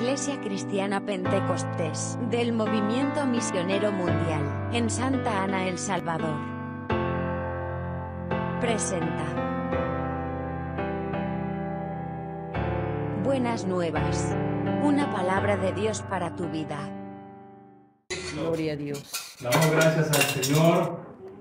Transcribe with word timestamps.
Iglesia 0.00 0.40
Cristiana 0.40 1.04
Pentecostés 1.04 2.18
del 2.30 2.54
Movimiento 2.54 3.26
Misionero 3.26 3.92
Mundial 3.92 4.70
en 4.72 4.88
Santa 4.88 5.42
Ana, 5.42 5.68
El 5.68 5.76
Salvador. 5.76 6.38
Presenta. 8.62 9.26
Buenas 13.22 13.66
nuevas. 13.66 14.34
Una 14.82 15.12
palabra 15.12 15.58
de 15.58 15.74
Dios 15.74 16.00
para 16.08 16.34
tu 16.34 16.48
vida. 16.48 16.78
Gloria 18.32 18.72
a 18.72 18.76
Dios. 18.76 19.36
Damos 19.38 19.70
gracias 19.70 20.08
al 20.08 20.42
Señor. 20.42 21.00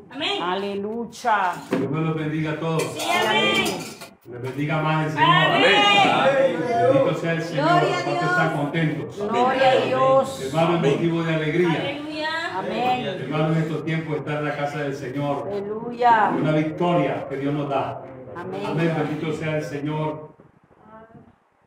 Amén. 0.10 0.44
Aleluya. 0.44 1.54
Dios 1.72 1.90
los 1.90 2.16
bendiga 2.16 2.52
a 2.52 2.60
todos. 2.60 2.84
Amén. 3.26 3.99
Les 4.26 4.42
bendiga 4.42 4.82
más 4.82 5.06
el 5.08 5.12
Señor. 5.14 5.30
Amén. 5.30 6.60
Bendito 6.94 7.14
sea 7.16 7.32
el 7.34 7.42
Señor. 7.42 7.66
Gloria 7.68 7.98
a 7.98 8.04
¿Cuántos 8.04 8.14
Dios. 8.14 8.32
están 8.32 8.58
contentos? 8.58 9.18
Gloria 9.30 9.72
a 9.72 9.86
Dios. 9.86 10.42
Hermano, 10.46 10.86
es 10.86 10.94
motivo 10.94 11.24
de 11.24 11.36
alegría. 11.36 11.70
Aleluya. 11.82 12.30
Amén. 12.60 13.06
Hermano, 13.06 13.52
en 13.54 13.58
estos 13.60 13.86
tiempos 13.86 14.18
estar 14.18 14.38
en 14.40 14.46
la 14.46 14.56
casa 14.58 14.80
del 14.80 14.96
Señor. 14.96 15.48
Aleluya. 15.52 16.32
Una 16.38 16.52
victoria 16.52 17.28
que 17.30 17.38
Dios 17.38 17.54
nos 17.54 17.70
da. 17.70 18.02
Amén. 18.36 18.62
Amén. 18.66 18.94
Bendito 18.98 19.34
sea 19.34 19.58
el 19.58 19.64
Señor. 19.64 20.29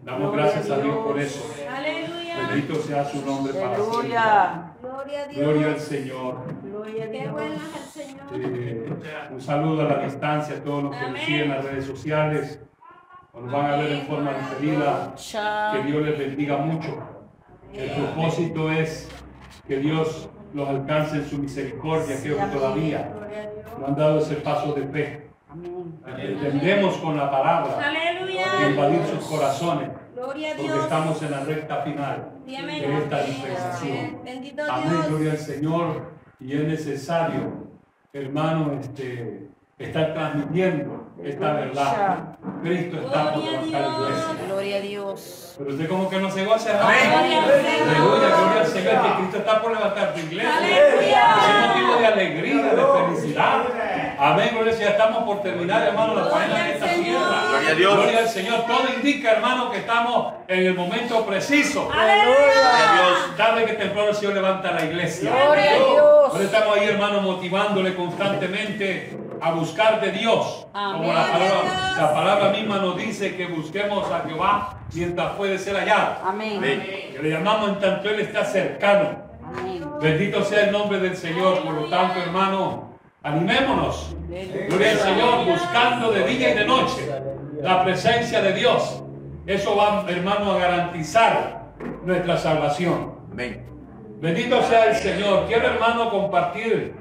Damos 0.03 0.33
gracias 0.33 0.71
a 0.71 0.79
Dios 0.79 0.97
por 0.99 1.19
eso. 1.19 1.45
Aleluya. 1.77 2.49
Bendito 2.51 2.75
sea 2.83 3.05
su 3.05 3.25
nombre 3.25 3.53
para 3.55 3.77
siempre. 3.77 3.93
Gloria 4.03 4.23
a 5.23 5.27
Dios. 5.29 5.37
Gloria 5.47 5.67
al 5.69 5.81
Señor. 5.81 6.39
Gloria 6.63 7.05
a 7.05 7.11
Qué 7.11 7.21
Dios. 7.21 7.33
bueno 7.33 7.55
es 7.55 7.97
el 7.97 8.05
Señor. 8.07 8.27
Eh, 8.35 8.93
un 9.31 9.41
saludo 9.41 9.83
a 9.83 9.85
la 9.85 9.99
distancia 10.05 10.57
a 10.57 10.61
todos 10.65 10.83
los 10.85 10.97
que 10.97 11.09
nos 11.09 11.21
siguen 11.21 11.41
en 11.43 11.49
las 11.51 11.65
redes 11.65 11.85
sociales. 11.87 12.61
o 13.33 13.41
Nos 13.41 13.53
van 13.53 13.67
a 13.67 13.77
ver 13.77 13.93
en 13.93 14.07
forma 14.07 14.33
diferida. 14.33 15.15
Que. 15.17 15.83
Dios 15.85 16.03
les 16.03 16.19
bendiga 16.19 16.57
mucho. 16.59 16.99
El 17.73 17.91
propósito 17.91 18.71
es 18.71 19.09
que 19.67 19.77
Dios 19.79 20.29
los 20.53 20.69
alcance 20.69 21.17
en 21.17 21.27
su 21.29 21.39
misericordia, 21.39 22.17
aquellos 22.19 22.39
que 22.39 22.47
todavía 22.57 23.11
no 23.79 23.87
han 23.87 23.97
dado 23.97 24.19
ese 24.19 24.35
paso 24.37 24.75
de 24.75 24.87
fe. 24.89 25.29
Entendemos 26.07 26.97
con 26.99 27.17
la 27.17 27.31
palabra 27.31 27.79
invadir 28.69 29.01
sus 29.07 29.25
corazones, 29.27 29.89
Gloria 30.25 30.49
a 30.53 30.57
porque 30.57 30.63
Dios. 30.73 30.85
estamos 30.85 31.23
en 31.23 31.31
la 31.33 31.41
recta 31.41 31.77
final 31.83 32.29
Sí, 32.47 32.57
amén. 32.57 32.81
de 32.83 32.99
esta 32.99 33.17
Amén. 33.17 33.27
dispensación. 33.27 34.21
Bendito 34.25 34.63
Amén, 34.71 34.91
Dios. 34.91 35.09
gloria 35.09 35.31
al 35.33 35.39
Señor. 35.39 36.13
Y 36.39 36.57
es 36.57 36.65
necesario, 36.65 37.69
hermano, 38.13 38.79
este, 38.81 39.49
estar 39.79 40.15
transmitiendo 40.15 41.09
esta 41.25 41.53
verdad. 41.55 42.37
Cristo 42.63 42.97
está 42.99 43.33
por 43.33 43.43
Gloria 43.43 43.61
levantar 43.61 43.83
Dios. 43.83 44.09
iglesia. 44.09 44.47
Gloria 44.47 44.77
a 44.77 44.81
Dios. 44.81 45.55
Pero 45.59 45.71
usted 45.71 45.89
como 45.89 46.09
que 46.11 46.19
no 46.21 46.31
se 46.31 46.45
goza, 46.45 46.71
hermano. 46.71 46.89
Gloria. 46.99 47.43
Aleluya, 47.43 48.29
gloria 48.37 48.61
al 48.61 48.67
Señor, 48.67 49.03
que 49.03 49.15
Cristo 49.19 49.37
está 49.39 49.63
por 49.63 49.73
levantar 49.73 50.15
tu 50.15 50.21
iglesia. 50.21 50.57
Aleluya. 50.57 51.35
Es 51.37 51.69
motivo 51.69 51.97
de 51.99 52.07
alegría, 52.07 52.75
de 52.75 52.85
felicidad. 53.15 53.63
Amén, 54.23 54.51
gloria 54.53 54.73
Señor. 54.73 54.93
Estamos 54.93 55.25
por 55.25 55.43
terminar, 55.43 55.83
hermano, 55.83 56.15
la 56.15 56.27
faena 56.27 56.63
de 56.63 56.73
esta 56.75 56.87
tierra. 56.87 57.43
Gloria 57.49 57.71
a 57.71 57.75
Dios. 57.75 57.95
Gloria 57.97 58.19
al 58.21 58.29
Señor. 58.29 58.67
Todo 58.67 58.85
indica, 58.95 59.33
hermano, 59.33 59.73
que 59.73 59.79
estamos 59.79 60.35
en 60.47 60.67
el 60.67 60.75
momento 60.77 61.27
preciso. 61.27 61.91
Aleluya. 61.93 63.35
Tarde 63.37 63.65
que 63.65 63.73
temprano 63.73 64.11
el 64.11 64.15
Señor 64.15 64.35
levanta 64.35 64.71
la 64.71 64.85
iglesia. 64.85 65.29
Gloria 65.29 65.71
a 65.73 65.75
Dios. 65.75 66.41
estamos 66.41 66.79
ahí, 66.79 66.89
hermano, 66.89 67.21
motivándole 67.21 67.97
constantemente 67.97 69.19
a 69.41 69.51
buscar 69.51 70.01
de 70.01 70.13
Dios. 70.13 70.69
Como 70.71 71.13
la 71.13 71.27
palabra, 71.27 71.95
la 71.97 72.15
palabra 72.15 72.51
misma 72.51 72.79
nos 72.79 72.97
dice 72.97 73.35
que 73.35 73.47
busquemos 73.47 74.09
a 74.09 74.21
Jehová 74.21 74.79
mientras 74.95 75.33
puede 75.33 75.59
ser 75.59 75.75
hallado. 75.75 76.19
Amén. 76.25 76.61
Que 76.61 77.19
le 77.21 77.29
llamamos 77.29 77.71
en 77.71 77.81
tanto 77.81 78.09
Él 78.09 78.21
está 78.21 78.45
cercano. 78.45 79.19
Amén. 79.45 79.85
Bendito 80.01 80.45
sea 80.45 80.67
el 80.67 80.71
nombre 80.71 81.01
del 81.01 81.17
Señor. 81.17 81.65
Por 81.65 81.75
lo 81.75 81.85
tanto, 81.87 82.21
hermano, 82.21 82.92
animémonos. 83.23 84.17
Gloria 84.69 84.93
al 84.93 84.99
Señor, 84.99 85.45
buscando 85.47 86.13
de 86.13 86.27
día 86.27 86.51
y 86.51 86.55
de 86.55 86.65
noche 86.65 87.09
la 87.61 87.85
presencia 87.85 88.43
de 88.43 88.53
Dios. 88.55 89.03
Eso 89.47 89.77
va, 89.77 90.05
hermano, 90.09 90.53
a 90.53 90.59
garantizar 90.59 91.73
nuestra 92.05 92.37
salvación. 92.37 93.15
Amén. 93.31 93.67
Bendito 94.21 94.63
sea 94.63 94.87
el 94.87 94.97
Señor. 94.97 95.47
Quiero, 95.47 95.67
hermano, 95.67 96.11
compartir 96.11 96.95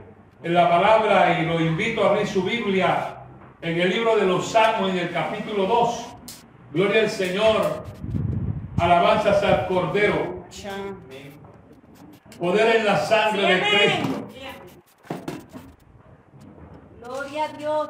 la 0.44 0.70
palabra 0.70 1.40
y 1.40 1.46
lo 1.46 1.60
invito 1.60 2.04
a 2.04 2.10
abrir 2.12 2.28
su 2.28 2.44
Biblia 2.44 3.18
en 3.62 3.80
el 3.80 3.90
libro 3.90 4.16
de 4.16 4.26
los 4.26 4.52
Salmos, 4.52 4.90
en 4.90 4.98
el 4.98 5.12
capítulo 5.12 5.66
2. 5.66 6.06
Gloria 6.74 7.02
al 7.02 7.10
Señor. 7.10 7.84
Alabanzas 8.78 9.44
al 9.44 9.68
Cordero. 9.68 10.46
Poder 12.40 12.78
en 12.78 12.86
la 12.86 12.98
sangre 12.98 13.56
de 13.56 13.62
Cristo. 13.62 14.28
Gloria 17.12 17.44
a 17.44 17.48
Dios. 17.58 17.90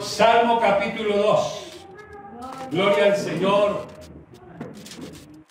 Salmo 0.00 0.58
capítulo 0.58 1.16
2. 1.16 1.86
Gloria 2.72 3.04
al 3.04 3.16
Señor. 3.16 3.86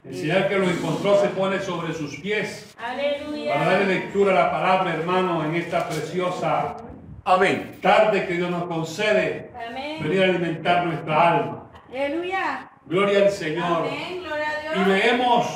El 0.03 0.13
Señor 0.13 0.49
que 0.49 0.57
lo 0.57 0.69
encontró 0.69 1.21
se 1.21 1.29
pone 1.29 1.61
sobre 1.61 1.93
sus 1.93 2.19
pies 2.19 2.75
para 2.75 2.97
darle 2.97 3.15
Aleluya. 3.15 3.79
lectura 3.87 4.31
a 4.33 4.43
la 4.43 4.51
palabra, 4.51 4.93
hermano, 4.95 5.45
en 5.45 5.55
esta 5.55 5.87
preciosa 5.87 6.75
Amén. 7.23 7.79
tarde 7.81 8.27
que 8.27 8.33
Dios 8.33 8.51
nos 8.51 8.65
concede 8.65 9.49
Amén. 9.55 10.03
venir 10.03 10.23
a 10.23 10.25
alimentar 10.25 10.85
nuestra 10.85 11.29
alma. 11.29 11.71
Aleluya. 11.89 12.69
Gloria 12.85 13.19
al 13.19 13.31
Señor. 13.31 13.87
Amén. 13.87 14.23
Gloria 14.25 14.47
a 14.73 14.75
Y 14.75 14.85
leemos 14.85 15.47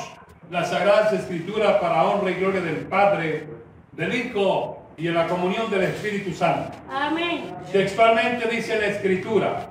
las 0.50 0.70
Sagradas 0.70 1.12
Escrituras 1.12 1.76
para 1.76 2.04
honra 2.04 2.30
y 2.30 2.34
gloria 2.36 2.62
del 2.62 2.86
Padre, 2.86 3.46
del 3.92 4.14
Hijo 4.14 4.77
y 4.98 5.06
en 5.06 5.14
la 5.14 5.28
comunión 5.28 5.70
del 5.70 5.84
Espíritu 5.84 6.32
Santo. 6.32 6.76
Amén. 6.90 7.54
Textualmente 7.70 8.48
dice 8.48 8.78
la 8.80 8.86
Escritura, 8.86 9.70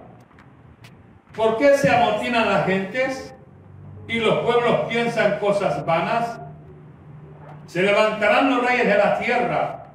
¿por 1.35 1.57
qué 1.57 1.77
se 1.77 1.89
amotinan 1.89 2.47
las 2.47 2.65
gentes 2.65 3.35
y 4.07 4.19
los 4.19 4.39
pueblos 4.39 4.87
piensan 4.87 5.39
cosas 5.39 5.85
vanas? 5.85 6.39
Se 7.67 7.83
levantarán 7.83 8.49
los 8.49 8.65
reyes 8.65 8.87
de 8.87 8.97
la 8.97 9.19
tierra 9.19 9.87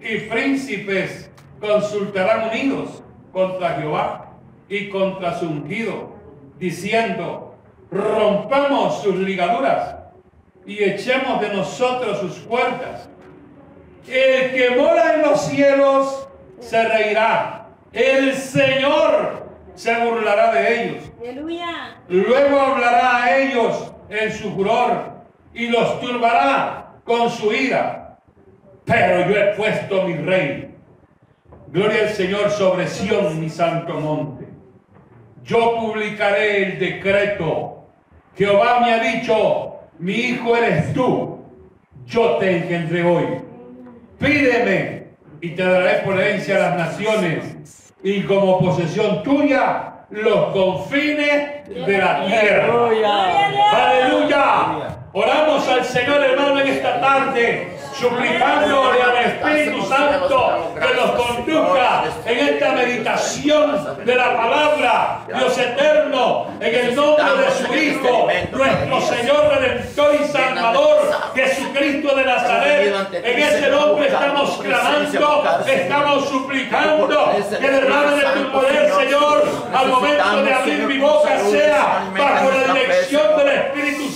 y 0.00 0.18
príncipes 0.28 1.30
consultarán 1.60 2.50
unidos 2.50 3.02
contra 3.32 3.74
Jehová 3.74 4.32
y 4.68 4.88
contra 4.88 5.38
su 5.38 5.46
ungido, 5.46 6.16
diciendo, 6.58 7.56
rompamos 7.92 9.02
sus 9.02 9.14
ligaduras 9.14 9.96
y 10.66 10.82
echemos 10.82 11.40
de 11.40 11.54
nosotros 11.54 12.18
sus 12.18 12.38
puertas. 12.40 13.08
El 14.06 14.52
que 14.52 14.76
mora 14.76 15.14
en 15.14 15.22
los 15.22 15.40
cielos 15.46 16.28
se 16.60 16.88
reirá. 16.88 17.68
El 17.92 18.34
Señor 18.34 19.48
se 19.74 19.94
burlará 20.04 20.52
de 20.52 20.82
ellos. 20.84 21.04
Aleluya. 21.20 21.96
Luego 22.08 22.60
hablará 22.60 23.22
a 23.22 23.38
ellos 23.38 23.92
en 24.08 24.32
su 24.32 24.52
furor 24.52 25.12
y 25.54 25.68
los 25.68 26.00
turbará 26.00 26.92
con 27.04 27.30
su 27.30 27.52
ira. 27.52 28.18
Pero 28.84 29.30
yo 29.30 29.36
he 29.36 29.54
puesto 29.54 30.02
mi 30.02 30.14
rey. 30.16 30.74
Gloria 31.68 32.02
al 32.02 32.10
Señor 32.10 32.50
sobre 32.50 32.86
Sión, 32.86 33.40
mi 33.40 33.48
santo 33.48 33.94
monte. 33.94 34.46
Yo 35.42 35.76
publicaré 35.76 36.64
el 36.64 36.78
decreto. 36.78 37.86
Jehová 38.36 38.80
me 38.80 38.92
ha 38.92 38.98
dicho, 38.98 39.76
mi 39.98 40.12
hijo 40.12 40.56
eres 40.56 40.92
tú. 40.92 41.42
Yo 42.06 42.36
te 42.36 42.58
engendré 42.58 43.02
hoy. 43.02 43.53
Pídeme 44.18 45.08
y 45.40 45.50
te 45.50 45.62
daré 45.62 46.00
por 46.04 46.18
herencia 46.18 46.56
a 46.56 46.58
las 46.70 46.76
naciones 46.76 47.92
y 48.02 48.22
como 48.22 48.58
posesión 48.60 49.22
tuya 49.22 49.94
los 50.10 50.52
confines 50.52 51.68
de 51.68 51.98
la 51.98 52.26
tierra. 52.26 52.64
Aleluya. 52.64 53.46
Aleluya. 53.72 54.98
Oramos 55.12 55.68
al 55.68 55.84
Señor 55.84 56.22
hermano 56.22 56.60
en 56.60 56.68
esta 56.68 57.00
tarde, 57.00 57.73
suplicándole 57.98 59.02
al 59.02 59.16
Espíritu 59.24 59.86
Santo 59.86 60.74
que 60.74 60.94
nos 60.94 61.10
conduzca 61.12 62.04
en 62.26 62.38
esta 62.48 62.72
meditación 62.72 64.04
de 64.04 64.14
la 64.14 64.36
palabra, 64.36 65.20
Dios 65.28 65.58
eterno, 65.58 66.46
en 66.60 66.74
el 66.74 66.94
nombre 66.94 67.24
de 67.24 67.50
su 67.50 67.74
Hijo, 67.74 68.28
nuestro 68.52 69.00
Señor 69.00 69.48
Redentor 69.48 70.14
y 70.20 70.24
Salvador, 70.24 71.10
Jesucristo 71.34 72.14
de 72.16 72.24
Nazaret. 72.24 72.94
En 73.12 73.38
ese 73.38 73.70
nombre 73.70 74.06
estamos 74.06 74.58
clamando, 74.58 75.44
estamos 75.66 76.28
suplicando 76.28 77.30
que 77.60 77.70
derrame 77.70 78.16
de 78.16 78.42
tu 78.42 78.52
poder, 78.52 78.92
Señor, 78.92 79.44
al 79.72 79.88
momento 79.88 80.42
de 80.42 80.54
abrir 80.54 80.86
mi 80.86 80.98
boca 80.98 81.38
sea 81.38 82.04
bajo 82.16 82.50
la 82.50 82.74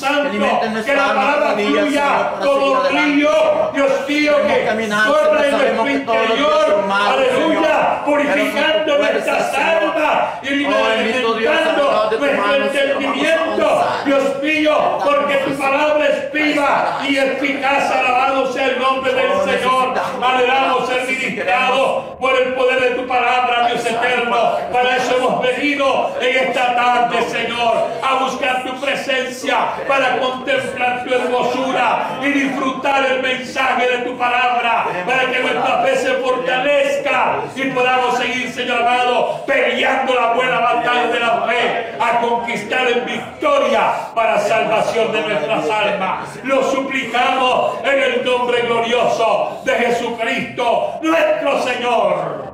Santo, 0.08 0.84
que 0.84 0.94
la 0.94 1.06
palabra 1.14 1.54
fluya 1.54 2.32
como 2.42 2.82
río, 2.84 3.30
Dios 3.74 3.92
mío, 4.08 4.32
que 4.46 4.66
corre 5.06 5.48
en 5.48 5.56
nuestro 5.56 5.90
interior, 5.90 6.84
aleluya, 6.90 8.04
purificando 8.04 8.98
nuestras 8.98 9.54
almas 9.54 10.42
y 10.42 10.48
alimentando 10.48 12.10
nuestro 12.18 12.54
entendimiento, 12.54 13.86
Dios 14.06 14.42
mío, 14.42 14.98
porque 15.04 15.34
tu 15.46 15.58
palabra 15.58 16.06
es 16.08 16.32
viva 16.32 16.98
y 17.08 17.16
eficaz. 17.16 17.90
Alabado 17.90 18.52
sea 18.52 18.66
el 18.66 18.78
nombre 18.78 19.12
del 19.12 19.32
Señor. 19.44 19.94
Anhelamos 20.22 20.88
ser 20.88 21.06
ministrados 21.06 22.16
por 22.18 22.34
el 22.36 22.54
poder 22.54 22.80
de 22.80 22.90
tu 22.90 23.06
palabra, 23.06 23.68
Dios 23.68 23.86
eterno. 23.86 24.58
Para 24.72 24.96
eso 24.96 25.16
hemos 25.16 25.42
venido 25.42 26.16
en 26.20 26.48
esta 26.48 26.74
tarde, 26.74 27.22
Señor, 27.22 27.88
a 28.02 28.24
buscar 28.24 28.64
tu 28.64 28.80
presencia, 28.80 29.56
para 29.86 30.18
contemplar 30.18 31.04
tu 31.04 31.14
hermosura 31.14 32.18
y 32.22 32.26
disfrutar 32.32 33.04
el 33.06 33.22
mensaje 33.22 33.88
de 33.88 33.98
tu 33.98 34.18
palabra, 34.18 34.86
para 35.06 35.30
que 35.30 35.38
nuestra 35.38 35.82
fe 35.82 35.96
se 35.96 36.14
fortalezca 36.14 37.36
y 37.54 37.62
podamos 37.70 38.18
seguir, 38.18 38.52
Señor 38.52 38.82
amado, 38.82 39.44
peleando 39.46 40.14
la 40.14 40.32
buena 40.32 40.58
batalla 40.60 41.06
de 41.06 41.20
la 41.20 41.42
fe, 41.42 41.94
a 42.00 42.20
conquistar 42.20 42.88
en 42.88 43.04
victoria 43.06 43.92
para 44.14 44.40
salvación 44.40 45.12
de 45.12 45.22
nuestras 45.22 45.70
almas. 45.70 46.28
Lo 46.42 46.62
suplicamos 46.70 47.78
en 47.84 48.02
el 48.02 48.24
nombre 48.24 48.62
glorioso 48.62 49.60
de 49.64 49.78
Jesucristo, 50.16 50.94
nuestro 51.02 51.62
Señor. 51.62 52.52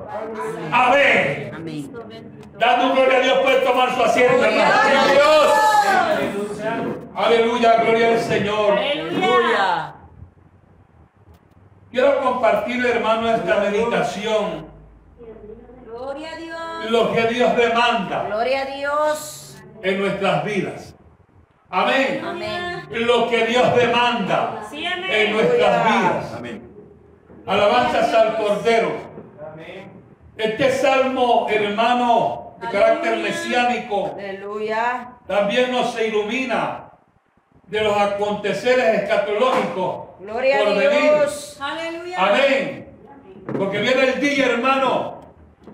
Amén. 0.72 1.52
Amén. 1.54 2.40
Dando 2.58 2.94
gloria 2.94 3.18
a 3.18 3.20
Dios, 3.20 3.38
puede 3.42 3.58
tomar 3.60 3.94
su 3.94 4.02
asiento, 4.02 4.44
hermano. 4.44 4.74
Aleluya, 7.16 7.76
gloria 7.82 8.08
al 8.08 8.18
Señor. 8.20 8.78
Aleluya. 8.78 9.94
Quiero 11.90 12.20
compartir, 12.20 12.84
hermano, 12.86 13.28
esta 13.34 13.56
meditación. 13.60 14.66
Gloria 15.84 16.32
a 16.32 16.36
Dios. 16.36 16.90
Lo 16.90 17.12
que 17.12 17.26
Dios 17.28 17.56
demanda 17.56 18.24
Gloria 18.26 18.62
a 18.62 18.64
Dios. 18.66 19.56
en 19.82 20.00
nuestras 20.00 20.44
vidas. 20.44 20.94
Amén. 21.70 22.22
Amén. 22.24 22.86
Lo 22.90 23.28
que 23.30 23.46
Dios 23.46 23.74
demanda 23.76 24.62
Sí, 24.70 24.84
amén. 24.86 25.10
en 25.10 25.32
nuestras 25.32 25.84
vidas. 25.84 26.32
Alabanzas 27.46 28.14
al 28.14 28.36
Cordero. 28.36 28.92
Este 30.36 30.72
salmo, 30.72 31.46
hermano, 31.48 32.56
de 32.60 32.68
carácter 32.68 33.18
mesiánico, 33.18 34.14
Aleluya. 34.18 35.10
también 35.28 35.70
nos 35.70 36.00
ilumina 36.00 36.90
de 37.66 37.80
los 37.82 37.96
aconteceres 37.96 39.02
escatológicos 39.02 40.06
Gloria 40.20 40.56
a 40.60 40.64
por 40.64 40.76
venir. 40.76 41.12
Dios. 41.12 41.58
Aleluya. 41.60 42.16
Amén. 42.18 42.88
Porque 43.58 43.78
viene 43.78 44.04
el 44.04 44.20
día, 44.20 44.46
hermano, 44.46 45.20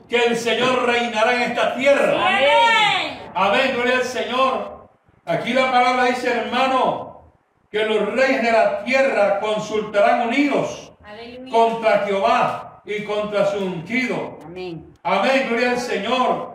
que 0.09 0.17
el 0.25 0.37
Señor 0.37 0.87
reinará 0.87 1.37
en 1.37 1.43
esta 1.53 1.75
tierra. 1.77 2.13
Amén. 2.27 3.31
Amén, 3.35 3.71
gloria 3.75 3.97
al 3.97 4.05
Señor. 4.05 4.89
Aquí 5.25 5.53
la 5.53 5.71
palabra 5.71 6.05
dice, 6.07 6.31
hermano, 6.31 7.23
que 7.71 7.85
los 7.85 8.13
reyes 8.13 8.43
de 8.43 8.53
la 8.53 8.83
tierra 8.85 9.39
consultarán 9.41 10.29
unidos 10.29 10.90
Aleluya. 11.11 11.51
contra 11.53 11.99
Jehová 12.07 12.83
y 12.85 13.05
contra 13.05 13.47
su 13.47 13.59
ungido. 13.59 14.39
Amén. 14.45 14.93
Amén, 15.03 15.47
gloria 15.49 15.71
al 15.73 15.79
Señor. 15.81 16.51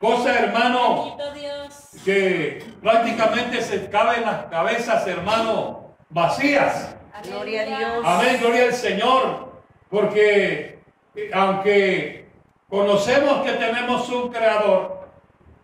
Cosa, 0.00 0.38
hermano, 0.38 1.16
Dios. 1.34 1.90
que 2.04 2.64
prácticamente 2.82 3.60
se 3.62 3.90
caben 3.90 4.22
las 4.22 4.46
cabezas, 4.46 5.06
hermano, 5.06 5.94
vacías. 6.08 6.96
Gloria 7.24 7.62
a 7.62 7.64
Dios. 7.66 8.04
Amén, 8.06 8.38
gloria 8.40 8.64
al 8.64 8.72
Señor. 8.72 9.52
Porque 9.90 10.78
eh, 11.14 11.30
aunque 11.34 12.30
conocemos 12.68 13.42
que 13.44 13.52
tenemos 13.52 14.08
un 14.08 14.30
creador, 14.32 15.08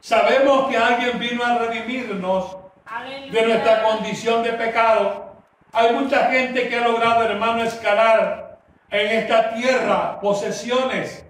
sabemos 0.00 0.68
que 0.68 0.76
alguien 0.76 1.18
vino 1.18 1.44
a 1.44 1.58
redimirnos 1.58 2.56
Aleluya. 2.84 3.32
de 3.32 3.46
nuestra 3.46 3.82
condición 3.82 4.42
de 4.42 4.52
pecado. 4.52 5.25
Hay 5.72 5.92
mucha 5.92 6.30
gente 6.30 6.68
que 6.68 6.76
ha 6.76 6.86
logrado, 6.88 7.22
hermano, 7.24 7.62
escalar 7.62 8.58
en 8.90 9.06
esta 9.18 9.54
tierra 9.54 10.20
posesiones. 10.20 11.24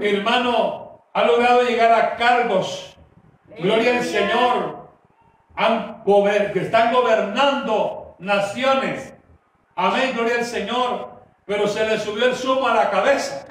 Hermano, 0.00 1.02
ha 1.12 1.22
logrado 1.24 1.62
llegar 1.62 1.92
a 1.92 2.16
cargos. 2.16 2.96
Gloria 3.58 3.98
al 3.98 4.04
Señor. 4.04 4.86
Han 5.56 6.04
gober- 6.04 6.52
que 6.52 6.60
están 6.60 6.92
gobernando 6.92 8.16
naciones. 8.18 9.14
Amén, 9.74 10.12
gloria 10.14 10.36
al 10.38 10.44
Señor. 10.44 11.16
Pero 11.46 11.68
se 11.68 11.86
le 11.86 11.98
subió 11.98 12.26
el 12.26 12.34
sumo 12.34 12.66
a 12.66 12.74
la 12.74 12.90
cabeza. 12.90 13.46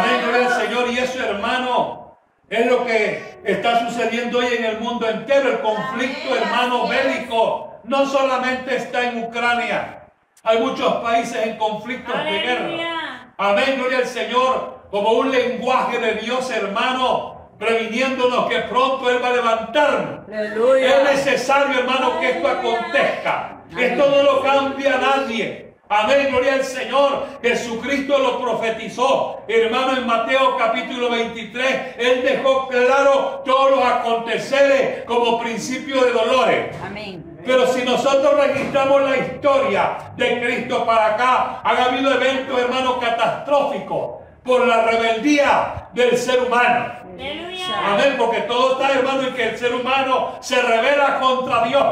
Amén, 0.00 0.20
gloria 0.26 0.46
al 0.48 0.62
Señor. 0.62 0.88
Y 0.90 0.98
eso, 0.98 1.22
hermano, 1.22 2.16
es 2.50 2.66
lo 2.66 2.84
que 2.84 3.38
está 3.44 3.86
sucediendo 3.88 4.38
hoy 4.38 4.46
en 4.58 4.64
el 4.64 4.80
mundo 4.80 5.08
entero. 5.08 5.48
El 5.50 5.60
conflicto, 5.60 6.34
hermano, 6.36 6.88
bélico 6.88 7.71
no 7.84 8.06
solamente 8.06 8.76
está 8.76 9.08
en 9.08 9.24
Ucrania. 9.24 10.04
Hay 10.44 10.58
muchos 10.58 10.94
países 10.96 11.46
en 11.46 11.56
conflictos 11.56 12.14
de 12.24 12.30
guerra. 12.30 12.64
Aleluya. 12.64 13.34
Amén, 13.38 13.74
gloria 13.78 13.98
al 13.98 14.06
Señor. 14.06 14.82
Como 14.90 15.12
un 15.12 15.30
lenguaje 15.30 15.98
de 15.98 16.14
Dios, 16.16 16.50
hermano, 16.50 17.48
previniéndonos 17.58 18.48
que 18.48 18.58
pronto 18.62 19.08
Él 19.08 19.22
va 19.22 19.28
a 19.28 19.32
levantarnos. 19.32 20.28
Es 20.28 20.34
Aleluya. 20.36 21.02
necesario, 21.04 21.78
hermano, 21.78 22.20
que 22.20 22.30
esto 22.30 22.48
acontezca. 22.48 23.62
Esto 23.76 24.10
no 24.10 24.22
lo 24.22 24.42
cambia 24.42 24.98
nadie. 24.98 25.72
Amén, 25.88 26.28
gloria 26.30 26.54
al 26.54 26.64
Señor. 26.64 27.26
Jesucristo 27.42 28.18
lo 28.18 28.40
profetizó. 28.40 29.42
Hermano, 29.46 29.96
en 29.96 30.06
Mateo 30.06 30.56
capítulo 30.56 31.10
23, 31.10 31.96
Él 31.98 32.22
dejó 32.22 32.68
claro 32.68 33.42
todos 33.44 33.70
los 33.72 33.84
aconteceres 33.84 35.04
como 35.04 35.40
principio 35.40 36.02
de 36.04 36.12
dolores. 36.12 36.76
Amén. 36.84 37.31
Pero 37.44 37.66
si 37.66 37.82
nosotros 37.84 38.34
registramos 38.36 39.02
la 39.02 39.16
historia 39.16 40.12
de 40.16 40.40
Cristo 40.40 40.84
para 40.86 41.14
acá, 41.14 41.60
han 41.64 41.76
habido 41.76 42.12
eventos, 42.14 42.58
hermano, 42.58 42.98
catastróficos 43.00 44.20
por 44.44 44.66
la 44.66 44.82
rebeldía 44.84 45.88
del 45.92 46.16
ser 46.16 46.40
humano. 46.42 46.92
Aleluya. 47.14 47.66
Amén, 47.84 48.14
porque 48.18 48.42
todo 48.42 48.72
está, 48.72 48.92
hermano, 48.98 49.22
en 49.28 49.34
que 49.34 49.48
el 49.50 49.58
ser 49.58 49.74
humano 49.74 50.38
se 50.40 50.60
revela 50.60 51.20
contra 51.20 51.64
Dios. 51.64 51.84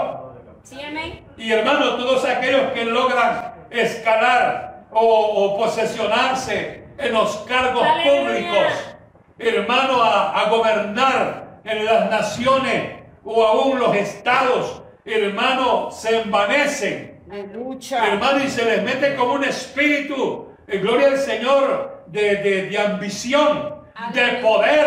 Sí, 0.63 0.81
amén. 0.83 1.25
Y 1.37 1.53
hermano, 1.53 1.97
todos 1.97 2.25
aquellos 2.25 2.73
que 2.73 2.85
logran 2.85 3.55
escalar 3.71 4.85
o, 4.93 5.01
o 5.01 5.57
posesionarse 5.59 6.85
en 6.99 7.13
los 7.13 7.37
cargos 7.49 7.83
Aleluya. 7.83 8.21
públicos, 8.23 8.97
hermano, 9.39 10.03
a, 10.03 10.41
a 10.41 10.49
gobernar 10.49 11.61
en 11.65 11.85
las 11.85 12.11
naciones 12.11 13.01
o 13.25 13.45
aún 13.45 13.79
los 13.79 13.95
estados, 13.97 14.83
hermano, 15.05 15.91
se 15.91 16.21
envanecen. 16.23 17.21
Aleluya. 17.31 18.07
Hermano, 18.13 18.45
y 18.45 18.49
se 18.49 18.65
les 18.65 18.83
mete 18.83 19.15
como 19.15 19.35
un 19.35 19.45
espíritu, 19.45 20.49
gloria 20.67 21.09
al 21.09 21.19
Señor, 21.19 22.03
de, 22.07 22.37
de- 22.37 22.63
de 22.71 22.79
ambición, 22.79 23.77
de 24.13 24.23
poder. 24.43 24.87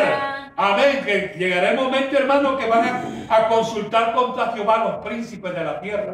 Amén. 0.56 1.02
Que 1.06 1.34
llegará 1.38 1.72
el 1.72 1.78
momento, 1.78 2.18
hermano, 2.18 2.58
que 2.58 2.68
van 2.68 3.26
a, 3.30 3.36
a 3.36 3.48
consultar 3.48 4.14
contra 4.14 4.52
Jehová 4.52 4.78
los 4.80 5.06
príncipes 5.06 5.54
de 5.56 5.64
la 5.64 5.80
tierra, 5.80 6.12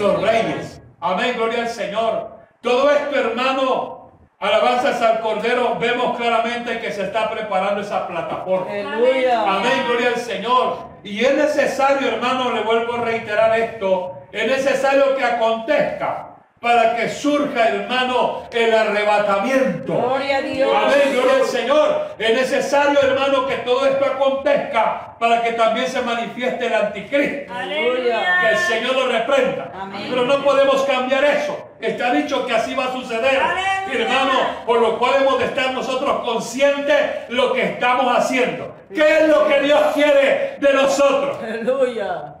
los 0.00 0.20
reyes. 0.22 0.82
Amén. 1.00 1.32
Gloria 1.36 1.62
al 1.62 1.68
Señor. 1.68 2.30
Todo 2.60 2.90
esto, 2.90 3.16
hermano, 3.18 4.03
alabanzas 4.44 5.00
al 5.00 5.20
Cordero, 5.20 5.76
vemos 5.78 6.16
claramente 6.16 6.78
que 6.78 6.92
se 6.92 7.04
está 7.04 7.30
preparando 7.30 7.80
esa 7.80 8.06
plataforma. 8.06 8.70
Aleluya. 8.70 9.42
Amén, 9.42 9.84
gloria 9.88 10.08
al 10.08 10.16
Señor. 10.20 10.78
Y 11.02 11.24
es 11.24 11.34
necesario, 11.34 12.08
hermano, 12.08 12.52
le 12.52 12.62
vuelvo 12.62 12.94
a 12.94 13.00
reiterar 13.02 13.58
esto, 13.58 14.18
es 14.32 14.46
necesario 14.46 15.16
que 15.16 15.24
acontezca 15.24 16.30
para 16.64 16.96
que 16.96 17.10
surja, 17.10 17.68
hermano, 17.68 18.44
el 18.50 18.74
arrebatamiento. 18.74 19.92
Gloria 19.92 20.38
a 20.38 20.40
Dios. 20.40 20.74
Amén, 20.74 21.12
gloria 21.12 21.34
al 21.36 21.44
Señor. 21.44 22.14
Es 22.18 22.34
necesario, 22.34 23.02
hermano, 23.02 23.46
que 23.46 23.56
todo 23.56 23.84
esto 23.84 24.02
acontezca 24.06 25.14
para 25.20 25.42
que 25.42 25.52
también 25.52 25.86
se 25.86 26.00
manifieste 26.00 26.66
el 26.66 26.74
anticristo. 26.74 27.52
Que 27.52 27.58
Aleluya. 27.60 28.50
el 28.50 28.56
Señor 28.56 28.94
lo 28.94 29.08
reprenda. 29.08 29.72
Amén. 29.78 30.06
Pero 30.08 30.24
no 30.24 30.42
podemos 30.42 30.82
cambiar 30.84 31.22
eso. 31.24 31.68
Está 31.82 32.10
dicho 32.12 32.46
que 32.46 32.54
así 32.54 32.74
va 32.74 32.86
a 32.86 32.92
suceder. 32.92 33.38
Aleluya. 33.38 33.73
Hermano, 34.02 34.32
por 34.66 34.80
lo 34.80 34.98
cual 34.98 35.22
hemos 35.22 35.38
de 35.38 35.46
estar 35.46 35.72
nosotros 35.72 36.20
conscientes 36.24 36.96
lo 37.28 37.52
que 37.52 37.62
estamos 37.62 38.06
haciendo. 38.16 38.74
¿Qué 38.92 39.18
es 39.18 39.28
lo 39.28 39.46
que 39.48 39.60
Dios 39.60 39.80
quiere 39.94 40.56
de 40.60 40.72
nosotros? 40.72 41.38
Aleluya. 41.42 42.36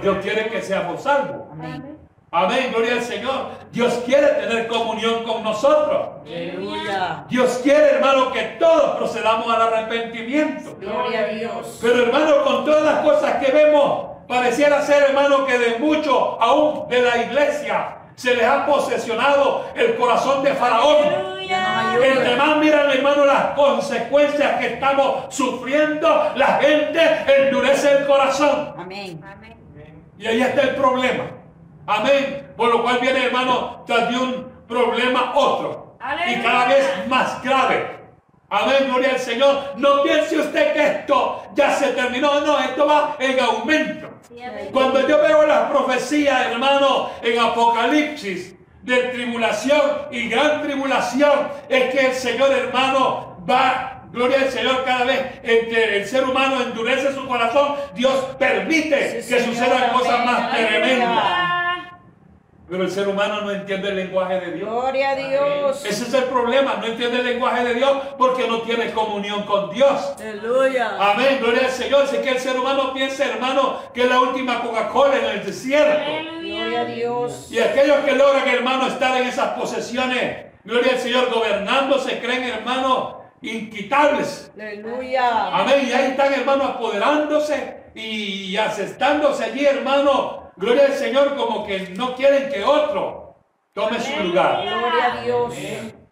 Dios 0.00 0.18
quiere 0.22 0.48
que 0.48 0.62
seamos 0.62 1.02
salvos. 1.02 1.48
Amén. 1.52 1.98
Amén, 2.34 2.70
gloria 2.72 2.94
al 2.94 3.02
Señor. 3.02 3.50
Dios 3.72 3.92
quiere 4.06 4.26
tener 4.28 4.66
comunión 4.66 5.22
con 5.22 5.42
nosotros. 5.42 6.22
Aleluya. 6.24 7.26
Dios 7.28 7.60
quiere, 7.62 7.90
hermano, 7.90 8.32
que 8.32 8.56
todos 8.58 8.96
procedamos 8.96 9.54
al 9.54 9.60
arrepentimiento. 9.60 10.74
Gloria 10.80 11.20
a 11.20 11.26
Dios. 11.26 11.78
Pero 11.82 12.04
hermano, 12.04 12.42
con 12.42 12.64
todas 12.64 12.84
las 12.84 13.00
cosas 13.00 13.44
que 13.44 13.52
vemos, 13.52 14.12
pareciera 14.26 14.80
ser, 14.80 15.02
hermano, 15.10 15.44
que 15.44 15.58
de 15.58 15.78
mucho, 15.78 16.40
aún 16.40 16.88
de 16.88 17.02
la 17.02 17.18
iglesia, 17.18 17.98
Se 18.16 18.34
les 18.34 18.44
ha 18.44 18.66
posesionado 18.66 19.66
el 19.74 19.96
corazón 19.96 20.42
de 20.44 20.52
Faraón. 20.54 21.32
Entre 22.02 22.36
más 22.36 22.56
miran, 22.58 22.90
hermano, 22.90 23.24
las 23.24 23.54
consecuencias 23.54 24.58
que 24.58 24.74
estamos 24.74 25.34
sufriendo, 25.34 26.32
la 26.34 26.58
gente 26.58 27.00
endurece 27.26 27.98
el 27.98 28.06
corazón. 28.06 28.74
Amén. 28.78 29.22
Y 30.18 30.26
ahí 30.26 30.40
está 30.40 30.62
el 30.62 30.74
problema. 30.76 31.24
Amén. 31.86 32.52
Por 32.56 32.70
lo 32.70 32.82
cual 32.82 32.98
viene, 33.00 33.26
hermano, 33.26 33.82
tras 33.86 34.08
de 34.08 34.16
un 34.16 34.52
problema 34.68 35.32
otro. 35.34 35.96
Y 36.26 36.40
cada 36.42 36.66
vez 36.66 37.08
más 37.08 37.42
grave. 37.42 38.01
Amén, 38.54 38.86
gloria 38.86 39.12
al 39.12 39.18
Señor. 39.18 39.72
No 39.76 40.02
piense 40.02 40.38
usted 40.38 40.74
que 40.74 40.86
esto 40.86 41.42
ya 41.54 41.74
se 41.74 41.88
terminó. 41.92 42.38
No, 42.42 42.58
esto 42.60 42.86
va 42.86 43.16
en 43.18 43.40
aumento. 43.40 44.10
Cuando 44.72 45.08
yo 45.08 45.22
veo 45.22 45.46
las 45.46 45.70
profecías, 45.70 46.48
hermano, 46.48 47.08
en 47.22 47.38
Apocalipsis, 47.38 48.54
de 48.82 48.96
tribulación 49.04 49.80
y 50.10 50.28
gran 50.28 50.60
tribulación, 50.62 51.48
es 51.70 51.94
que 51.94 52.06
el 52.08 52.12
Señor, 52.12 52.52
hermano, 52.52 53.38
va, 53.48 54.02
gloria 54.12 54.40
al 54.42 54.50
Señor, 54.50 54.84
cada 54.84 55.04
vez 55.04 55.40
entre 55.42 55.98
el 55.98 56.06
ser 56.06 56.24
humano 56.24 56.60
endurece 56.60 57.14
su 57.14 57.26
corazón, 57.26 57.76
Dios 57.94 58.12
permite 58.38 59.22
Sí, 59.22 59.32
que 59.32 59.40
Señor, 59.40 59.54
sucedan 59.54 59.90
cosas 59.92 60.26
más 60.26 60.52
tremendas. 60.52 61.51
Pero 62.72 62.84
el 62.84 62.90
ser 62.90 63.06
humano 63.06 63.42
no 63.42 63.50
entiende 63.50 63.90
el 63.90 63.96
lenguaje 63.96 64.40
de 64.40 64.52
Dios. 64.52 64.70
Gloria 64.70 65.10
a 65.10 65.14
Dios. 65.14 65.84
Ese 65.84 66.04
es 66.04 66.14
el 66.14 66.24
problema, 66.24 66.76
no 66.80 66.86
entiende 66.86 67.18
el 67.18 67.26
lenguaje 67.26 67.64
de 67.64 67.74
Dios 67.74 67.98
porque 68.16 68.48
no 68.48 68.62
tiene 68.62 68.92
comunión 68.92 69.42
con 69.42 69.68
Dios. 69.68 70.14
Aleluya. 70.18 70.96
Amén, 70.98 71.36
gloria 71.42 71.66
al 71.66 71.70
Señor. 71.70 72.06
Sé 72.06 72.22
que 72.22 72.30
el 72.30 72.38
ser 72.38 72.58
humano 72.58 72.94
piensa, 72.94 73.26
hermano, 73.26 73.76
que 73.92 74.04
es 74.04 74.08
la 74.08 74.22
última 74.22 74.62
Coca-Cola 74.62 75.18
en 75.18 75.24
el 75.26 75.44
desierto. 75.44 76.00
Gloria 76.02 76.16
a 76.16 76.64
Aleluya. 76.64 76.84
Dios. 76.86 77.48
Y 77.52 77.58
aquellos 77.58 77.98
que 78.06 78.12
logran, 78.12 78.48
hermano, 78.48 78.86
estar 78.86 79.20
en 79.20 79.28
esas 79.28 79.48
posesiones, 79.48 80.46
gloria 80.64 80.92
al 80.92 80.98
Señor, 80.98 81.30
gobernando, 81.30 81.98
se 81.98 82.20
creen, 82.20 82.44
hermano, 82.44 83.20
inquitables. 83.42 84.50
Aleluya. 84.54 85.58
Amén. 85.58 85.88
Y 85.88 85.92
ahí 85.92 86.12
están, 86.12 86.32
hermano, 86.32 86.64
apoderándose 86.64 87.82
y 87.94 88.56
asestándose 88.56 89.44
allí, 89.44 89.66
hermano. 89.66 90.41
Gloria 90.56 90.86
al 90.86 90.94
Señor, 90.94 91.36
como 91.36 91.66
que 91.66 91.88
no 91.96 92.14
quieren 92.14 92.50
que 92.50 92.62
otro 92.64 93.36
tome 93.72 94.00
su 94.00 94.22
lugar. 94.22 94.62
Gloria 94.62 95.12
a 95.12 95.22
Dios. 95.22 95.54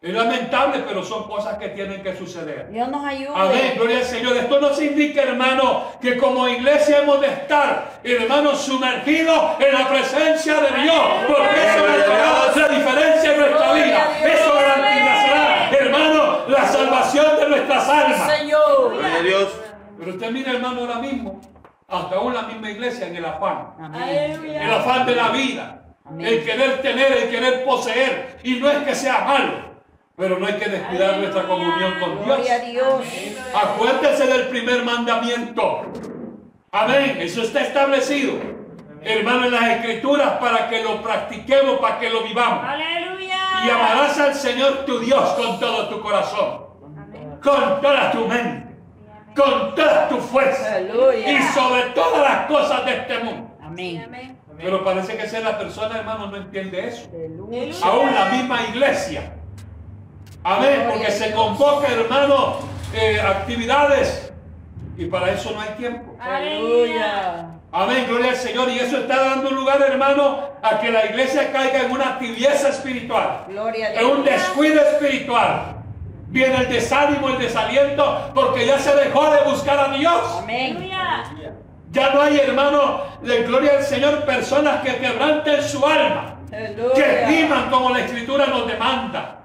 Es 0.03 0.15
lamentable, 0.15 0.83
pero 0.89 1.05
son 1.05 1.29
cosas 1.29 1.59
que 1.59 1.69
tienen 1.69 2.03
que 2.03 2.17
suceder. 2.17 2.71
Dios 2.71 2.89
nos 2.89 3.05
ayude. 3.05 3.35
Amén, 3.37 3.75
gloria 3.77 3.99
al 3.99 4.05
Señor. 4.05 4.35
Esto 4.35 4.59
nos 4.59 4.81
indica, 4.81 5.23
hermano, 5.23 5.93
que 6.01 6.17
como 6.17 6.49
iglesia 6.49 7.01
hemos 7.01 7.21
de 7.21 7.27
estar, 7.27 8.01
hermano, 8.03 8.55
sumergidos 8.57 9.61
en 9.61 9.75
la 9.75 9.87
presencia 9.87 10.55
de 10.55 10.83
Dios. 10.83 11.03
Porque 11.27 11.67
eso 11.67 11.87
marcará 11.87 12.53
la 12.57 12.69
diferencia 12.69 13.35
en 13.35 13.41
nuestra 13.41 13.73
vida. 13.75 14.21
Eso 14.25 14.55
garantizará, 14.55 15.71
hermano, 15.71 16.39
la 16.49 16.67
salvación 16.67 17.37
de 17.39 17.49
nuestras 17.51 17.89
almas. 17.91 18.39
Señor. 18.39 18.95
Gloria 18.95 19.15
a 19.17 19.23
Dios. 19.23 19.49
Pero 19.99 20.13
usted 20.13 20.31
mira, 20.31 20.53
hermano, 20.53 20.81
ahora 20.81 20.99
mismo, 20.99 21.43
hasta 21.91 22.17
aún 22.17 22.35
la 22.35 22.43
misma 22.43 22.71
iglesia 22.71 23.09
en 23.09 23.17
el 23.17 23.25
afán. 23.25 23.75
Amén. 23.81 24.45
El 24.45 24.71
afán 24.71 25.07
de 25.07 25.15
la 25.17 25.29
vida. 25.31 25.83
El 26.19 26.45
querer 26.45 26.83
tener, 26.83 27.13
el 27.13 27.31
querer 27.31 27.65
poseer. 27.65 28.39
Y 28.43 28.55
no 28.55 28.71
es 28.71 28.79
que 28.79 28.95
sea 28.95 29.25
malo. 29.25 29.71
Pero 30.17 30.39
no 30.39 30.47
hay 30.47 30.55
que 30.55 30.69
descuidar 30.69 31.19
nuestra 31.19 31.47
comunión 31.47 31.95
con 31.99 32.25
Dios. 32.25 32.27
Gloria 32.27 32.55
a 32.55 32.59
Dios. 32.59 33.05
Acuérdese 33.55 34.27
del 34.27 34.49
primer 34.49 34.85
mandamiento. 34.85 35.83
Amén. 36.73 37.17
Eso 37.21 37.43
está 37.43 37.63
establecido. 37.63 38.35
Hermano, 39.03 39.47
en 39.47 39.53
las 39.53 39.69
escrituras 39.77 40.33
para 40.39 40.69
que 40.69 40.83
lo 40.83 41.03
practiquemos, 41.03 41.79
para 41.81 41.99
que 41.99 42.11
lo 42.11 42.23
vivamos. 42.23 42.65
Aleluya. 42.69 43.39
Y 43.67 43.71
amarás 43.71 44.19
al 44.19 44.35
Señor 44.35 44.85
tu 44.85 44.99
Dios 45.01 45.23
con 45.31 45.59
todo 45.59 45.89
tu 45.89 46.01
corazón, 46.01 46.67
Amén. 46.97 47.39
con 47.43 47.81
toda 47.81 48.11
tu 48.13 48.27
mente, 48.27 48.70
con 49.35 49.75
toda 49.75 50.09
tu 50.09 50.19
fuerza 50.19 50.81
y 50.81 51.43
sobre 51.55 51.83
todas 51.95 52.23
las 52.23 52.47
cosas 52.47 52.85
de 52.85 52.93
este 52.97 53.19
mundo. 53.19 53.51
Amén. 53.63 54.03
amén. 54.07 54.39
Pero 54.57 54.85
parece 54.85 55.17
que 55.17 55.27
ser 55.27 55.43
la 55.43 55.59
persona, 55.59 55.99
hermano, 55.99 56.27
no 56.27 56.37
entiende 56.37 56.89
eso. 56.89 57.09
Aleluya. 57.13 57.75
Aún 57.83 58.15
la 58.15 58.27
misma 58.27 58.63
iglesia. 58.69 59.33
Amén, 60.43 60.87
porque 60.91 61.11
se 61.11 61.33
convoca, 61.33 61.89
hermano, 61.89 62.59
eh, 62.95 63.21
actividades 63.21 64.33
y 64.97 65.07
para 65.07 65.33
eso 65.33 65.53
no 65.53 65.61
hay 65.61 65.71
tiempo. 65.71 66.17
Aleluya. 66.21 67.51
Amén, 67.73 68.07
gloria 68.09 68.31
al 68.31 68.37
Señor. 68.37 68.69
Y 68.69 68.79
eso 68.79 68.99
está 68.99 69.23
dando 69.23 69.51
lugar, 69.51 69.81
hermano, 69.83 70.51
a 70.63 70.81
que 70.81 70.91
la 70.91 71.07
iglesia 71.07 71.53
caiga 71.53 71.83
en 71.83 71.93
una 71.93 72.19
tibieza 72.19 72.69
espiritual, 72.69 73.45
Gloria 73.49 73.89
a 73.89 74.01
en 74.01 74.07
un 74.07 74.25
descuido 74.25 74.81
espiritual. 74.81 75.80
Viene 76.31 76.57
el 76.59 76.69
desánimo, 76.69 77.29
el 77.29 77.39
desaliento, 77.39 78.31
porque 78.35 78.65
ya 78.65 78.79
se 78.79 78.95
dejó 78.95 79.31
de 79.33 79.43
buscar 79.43 79.79
a 79.79 79.89
Dios. 79.97 80.39
Amén. 80.39 80.89
Ya 81.91 82.11
no 82.15 82.23
hay, 82.23 82.39
hermano, 82.39 83.03
de 83.21 83.43
gloria 83.43 83.73
al 83.79 83.83
Señor, 83.83 84.25
personas 84.25 84.81
que 84.83 84.97
quebranten 84.99 85.61
su 85.61 85.85
alma, 85.85 86.37
que 86.49 86.57
Aleluya. 86.57 87.27
vivan 87.27 87.69
como 87.69 87.91
la 87.91 88.05
Escritura 88.05 88.47
nos 88.47 88.69
demanda. 88.69 89.41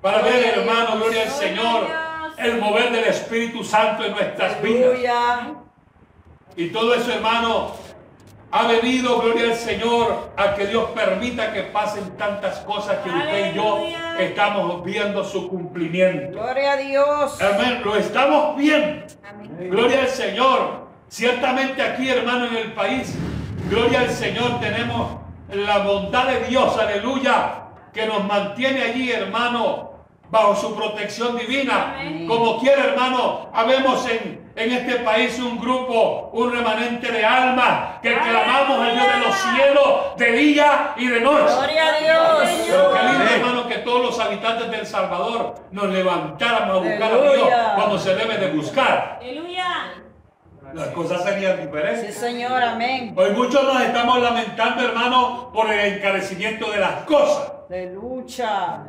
Para 0.00 0.22
ver, 0.22 0.58
hermano, 0.58 0.96
gloria 0.96 1.22
al 1.22 1.30
Señor, 1.30 1.86
el 2.36 2.58
mover 2.58 2.90
del 2.90 3.04
Espíritu 3.04 3.62
Santo 3.62 4.04
en 4.04 4.10
nuestras 4.10 4.60
vidas. 4.60 4.90
Aleluya. 4.90 5.52
Y 6.56 6.68
todo 6.70 6.94
eso, 6.94 7.12
hermano, 7.12 7.76
ha 8.52 8.66
venido, 8.66 9.18
gloria 9.18 9.52
al 9.52 9.56
Señor, 9.56 10.30
a 10.36 10.54
que 10.54 10.66
Dios 10.66 10.90
permita 10.90 11.54
que 11.54 11.62
pasen 11.62 12.16
tantas 12.18 12.58
cosas 12.60 12.98
que 12.98 13.08
usted 13.08 13.52
y 13.52 13.56
yo 13.56 13.78
estamos 14.18 14.84
viendo 14.84 15.24
su 15.24 15.48
cumplimiento. 15.48 16.38
Gloria 16.38 16.72
a 16.72 16.76
Dios. 16.76 17.40
Amén, 17.40 17.80
lo 17.82 17.96
estamos 17.96 18.56
viendo. 18.58 19.06
Amén. 19.26 19.70
Gloria 19.70 20.02
al 20.02 20.08
Señor. 20.08 20.82
Ciertamente 21.08 21.80
aquí, 21.82 22.10
hermano, 22.10 22.46
en 22.46 22.56
el 22.56 22.72
país, 22.72 23.14
gloria 23.70 24.00
al 24.00 24.10
Señor, 24.10 24.60
tenemos 24.60 25.12
la 25.48 25.78
bondad 25.78 26.26
de 26.26 26.44
Dios, 26.44 26.78
aleluya, 26.78 27.54
que 27.92 28.06
nos 28.06 28.22
mantiene 28.26 28.82
allí, 28.82 29.12
hermano, 29.12 29.91
bajo 30.32 30.56
su 30.56 30.74
protección 30.74 31.36
divina. 31.36 31.96
Amén. 32.00 32.26
Como 32.26 32.58
quiera, 32.58 32.84
hermano, 32.84 33.50
habemos 33.52 34.08
en, 34.08 34.50
en 34.56 34.72
este 34.72 34.94
país 35.00 35.38
un 35.38 35.60
grupo, 35.60 36.30
un 36.32 36.50
remanente 36.50 37.12
de 37.12 37.22
almas 37.22 38.00
que 38.00 38.14
clamamos 38.14 38.80
al 38.80 38.94
Dios 38.94 39.06
de 39.14 39.20
los 39.26 39.34
cielos 39.36 40.16
de 40.16 40.32
día 40.32 40.94
y 40.96 41.06
de 41.06 41.20
noche. 41.20 41.54
Gloria 41.54 41.86
a 41.86 41.98
Dios. 41.98 42.50
Pero 42.66 42.92
qué 42.94 43.02
lindo, 43.08 43.24
hermano, 43.30 43.68
que 43.68 43.74
todos 43.78 44.00
los 44.00 44.18
habitantes 44.18 44.70
del 44.70 44.86
Salvador 44.86 45.54
nos 45.70 45.84
levantáramos 45.90 46.76
a 46.76 46.80
buscar 46.80 47.12
a 47.12 47.16
Dios 47.32 47.48
como 47.76 47.98
se 47.98 48.14
debe 48.14 48.38
de 48.38 48.50
buscar. 48.52 49.18
Aleluya. 49.20 49.66
Las 50.72 50.88
cosas 50.88 51.22
serían 51.24 51.56
Sí, 51.58 51.62
diferentes. 51.66 52.14
Señor. 52.16 52.62
Amén. 52.62 53.12
Hoy 53.14 53.32
muchos 53.32 53.62
nos 53.62 53.82
estamos 53.82 54.18
lamentando, 54.22 54.82
hermano, 54.82 55.50
por 55.52 55.70
el 55.70 55.96
encarecimiento 55.96 56.70
de 56.70 56.78
las 56.78 57.02
cosas. 57.04 57.52
Aleluya. 57.68 58.80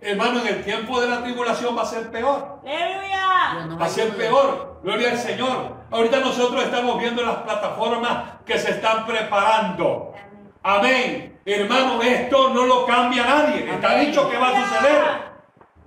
Hermano, 0.00 0.40
en 0.40 0.46
el 0.46 0.64
tiempo 0.64 1.00
de 1.00 1.08
la 1.08 1.22
tribulación 1.22 1.76
va 1.76 1.82
a 1.82 1.86
ser 1.86 2.10
peor. 2.10 2.60
Aleluya. 2.64 3.76
Va 3.80 3.84
a 3.84 3.88
ser 3.88 4.16
peor. 4.16 4.80
Gloria 4.82 5.10
al 5.10 5.18
Señor. 5.18 5.76
Ahorita 5.90 6.20
nosotros 6.20 6.62
estamos 6.62 7.00
viendo 7.00 7.22
las 7.22 7.38
plataformas 7.38 8.34
que 8.44 8.58
se 8.58 8.72
están 8.72 9.06
preparando. 9.06 10.14
Amén. 10.62 11.40
Hermano, 11.44 12.02
esto 12.02 12.50
no 12.50 12.66
lo 12.66 12.86
cambia 12.86 13.24
nadie. 13.24 13.70
Está 13.70 13.98
dicho 13.98 14.28
que 14.30 14.36
va 14.36 14.48
a 14.48 14.68
suceder. 14.68 15.02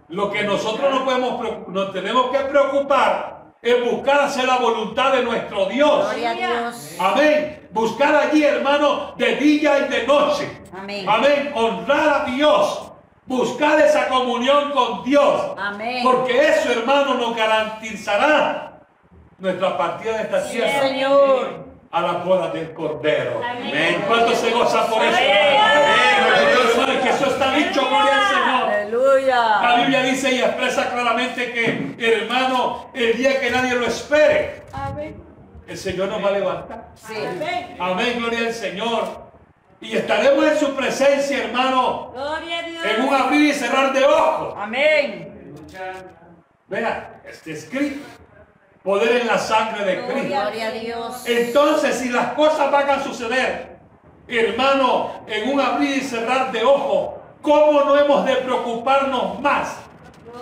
Lo 0.10 0.30
que 0.30 0.44
nosotros 0.44 0.94
no 0.94 1.06
podemos, 1.06 1.68
nos 1.70 1.94
tenemos 1.94 2.32
que 2.32 2.40
preocupar 2.40 3.42
es 3.62 3.92
buscar 3.92 4.22
hacer 4.22 4.46
la 4.46 4.58
voluntad 4.58 5.14
de 5.14 5.24
nuestro 5.24 5.68
Dios. 5.68 6.06
Gloria 6.06 6.32
a 6.32 6.34
Dios. 6.34 6.96
Amén. 7.00 7.70
Buscar 7.72 8.16
allí, 8.16 8.44
hermano, 8.44 9.14
de 9.18 9.36
día 9.36 9.80
y 9.80 9.88
de 9.88 10.08
noche. 10.08 10.62
Amén. 10.78 11.06
Amén. 11.08 11.52
Honrar 11.54 12.22
a 12.22 12.26
Dios. 12.26 12.91
Buscar 13.26 13.80
esa 13.80 14.08
comunión 14.08 14.72
con 14.72 15.04
Dios. 15.04 15.54
Amén. 15.58 16.04
Porque 16.04 16.50
eso, 16.50 16.72
hermano, 16.72 17.14
nos 17.16 17.36
garantizará 17.36 18.80
nuestra 19.38 19.78
partida 19.78 20.18
de 20.18 20.24
esta 20.24 20.42
Sí, 20.48 20.54
tierra 20.58 20.82
Señor. 20.82 21.66
a 21.92 22.02
las 22.02 22.26
bodas 22.26 22.52
del 22.54 22.74
Cordero. 22.74 23.40
Amén. 23.48 24.04
¿Cuánto 24.08 24.36
se 24.36 24.50
goza 24.52 24.88
por 24.88 25.04
eso? 25.04 25.18
Amén. 25.18 27.00
Que 27.02 27.10
eso 27.10 27.26
está 27.28 27.54
dicho, 27.54 27.82
gloria 27.88 28.18
al 28.18 28.28
Señor. 28.28 28.68
La 28.68 28.78
Aleluya. 28.82 29.76
Biblia 29.78 30.04
dice 30.04 30.32
y 30.32 30.42
expresa 30.42 30.90
claramente 30.92 31.52
que, 31.54 31.96
hermano, 32.22 32.90
el 32.94 33.18
día 33.18 33.40
que 33.40 33.50
nadie 33.52 33.76
lo 33.76 33.86
espere, 33.86 34.64
Amén. 34.74 35.16
el 35.68 35.78
Señor 35.78 36.10
nos 36.10 36.24
va 36.24 36.30
a 36.30 36.32
levantar. 36.32 36.88
Sí. 36.96 37.14
Amén. 37.18 37.78
Amén, 37.80 38.16
gloria 38.18 38.40
al 38.48 38.54
Señor. 38.54 39.31
Y 39.82 39.98
estaremos 39.98 40.46
en 40.46 40.58
su 40.60 40.76
presencia, 40.76 41.44
hermano, 41.44 42.12
Gloria 42.14 42.60
a 42.60 42.64
Dios. 42.64 42.86
en 42.86 43.02
un 43.02 43.14
abrir 43.14 43.50
y 43.50 43.54
cerrar 43.54 43.92
de 43.92 44.06
ojos. 44.06 44.54
Amén. 44.56 45.56
Vea, 46.68 47.22
está 47.26 47.50
escrito. 47.50 48.06
Poder 48.84 49.22
en 49.22 49.28
la 49.28 49.38
sangre 49.38 49.84
de 49.84 50.06
Cristo. 50.06 50.28
Gloria 50.28 50.68
a 50.68 50.72
Dios. 50.72 51.24
Entonces, 51.28 51.96
si 51.96 52.10
las 52.10 52.34
cosas 52.34 52.72
van 52.72 52.90
a 52.90 53.04
suceder, 53.04 53.78
hermano, 54.28 55.24
en 55.28 55.50
un 55.50 55.60
abrir 55.60 55.98
y 55.98 56.02
cerrar 56.02 56.52
de 56.52 56.64
ojos, 56.64 57.20
¿cómo 57.42 57.84
no 57.84 57.98
hemos 57.98 58.26
de 58.26 58.36
preocuparnos 58.38 59.40
más 59.40 59.78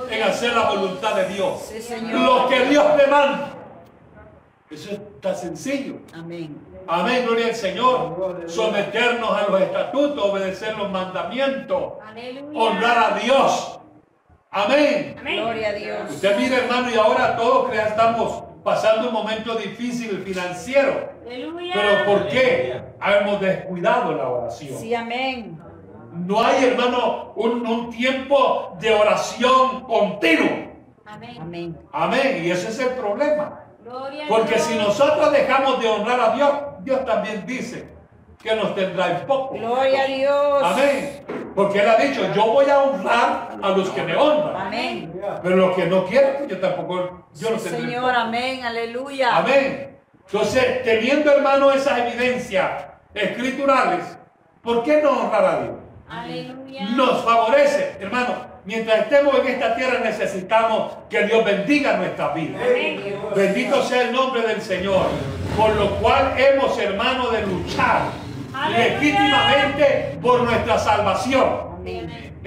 en 0.09 0.23
hacer 0.23 0.53
la 0.53 0.69
voluntad 0.69 1.15
de 1.15 1.29
Dios? 1.29 1.61
Sí, 1.67 1.81
Señor. 1.81 2.19
Lo 2.19 2.49
que 2.49 2.65
Dios 2.65 2.97
demanda. 2.97 3.53
Eso 4.69 4.91
está 4.91 5.33
sencillo. 5.33 5.95
Amén. 6.13 6.55
Amén, 6.91 7.23
gloria 7.25 7.47
al 7.47 7.55
Señor. 7.55 8.43
Someternos 8.47 9.29
a 9.31 9.47
los 9.47 9.61
estatutos, 9.61 10.25
obedecer 10.25 10.75
los 10.75 10.89
mandamientos, 10.89 11.93
Aleluya. 12.03 12.59
honrar 12.59 13.13
a 13.13 13.19
Dios. 13.19 13.79
Amén. 14.49 15.15
Amén. 15.19 15.43
Gloria 15.43 15.69
a 15.69 15.73
Dios. 15.73 16.09
Usted 16.09 16.35
mire, 16.37 16.55
hermano, 16.55 16.89
y 16.89 16.97
ahora 16.97 17.35
todos 17.35 17.71
estamos 17.75 18.43
pasando 18.63 19.09
un 19.09 19.13
momento 19.13 19.53
difícil 19.53 20.23
financiero. 20.25 21.11
Aleluya. 21.27 21.73
Pero 21.75 22.05
¿por 22.05 22.27
qué? 22.27 22.81
Hemos 22.99 23.39
descuidado 23.39 24.11
la 24.13 24.27
oración. 24.27 24.79
Sí, 24.79 24.95
amén. 24.95 25.61
No 26.11 26.41
hay, 26.43 26.65
hermano, 26.65 27.33
un, 27.35 27.67
un 27.67 27.91
tiempo 27.91 28.75
de 28.79 28.91
oración 28.95 29.81
continuo. 29.83 30.69
Amén. 31.05 31.37
Amén. 31.39 31.77
Amén. 31.91 32.41
Y 32.43 32.49
ese 32.49 32.69
es 32.69 32.79
el 32.79 32.89
problema. 32.95 33.65
Porque 34.27 34.59
si 34.59 34.75
nosotros 34.75 35.31
dejamos 35.31 35.79
de 35.79 35.87
honrar 35.87 36.19
a 36.19 36.35
Dios, 36.35 36.51
Dios 36.81 37.05
también 37.05 37.45
dice 37.45 37.89
que 38.41 38.55
nos 38.55 38.73
tendrá 38.75 39.19
en 39.19 39.25
poco. 39.25 39.55
Gloria 39.55 40.03
a 40.03 40.05
Dios. 40.05 40.63
Amén. 40.63 41.25
Porque 41.55 41.79
Él 41.79 41.89
ha 41.89 41.97
dicho, 41.97 42.21
yo 42.33 42.45
voy 42.45 42.69
a 42.69 42.79
honrar 42.79 43.57
a 43.61 43.69
los 43.69 43.89
que 43.89 44.01
me 44.03 44.15
honran. 44.15 44.67
Amén. 44.67 45.21
Pero 45.41 45.55
los 45.55 45.75
que 45.75 45.85
no 45.87 46.05
quieren, 46.05 46.47
yo 46.47 46.59
tampoco, 46.59 47.27
yo 47.33 47.49
no 47.51 47.57
tendré 47.57 47.81
Señor, 47.81 48.01
poco. 48.03 48.15
amén. 48.15 48.63
Aleluya. 48.63 49.37
Amén. 49.37 49.99
Entonces, 50.25 50.83
teniendo 50.83 51.31
hermano 51.31 51.71
esas 51.71 51.97
evidencias 51.99 52.85
escriturales, 53.13 54.17
¿por 54.61 54.83
qué 54.83 55.01
no 55.01 55.09
honrar 55.11 55.45
a 55.45 55.61
Dios? 55.63 55.75
Aleluya. 56.07 56.85
Nos 56.91 57.23
favorece, 57.23 57.97
hermano. 57.99 58.35
Mientras 58.69 58.99
estemos 58.99 59.33
en 59.39 59.47
esta 59.47 59.75
tierra 59.75 59.99
necesitamos 60.03 60.93
que 61.09 61.23
Dios 61.23 61.43
bendiga 61.43 61.97
nuestras 61.97 62.35
vidas. 62.35 62.61
Amén. 62.61 63.01
Bendito 63.35 63.81
sea 63.81 64.03
el 64.03 64.11
nombre 64.11 64.43
del 64.43 64.61
Señor. 64.61 65.07
Por 65.57 65.75
lo 65.75 65.95
cual 65.95 66.35
hemos, 66.37 66.77
hermano, 66.77 67.31
de 67.31 67.47
luchar 67.47 68.03
legítimamente 68.69 70.19
por 70.21 70.43
nuestra 70.43 70.77
salvación. 70.77 71.79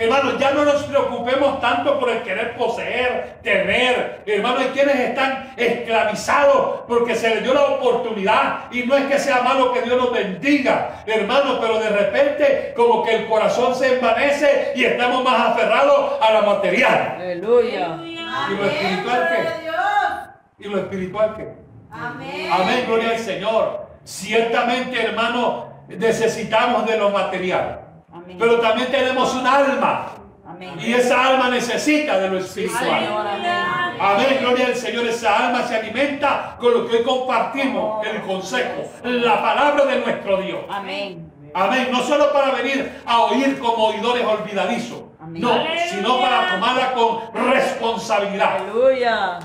Hermanos, 0.03 0.37
ya 0.37 0.51
no 0.51 0.65
nos 0.65 0.83
preocupemos 0.83 1.61
tanto 1.61 2.01
por 2.01 2.11
el 2.11 2.23
querer 2.23 2.57
poseer, 2.57 3.39
tener. 3.41 4.23
Hermanos, 4.27 4.63
hay 4.63 4.69
quienes 4.71 4.97
están 4.97 5.53
esclavizados 5.57 6.81
porque 6.89 7.15
se 7.15 7.31
les 7.31 7.45
dio 7.45 7.55
la 7.55 7.67
oportunidad. 7.67 8.65
Y 8.73 8.83
no 8.83 8.97
es 8.97 9.05
que 9.05 9.21
sea 9.21 9.43
malo 9.43 9.73
que 9.73 9.83
Dios 9.83 9.97
nos 9.97 10.13
bendiga, 10.13 11.05
hermanos, 11.07 11.59
pero 11.61 11.79
de 11.79 11.89
repente 11.91 12.73
como 12.75 13.05
que 13.05 13.15
el 13.15 13.29
corazón 13.29 13.77
se 13.77 13.95
envanece 13.95 14.73
y 14.75 14.85
estamos 14.85 15.23
más 15.23 15.51
aferrados 15.51 16.15
a 16.21 16.33
la 16.33 16.43
material. 16.43 17.19
Aleluya. 17.21 17.99
¿Y 18.05 18.57
lo 18.57 18.67
espiritual 18.67 19.29
qué? 19.31 20.65
¿Y 20.65 20.69
lo 20.69 20.79
espiritual 20.79 21.35
qué? 21.37 21.49
Amén. 21.93 22.51
Amén, 22.51 22.85
gloria 22.89 23.11
al 23.11 23.19
Señor. 23.19 23.87
Ciertamente, 24.03 25.01
hermano, 25.01 25.85
necesitamos 25.87 26.87
de 26.87 26.99
lo 26.99 27.11
material. 27.11 27.83
Amén. 28.25 28.37
Pero 28.39 28.61
también 28.61 28.91
tenemos 28.91 29.35
un 29.35 29.47
alma. 29.47 30.07
Amén. 30.47 30.75
Y 30.81 30.93
esa 30.93 31.29
alma 31.29 31.49
necesita 31.49 32.19
de 32.19 32.29
lo 32.29 32.41
Sí, 32.41 32.65
espiritual. 32.65 33.27
Amén. 33.35 34.01
Amén, 34.01 34.39
gloria 34.41 34.67
al 34.67 34.75
Señor. 34.75 35.07
Esa 35.07 35.47
alma 35.47 35.63
se 35.63 35.77
alimenta 35.77 36.57
con 36.59 36.73
lo 36.75 36.87
que 36.89 36.97
hoy 36.97 37.03
compartimos, 37.03 38.05
el 38.07 38.23
consejo, 38.23 38.83
la 39.05 39.41
palabra 39.41 39.85
de 39.87 40.01
nuestro 40.01 40.37
Dios. 40.39 40.61
Amén. 40.69 41.31
Amén. 41.55 41.89
No 41.93 42.03
solo 42.03 42.33
para 42.33 42.51
venir 42.53 43.01
a 43.07 43.21
oír 43.25 43.59
como 43.59 43.89
oidores 43.89 44.25
olvidadizos. 44.25 45.03
No, 45.29 45.53
Aleluya. 45.53 45.89
sino 45.89 46.21
para 46.21 46.51
tomarla 46.51 46.93
con 46.93 47.21
responsabilidad. 47.51 48.57
Aleluya. 48.57 49.39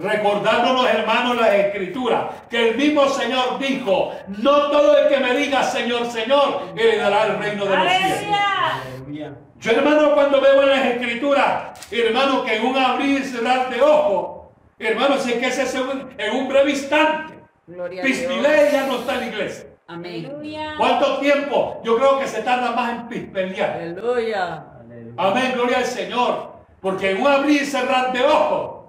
Recordándonos, 0.00 0.86
hermanos, 0.88 1.36
las 1.36 1.50
escrituras, 1.54 2.24
que 2.48 2.70
el 2.70 2.76
mismo 2.76 3.06
Señor 3.08 3.58
dijo, 3.58 4.12
no 4.28 4.70
todo 4.70 4.96
el 4.98 5.08
que 5.08 5.18
me 5.18 5.34
diga 5.36 5.62
Señor, 5.62 6.06
Señor, 6.10 6.62
heredará 6.74 7.26
el 7.26 7.38
reino 7.38 7.66
de 7.66 7.76
los 7.76 7.86
cielos. 7.92 8.34
Aleluya. 8.86 9.32
Yo, 9.60 9.72
hermano, 9.72 10.14
cuando 10.14 10.40
veo 10.40 10.62
en 10.62 10.70
las 10.70 10.86
escrituras, 10.86 11.86
hermano, 11.92 12.44
que 12.44 12.56
en 12.56 12.66
un 12.66 12.76
abrir 12.78 13.20
y 13.20 13.24
cerrar 13.24 13.68
de 13.68 13.82
ojos, 13.82 14.48
hermano, 14.78 15.18
sé 15.18 15.38
que 15.38 15.48
ese 15.48 15.62
es 15.64 15.74
un- 15.74 16.08
en 16.16 16.34
un 16.34 16.48
breve 16.48 16.70
instante. 16.70 17.34
Gloria 17.66 18.02
a 18.02 18.06
Dios. 18.06 18.18
Pispilé 18.18 18.68
ya 18.72 18.86
no 18.86 18.94
está 18.96 19.14
en 19.14 19.20
la 19.20 19.26
iglesia. 19.26 19.66
Amén. 19.86 20.32
¿Cuánto 20.78 21.18
tiempo? 21.18 21.80
Yo 21.84 21.96
creo 21.98 22.18
que 22.20 22.26
se 22.26 22.40
tarda 22.42 22.70
más 22.70 22.90
en 22.92 23.08
pispelear. 23.08 23.72
Aleluya. 23.72 24.64
Amén, 25.16 25.52
gloria 25.54 25.78
al 25.78 25.84
Señor. 25.84 26.52
Porque 26.80 27.10
en 27.10 27.20
un 27.20 27.26
abrir 27.26 27.60
y 27.62 27.66
cerrar 27.66 28.12
de 28.12 28.22
ojos, 28.24 28.79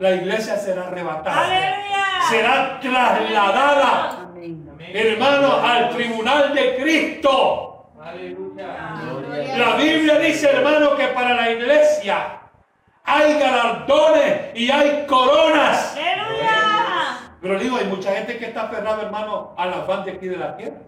la 0.00 0.12
iglesia 0.12 0.56
será 0.56 0.88
arrebatada. 0.88 1.44
Aleluya. 1.44 2.04
Será 2.30 2.80
trasladada, 2.80 4.10
Amén. 4.30 4.66
hermano, 4.94 5.60
al 5.62 5.90
tribunal 5.90 6.54
de 6.54 6.76
Cristo. 6.76 7.90
La 9.56 9.76
Biblia 9.76 10.18
dice, 10.18 10.48
hermano, 10.50 10.96
que 10.96 11.08
para 11.08 11.34
la 11.34 11.50
iglesia 11.50 12.40
hay 13.04 13.38
galardones 13.38 14.40
y 14.54 14.70
hay 14.70 15.04
coronas. 15.06 15.94
Aleluya. 15.96 17.18
Pero 17.42 17.58
digo, 17.58 17.76
hay 17.76 17.86
mucha 17.86 18.12
gente 18.12 18.38
que 18.38 18.46
está 18.46 18.62
aferrada, 18.62 19.02
hermano, 19.02 19.54
al 19.58 19.74
afán 19.74 20.04
de 20.04 20.12
aquí 20.12 20.28
de 20.28 20.36
la 20.38 20.56
tierra, 20.56 20.78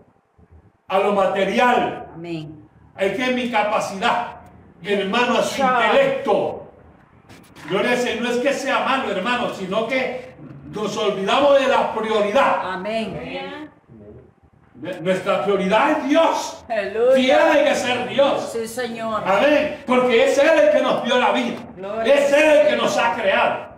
a 0.88 0.98
lo 0.98 1.12
material, 1.12 2.06
Amén. 2.14 2.66
hay 2.94 3.14
que 3.14 3.26
mi 3.32 3.50
capacidad, 3.50 4.36
hermano, 4.82 5.38
a 5.38 5.42
su 5.42 5.62
intelecto. 5.62 6.61
Gloria 7.68 7.92
al 7.92 7.98
Señor, 7.98 8.22
no 8.22 8.30
es 8.30 8.36
que 8.38 8.52
sea 8.52 8.80
malo, 8.80 9.10
hermano, 9.10 9.54
sino 9.54 9.86
que 9.86 10.34
nos 10.72 10.96
olvidamos 10.96 11.60
de 11.60 11.68
la 11.68 11.94
prioridad. 11.94 12.72
Amén. 12.72 13.70
Nuestra 15.00 15.44
prioridad 15.44 15.90
es 15.92 16.08
Dios. 16.08 16.64
Aleluya. 16.68 17.14
Tiene 17.52 17.68
que 17.68 17.74
ser 17.76 18.08
Dios. 18.08 18.50
Sí, 18.52 18.66
Señor. 18.66 19.22
Amén. 19.24 19.82
Porque 19.86 20.24
es 20.24 20.38
Él 20.38 20.50
el 20.58 20.70
que 20.72 20.82
nos 20.82 21.04
dio 21.04 21.18
la 21.18 21.30
vida. 21.30 21.56
Gloria 21.76 22.14
Es 22.14 22.32
Él 22.32 22.42
el 22.42 22.66
que 22.68 22.76
nos 22.76 22.98
ha 22.98 23.14
creado. 23.14 23.71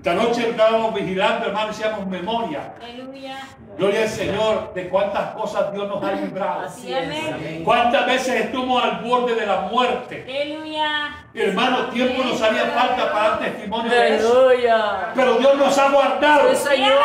Esta 0.00 0.14
noche 0.14 0.48
estábamos 0.48 0.94
vigilando, 0.94 1.48
hermano, 1.48 1.72
hacíamos 1.72 2.06
memoria. 2.06 2.72
Aleluya. 2.82 3.36
Gloria 3.76 4.02
al 4.04 4.08
Señor 4.08 4.72
de 4.72 4.88
cuántas 4.88 5.32
cosas 5.32 5.74
Dios 5.74 5.88
nos 5.88 6.02
ha 6.02 6.12
librado. 6.12 6.62
Así 6.62 6.90
es. 6.90 7.04
Amén. 7.04 7.62
Cuántas 7.62 8.06
veces 8.06 8.46
estuvimos 8.46 8.82
al 8.82 9.02
borde 9.02 9.34
de 9.34 9.44
la 9.44 9.60
muerte. 9.70 10.24
Aleluya. 10.26 11.16
Hermano, 11.34 11.88
tiempo 11.88 12.24
nos 12.24 12.40
haría 12.40 12.64
falta 12.68 13.12
para 13.12 13.28
dar 13.28 13.38
testimonio 13.40 13.90
de 13.90 14.16
eso. 14.16 14.48
Aleluya. 14.48 15.12
Pero 15.14 15.34
Dios 15.34 15.56
nos 15.58 15.76
ha 15.76 15.90
guardado. 15.90 16.54
Sí, 16.54 16.56
Señor. 16.56 16.98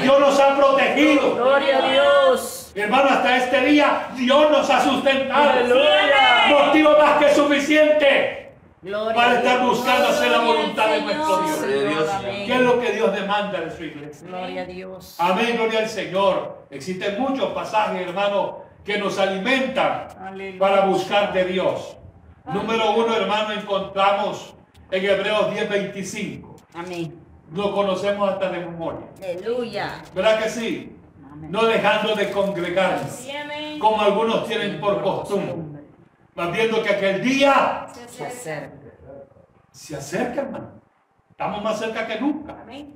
Dios 0.00 0.20
nos 0.20 0.38
ha 0.38 0.56
protegido. 0.56 1.34
Gloria 1.34 1.78
a 1.78 1.90
Dios. 1.90 2.70
Hermano, 2.72 3.08
hasta 3.10 3.36
este 3.36 3.60
día 3.62 4.10
Dios 4.14 4.48
nos 4.48 4.70
ha 4.70 4.80
sustentado. 4.80 5.50
Aleluya. 5.50 6.46
Motivo 6.50 6.96
más 6.98 7.18
que 7.18 7.34
suficiente 7.34 8.37
Gloria 8.80 9.14
para 9.14 9.38
estar 9.38 9.66
buscando 9.66 10.08
hacer 10.08 10.30
la 10.30 10.38
voluntad 10.38 10.88
de 10.90 11.02
nuestro 11.02 11.42
Dios. 11.42 12.10
¿Qué 12.22 12.54
es 12.54 12.60
lo 12.60 12.80
que 12.80 12.92
Dios 12.92 13.12
demanda 13.12 13.60
de 13.60 13.70
su 13.76 13.84
iglesia? 13.84 14.28
Gloria 14.28 14.62
a 14.62 14.64
Dios. 14.66 15.16
Amén, 15.18 15.56
gloria 15.56 15.80
al 15.80 15.88
Señor. 15.88 16.66
Existen 16.70 17.20
muchos 17.20 17.50
pasajes, 17.52 18.06
hermano, 18.06 18.58
que 18.84 18.98
nos 18.98 19.18
alimentan 19.18 20.08
Aleluya. 20.20 20.58
para 20.60 20.80
buscar 20.86 21.32
de 21.32 21.44
Dios. 21.46 21.96
Número 22.46 22.92
uno, 22.92 23.14
hermano, 23.14 23.52
encontramos 23.52 24.54
en 24.90 25.04
Hebreos 25.04 25.50
10:25. 25.50 26.56
Amén. 26.74 27.18
Lo 27.52 27.74
conocemos 27.74 28.30
hasta 28.30 28.50
de 28.50 28.60
memoria. 28.60 29.06
Aleluya. 29.22 30.02
¿Verdad 30.14 30.38
que 30.42 30.48
sí? 30.48 30.96
Amén. 31.30 31.50
No 31.50 31.64
dejando 31.64 32.14
de 32.14 32.30
congregarnos, 32.30 33.10
Sí, 33.10 33.32
como 33.80 34.00
algunos 34.02 34.46
tienen 34.46 34.80
por 34.80 35.02
costumbre. 35.02 35.77
Más 36.38 36.52
viendo 36.52 36.80
que 36.84 36.90
aquel 36.90 37.20
día 37.20 37.88
Se 38.06 38.24
acerca. 38.24 38.76
se 39.72 39.96
acerca, 39.96 40.42
hermano. 40.42 40.80
Estamos 41.30 41.64
más 41.64 41.80
cerca 41.80 42.06
que 42.06 42.20
nunca. 42.20 42.56
Amén. 42.62 42.94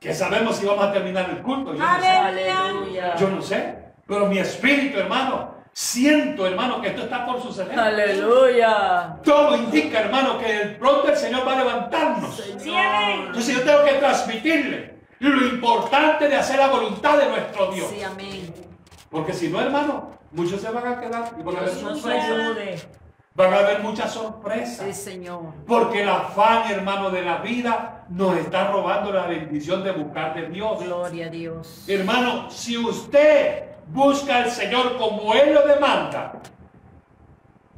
Que 0.00 0.14
sabemos 0.14 0.56
si 0.56 0.64
vamos 0.64 0.84
a 0.86 0.92
terminar 0.92 1.28
el 1.28 1.42
culto. 1.42 1.74
Yo 1.74 1.78
no 1.78 2.00
sé. 2.00 2.08
Aleluya. 2.08 3.16
Yo 3.16 3.28
no 3.28 3.42
sé. 3.42 3.78
Pero 4.06 4.26
mi 4.26 4.38
espíritu, 4.38 4.98
hermano, 4.98 5.54
siento, 5.74 6.46
hermano, 6.46 6.80
que 6.80 6.88
esto 6.88 7.02
está 7.02 7.26
por 7.26 7.42
suceder. 7.42 7.78
Aleluya. 7.78 9.16
Todo 9.22 9.56
indica, 9.56 10.00
hermano, 10.00 10.38
que 10.38 10.62
el 10.62 10.76
pronto 10.76 11.08
el 11.08 11.16
Señor 11.18 11.46
va 11.46 11.52
a 11.52 11.64
levantarnos. 11.64 12.42
Entonces 12.48 13.56
yo 13.56 13.62
tengo 13.62 13.84
que 13.84 13.94
transmitirle 13.94 14.94
lo 15.20 15.46
importante 15.48 16.28
de 16.28 16.36
hacer 16.36 16.58
la 16.58 16.68
voluntad 16.68 17.18
de 17.18 17.28
nuestro 17.28 17.72
Dios. 17.72 17.90
Sí, 17.90 18.02
amén. 18.02 18.73
Porque 19.10 19.32
si 19.32 19.48
no, 19.48 19.60
hermano, 19.60 20.10
muchos 20.32 20.60
se 20.60 20.70
van 20.70 20.86
a 20.86 21.00
quedar 21.00 21.32
y 21.38 21.42
van 21.42 21.56
a 21.56 21.60
nos 21.62 21.72
sorpresas. 21.72 22.88
Van 23.36 23.52
a 23.52 23.58
haber 23.58 23.80
muchas 23.82 24.12
Sí, 24.12 24.18
sorpresas. 24.18 24.96
Señor. 24.96 25.40
Porque 25.66 26.02
el 26.02 26.08
afán, 26.08 26.70
hermano, 26.70 27.10
de 27.10 27.22
la 27.22 27.38
vida 27.38 28.04
nos 28.08 28.36
está 28.36 28.70
robando 28.70 29.12
la 29.12 29.26
bendición 29.26 29.82
de 29.82 29.90
buscar 29.90 30.34
de 30.34 30.48
Dios. 30.50 30.80
Gloria 30.84 31.26
a 31.26 31.30
Dios. 31.30 31.84
Hermano, 31.88 32.48
si 32.50 32.76
usted 32.76 33.64
busca 33.88 34.36
al 34.36 34.50
Señor 34.50 34.96
como 34.98 35.34
Él 35.34 35.52
lo 35.52 35.66
demanda, 35.66 36.40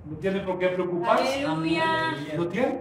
no 0.05 0.17
tiene 0.19 0.41
por 0.41 0.59
qué 0.59 0.69
preocuparse. 0.69 1.45
Aleluya. 1.47 2.15
¿No 2.37 2.47
tiene? 2.49 2.81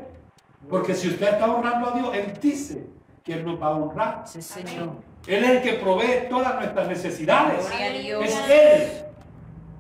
Porque 0.70 0.94
si 0.94 1.08
usted 1.10 1.28
está 1.34 1.46
honrando 1.50 1.90
a 1.90 1.92
Dios, 1.98 2.10
Él 2.14 2.34
dice 2.42 2.88
que 3.26 3.34
Él 3.34 3.44
nos 3.44 3.60
va 3.60 3.68
a 3.68 3.72
honrar. 3.72 4.22
Sí, 4.26 4.40
Señor. 4.40 4.90
Él 5.26 5.44
es 5.44 5.50
el 5.50 5.62
que 5.64 5.74
provee 5.74 6.28
todas 6.30 6.54
nuestras 6.56 6.88
necesidades. 6.88 7.68
Es 8.24 8.40
Él. 8.48 8.92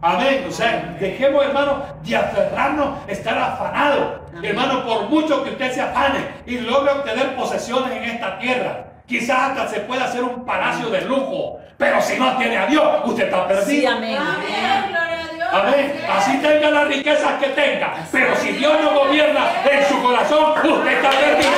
Amén. 0.01 0.45
O 0.49 0.51
sea, 0.51 0.97
dejemos, 0.99 1.45
hermano, 1.45 1.83
de 2.03 2.15
aferrarnos, 2.15 3.07
estar 3.07 3.37
afanados. 3.37 4.21
Amén. 4.29 4.45
Hermano, 4.45 4.83
por 4.83 5.09
mucho 5.09 5.43
que 5.43 5.51
usted 5.51 5.71
se 5.71 5.81
afane 5.81 6.27
y 6.47 6.57
logre 6.57 6.91
obtener 6.93 7.35
posesiones 7.35 7.91
en 7.91 8.03
esta 8.05 8.39
tierra, 8.39 8.85
quizás 9.05 9.51
hasta 9.51 9.67
se 9.67 9.81
pueda 9.81 10.05
hacer 10.05 10.23
un 10.23 10.43
palacio 10.43 10.89
de 10.89 11.01
lujo. 11.01 11.59
Pero 11.77 12.01
si 12.01 12.17
no 12.17 12.35
tiene 12.37 12.57
a 12.57 12.65
Dios, 12.65 12.83
usted 13.05 13.25
está 13.25 13.47
perdido. 13.47 13.67
Sí, 13.67 13.85
amén. 13.85 14.17
Amén. 14.17 14.89
Gloria 14.89 15.23
a 15.23 15.35
Dios. 15.35 15.47
Amén. 15.53 16.05
Así 16.09 16.37
tenga 16.39 16.71
las 16.71 16.87
riquezas 16.87 17.33
que 17.33 17.49
tenga. 17.49 17.93
Pero 18.11 18.35
si 18.37 18.53
Dios 18.53 18.73
no 18.81 19.01
gobierna 19.01 19.45
en 19.71 19.87
su 19.87 20.01
corazón, 20.01 20.53
usted 20.63 20.93
está 20.93 21.09
perdido. 21.11 21.51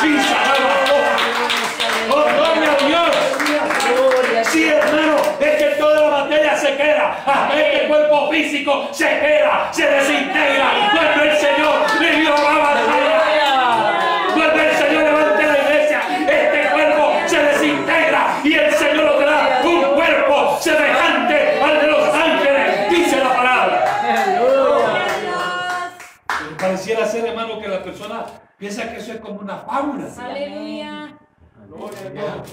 Sin. 0.00 0.18
Oh, 0.18 0.85
gloria 2.34 2.72
a 2.72 2.86
Dios. 2.86 3.16
A 4.40 4.44
Sí, 4.44 4.68
hermano, 4.68 5.16
es 5.40 5.56
que 5.56 5.64
toda 5.78 6.00
la 6.10 6.18
materia 6.22 6.56
se 6.56 6.76
queda. 6.76 7.22
Hasta 7.26 7.60
este 7.60 7.88
cuerpo 7.88 8.30
físico 8.30 8.88
se 8.92 9.04
queda, 9.04 9.68
se 9.72 9.86
desintegra. 9.86 10.90
Vuelve 10.92 11.30
el 11.30 11.36
Señor, 11.38 11.74
le 12.00 12.16
dio 12.20 12.30
la 12.30 12.58
batalla. 12.58 13.22
Aleluya. 13.22 14.34
Vuelve 14.34 14.70
el 14.70 14.76
Señor, 14.76 15.02
levante 15.04 15.46
la 15.46 15.58
iglesia. 15.58 16.00
Este 16.28 16.70
cuerpo 16.70 17.12
se 17.26 17.42
desintegra 17.42 18.40
y 18.44 18.54
el 18.54 18.72
Señor 18.74 19.04
nos 19.04 19.20
dará 19.20 19.60
un 19.64 19.94
cuerpo 19.94 20.58
semejante 20.60 21.60
al 21.62 21.80
de 21.80 21.86
los 21.86 22.14
ángeles, 22.14 22.90
dice 22.90 23.16
la 23.16 23.34
palabra. 23.34 24.00
Aleluya. 24.02 25.92
Pareciera 26.58 27.06
ser, 27.06 27.26
hermano, 27.26 27.58
que 27.60 27.68
la 27.68 27.82
persona 27.82 28.24
piensa 28.58 28.90
que 28.90 28.98
eso 28.98 29.12
es 29.12 29.20
como 29.20 29.40
una 29.40 29.58
fábula. 29.58 30.06
Aleluya. 30.18 31.16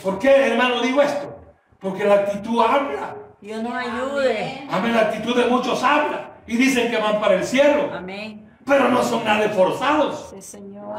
¿Por 0.04 0.20
qué, 0.20 0.48
hermano, 0.48 0.82
digo 0.82 1.02
esto? 1.02 1.40
Porque 1.80 2.06
la 2.06 2.16
actitud 2.16 2.62
habla. 2.62 3.16
Dios 3.42 3.62
nos 3.62 3.74
ayude. 3.74 4.68
Amén, 4.70 4.94
la 4.94 5.02
actitud 5.02 5.36
de 5.36 5.50
muchos 5.50 5.84
habla. 5.84 6.32
Y 6.48 6.58
dicen 6.58 6.90
que 6.90 6.98
van 6.98 7.20
para 7.20 7.36
el 7.36 7.44
cielo. 7.44 7.90
Amén. 7.94 8.50
Pero 8.66 8.90
no 8.90 9.04
son 9.04 9.26
nada 9.26 9.50
forzados. 9.50 10.30
Sí, 10.34 10.42
Señor. 10.42 10.96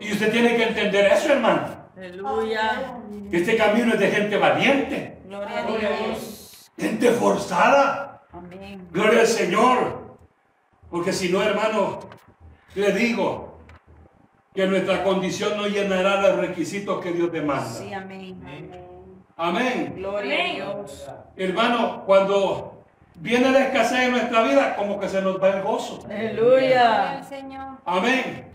Y 0.00 0.12
usted 0.12 0.30
tiene 0.30 0.56
que 0.56 0.64
entender 0.64 1.06
eso, 1.12 1.32
hermano. 1.32 1.68
Aleluya. 1.96 2.98
Este 3.30 3.56
camino 3.56 3.94
es 3.94 4.00
de 4.00 4.10
gente 4.10 4.36
valiente. 4.36 5.22
Gloria 5.24 5.58
a 5.58 5.66
Dios. 5.66 6.70
Gente 6.78 7.10
forzada. 7.12 8.22
Amén. 8.32 8.88
Gloria 8.90 9.20
al 9.20 9.26
Señor. 9.26 10.16
Porque 10.90 11.12
si 11.12 11.30
no, 11.30 11.42
hermano, 11.42 12.00
le 12.74 12.92
digo 12.92 13.51
que 14.54 14.66
nuestra 14.66 15.02
condición 15.02 15.56
no 15.56 15.66
llenará 15.66 16.20
los 16.20 16.36
requisitos 16.36 17.02
que 17.02 17.12
Dios 17.12 17.32
demanda. 17.32 17.64
Sí, 17.64 17.92
amén. 17.92 18.40
Amén. 19.36 19.94
Gloria 19.96 20.44
a. 20.44 20.54
Dios. 20.54 21.10
Hermano, 21.36 22.04
cuando 22.04 22.84
viene 23.14 23.50
la 23.50 23.64
escasez 23.66 24.00
en 24.00 24.12
nuestra 24.12 24.42
vida, 24.42 24.76
como 24.76 25.00
que 25.00 25.08
se 25.08 25.22
nos 25.22 25.42
va 25.42 25.50
el 25.50 25.62
gozo. 25.62 26.04
Aleluya. 26.04 27.18
Al 27.18 27.24
Señor. 27.24 27.78
Amén. 27.84 28.50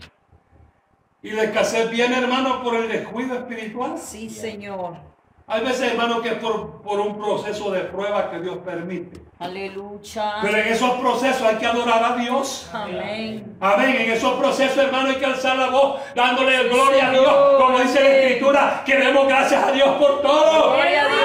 Y 1.20 1.30
la 1.30 1.44
escasez 1.44 1.90
viene, 1.90 2.16
hermano, 2.16 2.62
por 2.62 2.76
el 2.76 2.88
descuido 2.88 3.34
espiritual. 3.34 3.98
Sí, 3.98 4.30
Señor. 4.30 5.07
Hay 5.50 5.62
veces, 5.62 5.92
hermano, 5.92 6.20
que 6.20 6.28
es 6.28 6.34
por, 6.34 6.82
por 6.82 7.00
un 7.00 7.16
proceso 7.16 7.70
de 7.70 7.80
prueba 7.80 8.30
que 8.30 8.38
Dios 8.38 8.58
permite. 8.58 9.18
Aleluya. 9.38 10.34
Pero 10.42 10.58
en 10.58 10.68
esos 10.68 10.90
procesos 11.00 11.40
hay 11.40 11.56
que 11.56 11.64
adorar 11.66 12.04
a 12.04 12.16
Dios. 12.16 12.68
Amén. 12.70 13.56
Amén. 13.58 13.96
En 13.98 14.10
esos 14.10 14.34
procesos, 14.34 14.76
hermano, 14.76 15.08
hay 15.08 15.16
que 15.16 15.24
alzar 15.24 15.56
la 15.56 15.70
voz 15.70 16.02
dándole 16.14 16.68
gloria 16.68 17.08
a 17.08 17.10
Dios. 17.12 17.34
Como 17.56 17.78
dice 17.78 18.02
la 18.02 18.10
Escritura, 18.10 18.82
que 18.84 18.96
demos 18.96 19.26
gracias 19.26 19.64
a 19.64 19.72
Dios 19.72 19.88
por 19.96 20.20
todo. 20.20 20.74
Gloria 20.74 21.04
a 21.04 21.08
Dios. 21.08 21.18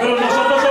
Pero 0.00 0.20
nosotros 0.20 0.65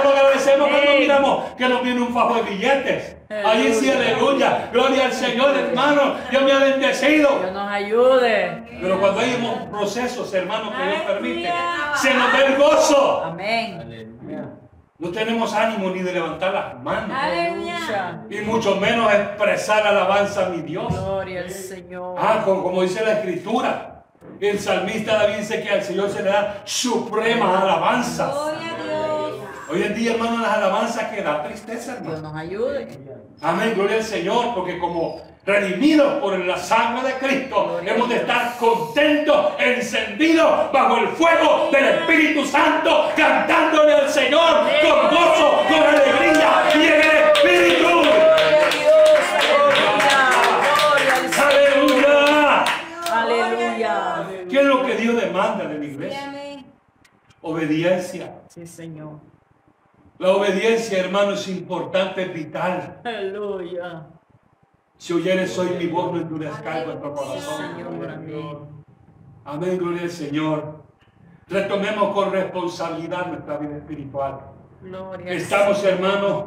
miramos 1.05 1.53
que 1.57 1.69
nos 1.69 1.83
viene 1.83 2.01
un 2.01 2.13
fajo 2.13 2.35
de 2.35 2.41
billetes. 2.43 3.17
Allí 3.29 3.73
sí, 3.73 3.89
aleluya. 3.91 4.69
Gloria 4.71 5.05
al 5.05 5.13
Señor, 5.13 5.55
hermano. 5.57 6.15
Dios 6.29 6.43
me 6.43 6.51
ha 6.51 6.59
bendecido. 6.59 7.39
Dios 7.39 7.51
nos 7.51 7.71
ayude. 7.71 8.63
Pero 8.81 8.99
cuando 8.99 9.21
hay 9.21 9.67
procesos, 9.71 10.33
hermano, 10.33 10.71
que 10.75 10.87
Dios 10.87 11.01
permite, 11.01 11.53
se 11.95 12.13
nos 12.13 12.31
da 12.31 12.45
el 12.45 12.55
gozo. 12.57 13.23
Amén. 13.23 13.85
No 14.97 15.11
tenemos 15.11 15.53
ánimo 15.53 15.89
ni 15.89 15.99
de 15.99 16.13
levantar 16.13 16.53
las 16.53 16.81
manos, 16.81 17.11
Aleluya. 17.21 18.21
y 18.29 18.37
mucho 18.37 18.77
menos 18.77 19.13
expresar 19.13 19.85
alabanza 19.85 20.45
a 20.45 20.49
mi 20.49 20.61
Dios. 20.61 20.87
Gloria 20.89 21.41
al 21.41 21.51
Señor. 21.51 22.15
Ah, 22.17 22.41
como, 22.45 22.63
como 22.63 22.81
dice 22.81 23.03
la 23.03 23.19
Escritura, 23.19 24.05
el 24.39 24.57
salmista 24.57 25.17
David 25.17 25.35
dice 25.39 25.61
que 25.61 25.69
al 25.69 25.83
Señor 25.83 26.09
se 26.09 26.23
le 26.23 26.29
da 26.29 26.61
suprema 26.63 27.61
alabanza. 27.61 28.31
Gloria. 28.31 28.74
Hoy 29.67 29.81
en 29.81 29.95
día, 29.95 30.11
hermano, 30.13 30.37
las 30.41 30.53
alabanzas 30.57 31.11
que 31.11 31.23
da 31.23 31.43
tristeza, 31.43 31.95
Dios 31.95 32.13
hermano. 32.13 32.21
nos 32.29 32.35
ayude. 32.37 32.87
Amén, 33.41 33.73
gloria 33.75 33.97
al 33.97 34.03
Señor, 34.03 34.53
porque 34.53 34.77
como 34.77 35.21
redimidos 35.43 36.21
por 36.21 36.37
la 36.37 36.57
sangre 36.57 37.07
de 37.07 37.13
Cristo, 37.15 37.79
hemos 37.83 38.09
de 38.09 38.15
estar 38.17 38.57
contentos, 38.57 39.53
encendidos 39.57 40.71
bajo 40.71 40.97
el 40.97 41.07
fuego 41.09 41.69
del 41.71 41.85
Espíritu 41.85 42.45
Santo, 42.45 43.09
cantándole 43.15 43.93
al 43.93 44.09
Señor 44.09 44.67
con 44.81 45.09
gozo, 45.15 45.63
con 45.67 45.83
alegría 45.83 46.63
y 46.75 46.77
en 46.77 46.93
el 46.93 47.17
Espíritu. 47.33 47.87
Gloria 47.87 48.65
a 48.65 48.69
Dios. 48.69 49.25
Aleluya. 51.39 52.13
Gloria 52.21 52.61
al 52.61 52.63
¡Aleluya! 53.13 53.89
Aleluya. 54.29 54.47
¿Qué 54.49 54.59
es 54.59 54.65
lo 54.65 54.85
que 54.85 54.95
Dios 54.95 55.15
demanda 55.19 55.65
de 55.65 55.79
la 55.79 55.85
iglesia? 55.85 56.63
Obediencia. 57.41 58.31
Sí, 58.47 58.65
Señor. 58.67 59.19
La 60.17 60.31
obediencia, 60.31 60.99
hermano, 60.99 61.31
es 61.31 61.47
importante, 61.49 62.23
es 62.23 62.33
vital. 62.33 63.01
Aleluya. 63.03 64.07
Si 64.97 65.13
oyeres 65.13 65.57
hoy 65.59 65.71
mi 65.77 65.87
voz, 65.87 66.13
no 66.13 66.19
endurezcáis 66.21 66.85
vuestro 66.85 67.13
corazón. 67.13 67.75
Señor, 67.75 68.09
amén. 68.09 68.75
Amén, 69.43 69.77
gloria 69.77 70.03
al 70.03 70.09
Señor. 70.09 70.83
Retomemos 71.47 72.13
con 72.13 72.31
responsabilidad 72.31 73.27
nuestra 73.27 73.57
vida 73.57 73.77
espiritual. 73.77 74.39
Gloria 74.81 75.33
Estamos, 75.33 75.83
hermanos, 75.83 76.45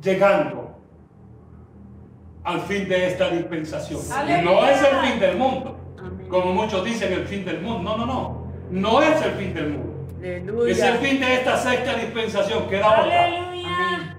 llegando 0.00 0.76
al 2.44 2.60
fin 2.62 2.88
de 2.88 3.08
esta 3.08 3.30
dispensación. 3.30 4.00
Y 4.00 4.44
no 4.44 4.64
es 4.64 4.80
el 4.80 4.96
fin 5.10 5.20
del 5.20 5.36
mundo, 5.36 5.76
Amén. 5.98 6.28
como 6.28 6.52
muchos 6.52 6.84
dicen, 6.84 7.12
el 7.12 7.26
fin 7.26 7.44
del 7.44 7.60
mundo. 7.60 7.82
No, 7.82 7.96
no, 7.98 8.06
no. 8.06 8.46
No 8.70 9.02
es 9.02 9.20
el 9.22 9.32
fin 9.32 9.52
del 9.52 9.70
mundo. 9.70 9.91
Es 10.22 10.28
el 10.28 10.48
Aleluya. 10.48 10.92
fin 11.00 11.20
de 11.20 11.34
esta 11.34 11.56
sexta 11.56 11.94
dispensación. 11.94 12.68
Queda 12.68 12.86
otra. 13.00 13.24
Aleluya. 13.24 14.16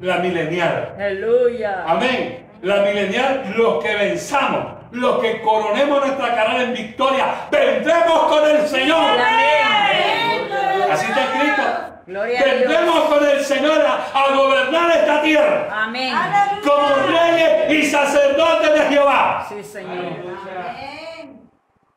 La 0.00 0.16
milenial. 0.18 0.94
Aleluya. 0.96 1.84
Amén. 1.86 2.46
La 2.62 2.76
milenial, 2.82 3.54
los 3.56 3.82
que 3.82 3.94
venzamos, 3.96 4.66
los 4.92 5.18
que 5.20 5.40
coronemos 5.42 6.06
nuestra 6.06 6.34
carrera 6.34 6.62
en 6.64 6.74
victoria, 6.74 7.26
vendremos 7.50 8.18
con 8.24 8.48
el 8.50 8.66
Señor. 8.68 9.18
Amén. 9.18 10.48
Así 10.90 11.06
está 11.06 11.24
escrito. 11.24 11.62
Vendremos 12.06 13.00
con 13.08 13.24
el 13.28 13.40
Señor 13.44 13.80
a, 13.86 14.06
a 14.12 14.34
gobernar 14.34 14.90
esta 14.90 15.22
tierra 15.22 15.68
Amén. 15.70 16.12
como 16.64 16.88
reyes 17.06 17.70
y 17.72 17.90
sacerdotes 17.90 18.72
de 18.72 18.80
Jehová. 18.88 19.46
Sí, 19.48 19.62
Señor. 19.62 19.92
Amén. 19.96 21.09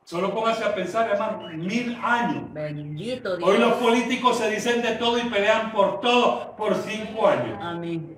Solo 0.05 0.33
póngase 0.33 0.63
a 0.65 0.75
pensar, 0.75 1.09
hermano, 1.09 1.47
mil 1.53 1.97
años. 2.03 2.43
Bendito 2.51 3.33
Hoy 3.41 3.57
los 3.57 3.69
Dios. 3.69 3.73
políticos 3.75 4.37
se 4.37 4.49
dicen 4.49 4.81
de 4.81 4.91
todo 4.95 5.17
y 5.17 5.23
pelean 5.23 5.71
por 5.71 6.01
todo 6.01 6.55
por 6.57 6.75
cinco 6.75 7.27
años. 7.27 7.57
Amén. 7.61 8.17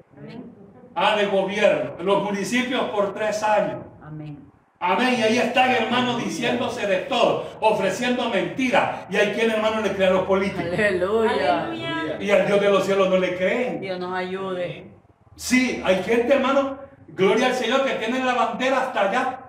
Ah, 0.95 1.15
de 1.15 1.25
gobierno. 1.27 1.91
Los 1.99 2.23
municipios 2.23 2.81
por 2.89 3.13
tres 3.13 3.43
años. 3.43 3.83
Amén. 4.01 4.39
Amén. 4.79 5.15
Y 5.19 5.23
ahí 5.23 5.37
están, 5.37 5.71
hermanos, 5.71 6.23
diciéndose 6.23 6.87
de 6.87 6.97
todo, 6.99 7.45
ofreciendo 7.59 8.29
mentiras. 8.29 9.05
Y 9.09 9.17
hay 9.17 9.33
quien, 9.33 9.51
hermano, 9.51 9.81
le 9.81 9.91
cree 9.91 10.07
a 10.07 10.11
los 10.11 10.23
políticos. 10.23 10.63
Aleluya. 10.63 11.65
Aleluya. 11.65 12.17
Y 12.19 12.31
al 12.31 12.47
Dios 12.47 12.61
de 12.61 12.69
los 12.69 12.85
cielos 12.85 13.09
no 13.09 13.17
le 13.17 13.35
creen. 13.35 13.81
Dios 13.81 13.99
nos 13.99 14.13
ayude. 14.13 14.91
Sí, 15.35 15.81
hay 15.85 16.01
gente, 16.03 16.33
hermano, 16.33 16.77
gloria 17.09 17.47
al 17.47 17.53
Señor, 17.55 17.83
que 17.83 17.91
tiene 17.95 18.23
la 18.23 18.33
bandera 18.33 18.79
hasta 18.83 19.09
allá, 19.09 19.44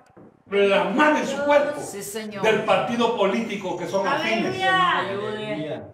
plasmada 0.48 1.20
en 1.20 1.26
su 1.26 1.37
cuerpo, 1.44 1.80
Sí, 1.80 2.02
Señor. 2.02 2.42
del 2.42 2.62
partido 2.64 3.16
político 3.16 3.76
que 3.76 3.87
son 3.87 4.06
afines. 4.06 4.62
Aleluya. 4.62 5.85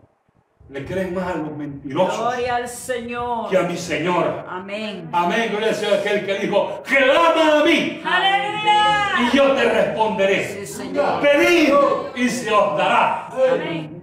Le 0.69 0.85
creen 0.87 1.15
más 1.15 1.35
a 1.35 1.35
los 1.37 1.55
mentirosos 1.55 2.19
Gloria 2.19 2.57
al 2.57 2.69
Señor. 2.69 3.51
que 3.51 3.59
a 3.59 3.63
mi 3.63 3.77
Señor. 3.77 4.45
Amén. 4.49 5.09
Amén, 5.13 5.49
gloria 5.51 5.69
al 5.69 5.75
Señor, 5.75 5.95
aquel 5.99 6.25
que 6.25 6.39
dijo, 6.39 6.83
clama 6.83 7.61
a 7.61 7.65
mí 7.65 8.01
Aleluya. 8.05 9.13
y 9.33 9.37
yo 9.37 9.53
te 9.53 9.65
responderé. 9.71 10.49
Sí, 10.49 10.67
Señor. 10.67 11.21
Pedid 11.21 11.75
y 12.15 12.29
se 12.29 12.51
os 12.51 12.79
dará. 12.79 13.27
Amén. 13.29 14.03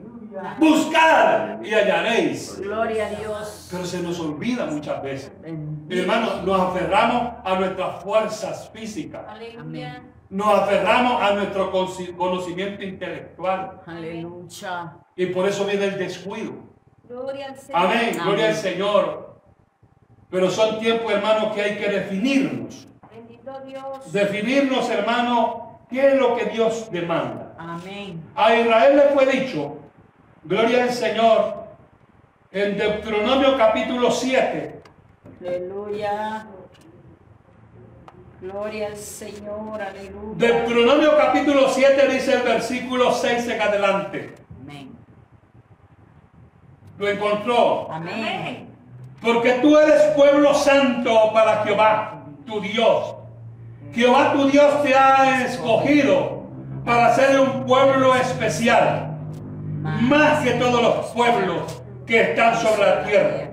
Buscad 0.60 1.62
y 1.64 1.74
hallaréis. 1.74 2.60
Gloria 2.62 3.08
a 3.08 3.10
Dios. 3.10 3.68
Pero 3.72 3.86
se 3.86 4.00
nos 4.02 4.20
olvida 4.20 4.66
muchas 4.68 5.02
veces. 5.02 5.32
Hermanos, 5.90 6.44
nos 6.44 6.60
aferramos 6.62 7.34
a 7.44 7.56
nuestras 7.56 8.04
fuerzas 8.04 8.70
físicas. 8.72 9.22
Aleluya. 9.28 10.04
Nos 10.30 10.48
aferramos 10.60 11.22
a 11.22 11.34
nuestro 11.34 11.72
conocimiento 11.72 12.84
intelectual. 12.84 13.82
Aleluya. 13.86 14.94
Y 15.16 15.26
por 15.28 15.48
eso 15.48 15.66
viene 15.66 15.86
el 15.86 15.98
descuido. 15.98 16.54
Gloria 17.08 17.48
al 17.48 17.58
Señor. 17.58 17.82
Amén. 17.82 18.18
Gloria 18.24 18.50
al. 18.50 18.56
Señor. 18.56 19.42
Pero 20.30 20.50
son 20.52 20.80
tiempos, 20.80 21.12
hermanos, 21.12 21.56
que 21.56 21.62
hay 21.62 21.78
que 21.78 21.90
definirnos. 21.90 22.88
Bendito 23.12 23.60
Dios. 23.66 24.12
Definirnos, 24.12 24.88
hermano, 24.92 25.80
qué 25.90 26.10
es 26.10 26.20
lo 26.20 26.36
que 26.38 26.46
Dios 26.46 26.92
demanda. 26.92 27.56
Amén. 27.58 28.24
A 28.36 28.56
Israel 28.56 28.98
le 28.98 29.02
fue 29.14 29.26
dicho, 29.26 29.78
gloria 30.44 30.84
al 30.84 30.92
Señor, 30.92 31.66
en 32.52 32.78
Deuteronomio 32.78 33.58
capítulo 33.58 34.12
7, 34.12 34.80
Aleluya. 35.42 36.48
Gloria 38.42 38.88
al 38.88 38.96
Señor. 38.96 39.82
Aleluya. 39.82 40.36
Deuteronomio 40.38 41.18
capítulo 41.18 41.68
7 41.68 42.08
dice 42.08 42.36
el 42.36 42.44
versículo 42.44 43.12
6 43.12 43.50
en 43.50 43.62
adelante. 43.62 44.36
Amén. 44.62 44.92
Lo 46.98 47.10
encontró. 47.10 47.92
Amén. 47.92 48.70
Porque 49.22 49.54
tú 49.62 49.78
eres 49.78 50.02
pueblo 50.16 50.54
santo 50.54 51.34
para 51.34 51.66
Jehová, 51.66 52.24
tu 52.46 52.62
Dios. 52.62 53.16
Jehová 53.94 54.32
tu 54.32 54.48
Dios 54.48 54.84
te 54.84 54.96
ha 54.96 55.46
escogido 55.46 56.44
para 56.86 57.14
ser 57.14 57.42
un 57.42 57.66
pueblo 57.66 58.16
especial, 58.16 59.18
más 59.82 60.44
que 60.44 60.52
todos 60.52 60.82
los 60.82 61.08
pueblos 61.08 61.82
que 62.06 62.22
están 62.22 62.56
sobre 62.56 62.86
la 62.86 63.04
tierra. 63.04 63.50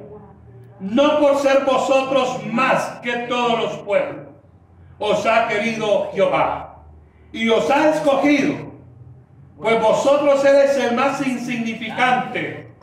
No 0.78 1.18
por 1.18 1.38
ser 1.38 1.64
vosotros 1.64 2.44
más 2.46 3.00
que 3.02 3.12
todos 3.28 3.58
los 3.58 3.72
pueblos, 3.78 4.25
os 4.98 5.26
ha 5.26 5.48
querido 5.48 6.10
Jehová 6.12 6.76
y 7.32 7.48
os 7.48 7.70
ha 7.70 7.90
escogido, 7.90 8.72
pues 9.58 9.80
vosotros 9.80 10.44
eres 10.44 10.76
el 10.78 10.96
más 10.96 11.24
insignificante 11.26 12.74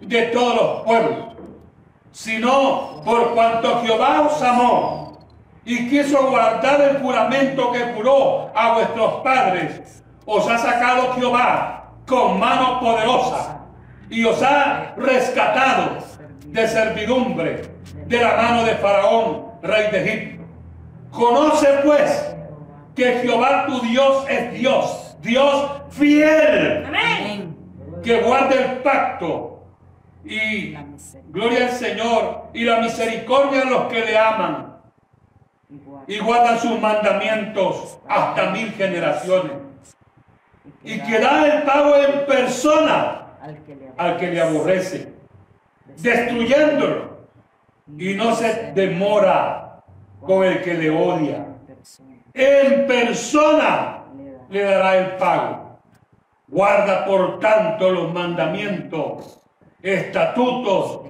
de 0.00 0.22
todos 0.26 0.54
los 0.54 0.82
pueblos, 0.84 1.18
sino 2.12 3.02
por 3.04 3.34
cuanto 3.34 3.82
Jehová 3.82 4.22
os 4.22 4.42
amó 4.42 5.18
y 5.64 5.88
quiso 5.88 6.30
guardar 6.30 6.80
el 6.80 6.98
juramento 6.98 7.72
que 7.72 7.92
juró 7.94 8.50
a 8.54 8.74
vuestros 8.74 9.14
padres, 9.22 10.02
os 10.24 10.48
ha 10.48 10.58
sacado 10.58 11.12
Jehová 11.14 11.92
con 12.06 12.38
mano 12.38 12.78
poderosa 12.80 13.60
y 14.08 14.24
os 14.24 14.40
ha 14.42 14.94
rescatado 14.96 15.98
de 16.46 16.68
servidumbre 16.68 17.62
de 18.06 18.20
la 18.20 18.36
mano 18.36 18.64
de 18.64 18.74
Faraón, 18.76 19.46
rey 19.62 19.90
de 19.90 20.04
Egipto. 20.04 20.35
Conoce 21.16 21.66
pues 21.82 22.36
que 22.94 23.20
Jehová 23.20 23.64
tu 23.66 23.80
Dios 23.80 24.26
es 24.28 24.52
Dios, 24.52 25.16
Dios 25.22 25.70
fiel. 25.88 26.84
Amén. 26.84 27.56
Que 28.02 28.20
guarde 28.20 28.62
el 28.62 28.78
pacto. 28.82 29.64
Y 30.24 30.76
gloria 31.28 31.68
al 31.68 31.72
Señor 31.72 32.48
y 32.52 32.64
la 32.64 32.80
misericordia 32.80 33.62
a 33.62 33.64
los 33.64 33.86
que 33.86 34.04
le 34.04 34.18
aman. 34.18 34.76
Y 36.06 36.18
guardan 36.18 36.58
sus 36.58 36.78
mandamientos 36.78 37.98
hasta 38.06 38.50
mil 38.50 38.70
generaciones. 38.72 39.52
Y 40.84 41.00
que 41.00 41.18
da 41.18 41.46
el 41.46 41.62
pago 41.62 41.96
en 41.96 42.26
persona 42.26 43.38
Al 43.40 43.62
que 43.64 43.74
le 43.74 43.90
al 43.96 44.16
que 44.18 44.30
le 44.30 44.42
aborrece, 44.42 45.14
destruyéndolo. 45.96 47.16
Y 47.96 48.14
no 48.14 48.34
se 48.34 48.72
demora 48.72 49.65
con 50.20 50.44
el 50.44 50.62
que 50.62 50.74
le 50.74 50.90
odia. 50.90 51.46
En 52.34 52.86
persona 52.86 54.04
le 54.50 54.62
dará 54.62 54.96
el 54.98 55.16
pago. 55.16 55.78
Guarda 56.48 57.04
por 57.04 57.40
tanto 57.40 57.90
los 57.90 58.12
mandamientos, 58.12 59.40
estatutos 59.82 61.00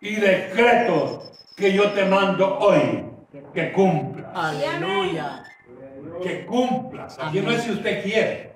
y 0.00 0.16
decretos 0.16 1.30
que 1.56 1.72
yo 1.72 1.90
te 1.90 2.04
mando 2.06 2.58
hoy. 2.58 3.04
Que 3.54 3.72
cumplas. 3.72 4.30
Aleluya. 4.34 5.44
Que 6.22 6.44
cumplas. 6.46 7.18
Aquí 7.20 7.40
no 7.40 7.50
es 7.50 7.62
si 7.62 7.72
usted 7.72 8.02
quiere. 8.02 8.54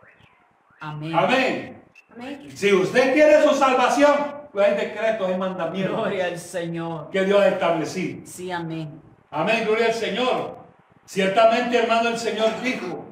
Amén. 0.81 1.15
Amén. 1.15 1.83
Amén. 2.15 2.49
Si 2.55 2.73
usted 2.73 3.13
quiere 3.13 3.43
su 3.43 3.55
salvación, 3.55 4.13
pues 4.53 4.69
hay 4.69 4.77
decretos 4.77 5.31
y 5.31 5.37
mandamientos 5.37 5.97
Gloria 5.97 6.27
al 6.27 6.39
Señor. 6.39 7.11
que 7.11 7.25
Dios 7.25 7.41
ha 7.41 7.49
establecido. 7.49 8.21
Sí, 8.25 8.51
amén. 8.51 9.01
Amén, 9.35 9.65
gloria 9.65 9.87
al 9.87 9.95
Señor. 9.95 10.59
Ciertamente, 11.07 11.77
hermano, 11.77 12.11
el 12.11 12.19
Señor 12.19 12.51
dijo 12.63 13.05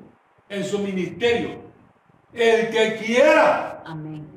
en 0.49 0.65
su 0.65 0.79
ministerio, 0.79 1.61
el 2.33 2.71
que 2.71 2.97
quiera, 3.05 3.83
Amén. 3.85 4.29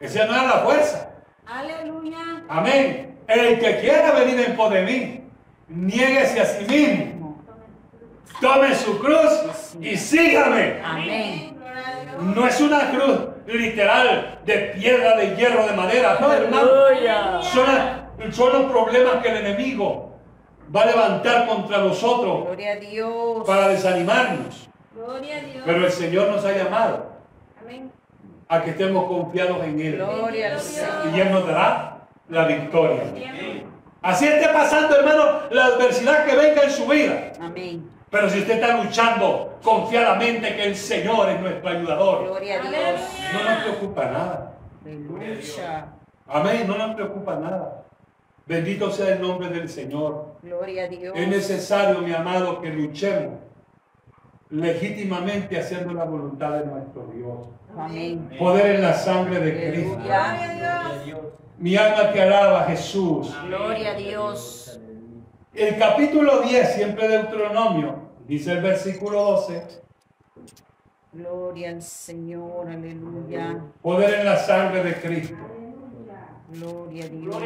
ese 0.00 0.26
no 0.26 0.34
es 0.34 0.42
la 0.42 0.58
fuerza. 0.64 1.10
Aleluya. 1.46 2.18
Amén. 2.48 3.20
El 3.28 3.60
que 3.60 3.78
quiera 3.82 4.10
venir 4.14 4.40
en 4.40 4.56
pos 4.56 4.72
de 4.72 4.82
mí, 4.82 5.24
niéguese 5.68 6.40
a 6.40 6.44
sí 6.44 6.64
mismo, 6.64 7.40
tome 8.40 8.74
su 8.74 8.98
cruz 8.98 9.76
y 9.80 9.96
sígame. 9.96 10.80
Amén. 10.84 11.56
No 12.34 12.48
es 12.48 12.60
una 12.60 12.90
cruz 12.90 13.20
literal 13.46 14.40
de 14.44 14.58
piedra, 14.76 15.16
de 15.18 15.36
hierro, 15.36 15.66
de 15.68 15.72
madera, 15.72 16.18
no, 16.20 16.32
hermano. 16.32 17.42
Son 18.32 18.52
los 18.52 18.72
problemas 18.72 19.22
que 19.22 19.28
el 19.28 19.36
enemigo 19.46 20.13
va 20.74 20.82
a 20.82 20.86
levantar 20.86 21.46
contra 21.46 21.78
nosotros 21.78 22.44
Gloria 22.46 22.72
a 22.72 22.76
Dios. 22.76 23.44
para 23.46 23.68
desanimarnos. 23.68 24.68
Gloria 24.94 25.36
a 25.38 25.40
Dios. 25.40 25.62
Pero 25.66 25.86
el 25.86 25.92
Señor 25.92 26.28
nos 26.30 26.44
ha 26.44 26.52
llamado 26.52 27.06
Amén. 27.60 27.90
a 28.48 28.62
que 28.62 28.70
estemos 28.70 29.06
confiados 29.06 29.62
en 29.64 29.80
Él. 29.80 29.96
Gloria 29.96 30.56
Y. 31.14 31.20
Él 31.20 31.32
nos 31.32 31.46
dará 31.46 31.98
la 32.28 32.44
victoria. 32.46 33.02
Amén. 33.08 33.64
Así 34.02 34.26
esté 34.26 34.48
pasando, 34.52 34.96
hermano, 34.96 35.40
la 35.50 35.64
adversidad 35.66 36.26
que 36.26 36.36
venga 36.36 36.62
en 36.62 36.70
su 36.70 36.86
vida. 36.86 37.32
Amén. 37.40 37.88
Pero 38.10 38.28
si 38.30 38.40
usted 38.40 38.60
está 38.60 38.82
luchando 38.82 39.58
confiadamente 39.62 40.54
que 40.54 40.64
el 40.64 40.76
Señor 40.76 41.30
es 41.30 41.40
nuestro 41.40 41.68
ayudador, 41.70 42.26
Gloria 42.26 42.60
a 42.60 42.62
Dios. 42.62 43.00
no 43.32 43.50
nos 43.50 43.62
preocupa 43.64 44.04
nada. 44.04 44.52
Aleluya. 44.84 45.86
Amén, 46.28 46.66
no 46.68 46.76
nos 46.78 46.94
preocupa 46.94 47.34
nada. 47.36 47.82
Bendito 48.46 48.90
sea 48.90 49.14
el 49.14 49.22
nombre 49.22 49.48
del 49.48 49.68
Señor. 49.68 50.36
Gloria 50.42 50.84
a 50.84 50.88
Dios. 50.88 51.14
Es 51.16 51.28
necesario, 51.28 52.00
mi 52.00 52.12
amado, 52.12 52.60
que 52.60 52.70
luchemos 52.70 53.38
legítimamente 54.50 55.58
haciendo 55.58 55.92
la 55.92 56.04
voluntad 56.04 56.58
de 56.58 56.66
nuestro 56.66 57.06
Dios. 57.06 57.48
Amén. 57.76 58.30
Poder 58.38 58.76
en 58.76 58.82
la 58.82 58.92
sangre 58.92 59.40
de 59.40 59.70
Cristo. 59.70 59.96
Gloria 59.96 60.90
a 60.90 61.04
Dios. 61.04 61.20
Mi 61.58 61.76
alma 61.76 62.12
te 62.12 62.22
alaba, 62.22 62.64
Jesús. 62.64 63.34
Gloria 63.46 63.92
a 63.92 63.94
Dios. 63.94 64.80
El 65.54 65.78
capítulo 65.78 66.40
10, 66.40 66.74
siempre 66.74 67.08
de 67.08 67.18
Deuteronomio, 67.18 68.10
dice 68.26 68.52
el 68.52 68.60
versículo 68.60 69.22
12, 69.22 69.84
Gloria 71.12 71.70
al 71.70 71.80
Señor. 71.80 72.68
Aleluya. 72.68 73.60
poder 73.80 74.20
en 74.20 74.24
la 74.24 74.36
sangre 74.36 74.82
de 74.82 74.94
Cristo. 75.00 75.36
Gloria 76.48 77.04
a 77.04 77.08
Dios. 77.08 77.36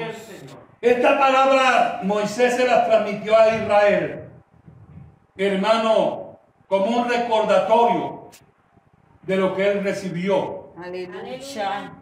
Esta 0.80 1.18
palabra 1.18 2.00
Moisés 2.04 2.54
se 2.56 2.66
la 2.66 2.86
transmitió 2.86 3.36
a 3.36 3.48
Israel, 3.56 4.28
hermano, 5.36 6.38
como 6.68 6.86
un 6.98 7.08
recordatorio 7.08 8.30
de 9.22 9.36
lo 9.36 9.54
que 9.56 9.68
él 9.70 9.82
recibió 9.82 10.72
Aleluya. 10.82 11.92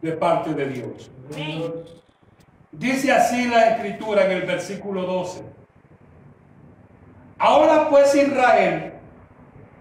de 0.00 0.12
parte 0.12 0.54
de 0.54 0.66
Dios. 0.68 1.10
Amén. 1.32 1.72
Dice 2.70 3.10
así 3.10 3.48
la 3.48 3.70
escritura 3.70 4.26
en 4.26 4.32
el 4.32 4.42
versículo 4.42 5.02
12. 5.02 5.42
Ahora 7.38 7.88
pues 7.88 8.14
Israel, 8.14 8.92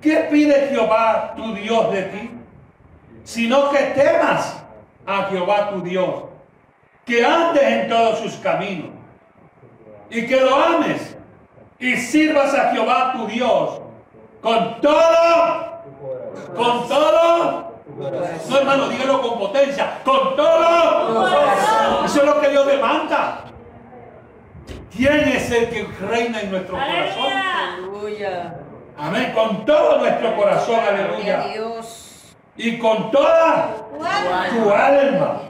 ¿qué 0.02 0.28
pide 0.32 0.70
Jehová 0.70 1.34
tu 1.36 1.54
Dios 1.54 1.92
de 1.92 2.04
ti? 2.04 2.32
Sino 3.24 3.70
que 3.70 3.78
temas 3.96 4.64
a 5.06 5.24
Jehová 5.26 5.70
tu 5.70 5.82
Dios, 5.82 6.24
que 7.06 7.24
andes 7.24 7.64
en 7.64 7.90
todos 7.90 8.20
sus 8.20 8.34
caminos 8.36 8.90
y 10.10 10.26
que 10.26 10.42
lo 10.42 10.56
ames 10.56 11.16
y 11.80 11.96
sirvas 11.98 12.54
a 12.54 12.72
Jehová 12.72 13.14
tu 13.14 13.28
Dios 13.28 13.82
con 14.42 14.82
todo, 14.82 15.84
con 16.56 16.88
todo. 16.88 17.76
No 18.50 18.58
hermano, 18.58 18.90
dígalo 18.90 19.22
con 19.22 19.40
potencia, 19.40 20.00
con 20.04 20.36
todo. 20.36 22.06
Eso 22.06 22.20
es 22.20 22.26
lo 22.26 22.42
que 22.42 22.50
Dios 22.50 22.68
demanda. 22.68 23.42
¿Quién 24.96 25.20
es 25.28 25.52
el 25.52 25.70
que 25.70 25.88
reina 26.08 26.42
en 26.42 26.52
nuestro 26.52 26.76
corazón? 26.76 27.34
Aleluya. 27.34 28.56
Amén. 28.98 29.32
Con 29.34 29.66
todo 29.66 30.00
nuestro 30.00 30.36
corazón, 30.36 30.80
aleluya. 30.80 31.44
Y 32.58 32.78
con 32.78 33.12
toda 33.12 33.70
Tu 34.50 34.72
alma. 34.72 35.42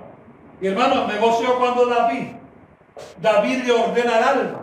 Y 0.62 0.68
hermano, 0.68 1.08
me 1.08 1.18
gozo 1.18 1.58
cuando 1.60 1.86
David, 1.86 2.28
David 3.22 3.64
le 3.66 3.72
ordena 3.74 4.18
al 4.18 4.24
alma. 4.24 4.60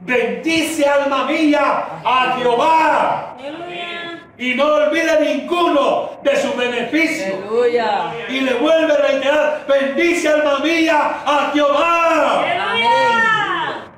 Bendice 0.00 0.84
alma 0.86 1.24
mía 1.26 1.84
a 2.04 2.36
Jehová 2.38 3.34
Aleluya. 3.38 4.22
y 4.38 4.54
no 4.54 4.64
olvide 4.74 5.34
ninguno 5.34 6.10
de 6.22 6.36
sus 6.36 6.54
beneficios. 6.56 7.34
Aleluya. 7.34 8.12
Y 8.28 8.40
le 8.40 8.54
vuelve 8.54 8.92
a 8.92 8.96
reiterar, 8.98 9.66
bendice 9.66 10.28
alma 10.28 10.58
mía 10.60 11.22
a 11.26 11.50
Jehová. 11.52 12.40
Aleluya. 12.40 13.90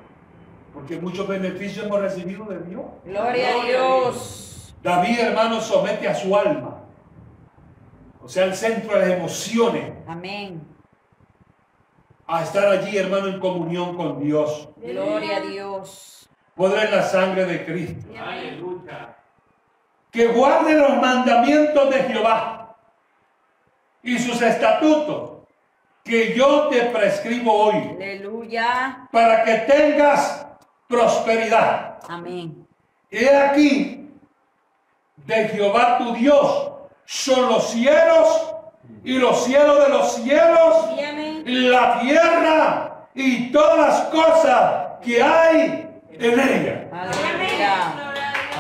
Porque 0.72 0.96
muchos 0.98 1.27
beneficios 1.29 1.85
hemos 1.85 2.01
recibido 2.01 2.44
de 2.46 2.61
Dios. 2.61 2.85
Gloria 3.05 3.48
a 3.61 3.64
Dios. 3.66 4.74
David, 4.83 5.18
hermano, 5.18 5.61
somete 5.61 6.09
a 6.09 6.14
su 6.14 6.35
alma. 6.35 6.77
O 8.22 8.29
sea, 8.29 8.44
el 8.44 8.55
centro 8.55 8.94
de 8.98 9.01
las 9.07 9.18
emociones. 9.18 9.92
Amén. 10.07 10.62
A 12.29 12.43
estar 12.43 12.67
allí, 12.67 12.99
hermano, 12.99 13.29
en 13.29 13.41
comunión 13.41 13.97
con 13.97 14.21
Dios. 14.21 14.69
Gloria 14.77 15.38
a 15.38 15.41
Dios. 15.41 16.29
Poder 16.55 16.85
en 16.85 16.97
la 16.97 17.03
sangre 17.03 17.47
de 17.47 17.64
Cristo. 17.64 18.07
Aleluya. 18.21 19.17
Que 20.11 20.27
guarde 20.27 20.75
los 20.75 20.97
mandamientos 20.99 21.88
de 21.88 22.03
Jehová 22.03 22.77
y 24.03 24.19
sus 24.19 24.43
estatutos 24.43 25.38
que 26.05 26.35
yo 26.35 26.69
te 26.69 26.83
prescribo 26.87 27.51
hoy. 27.51 27.97
Aleluya. 27.97 29.09
Para 29.11 29.45
que 29.45 29.55
tengas 29.61 30.47
prosperidad. 30.87 31.99
Amén. 32.09 32.67
He 33.11 33.35
aquí, 33.35 34.11
de 35.25 35.49
Jehová 35.49 35.97
tu 35.97 36.12
Dios 36.12 36.73
son 37.07 37.49
los 37.49 37.71
cielos 37.71 38.55
y 39.03 39.19
los 39.19 39.45
cielos 39.45 39.79
de 39.83 39.88
los 39.88 40.14
cielos, 40.17 40.77
amén. 40.91 41.28
La 41.49 42.01
tierra 42.01 42.91
y 43.15 43.51
todas 43.51 43.79
las 43.79 44.01
cosas 44.05 44.87
que 45.03 45.23
hay 45.23 45.89
en 46.13 46.41
ella. 46.41 46.89
Aleluya. 46.93 47.95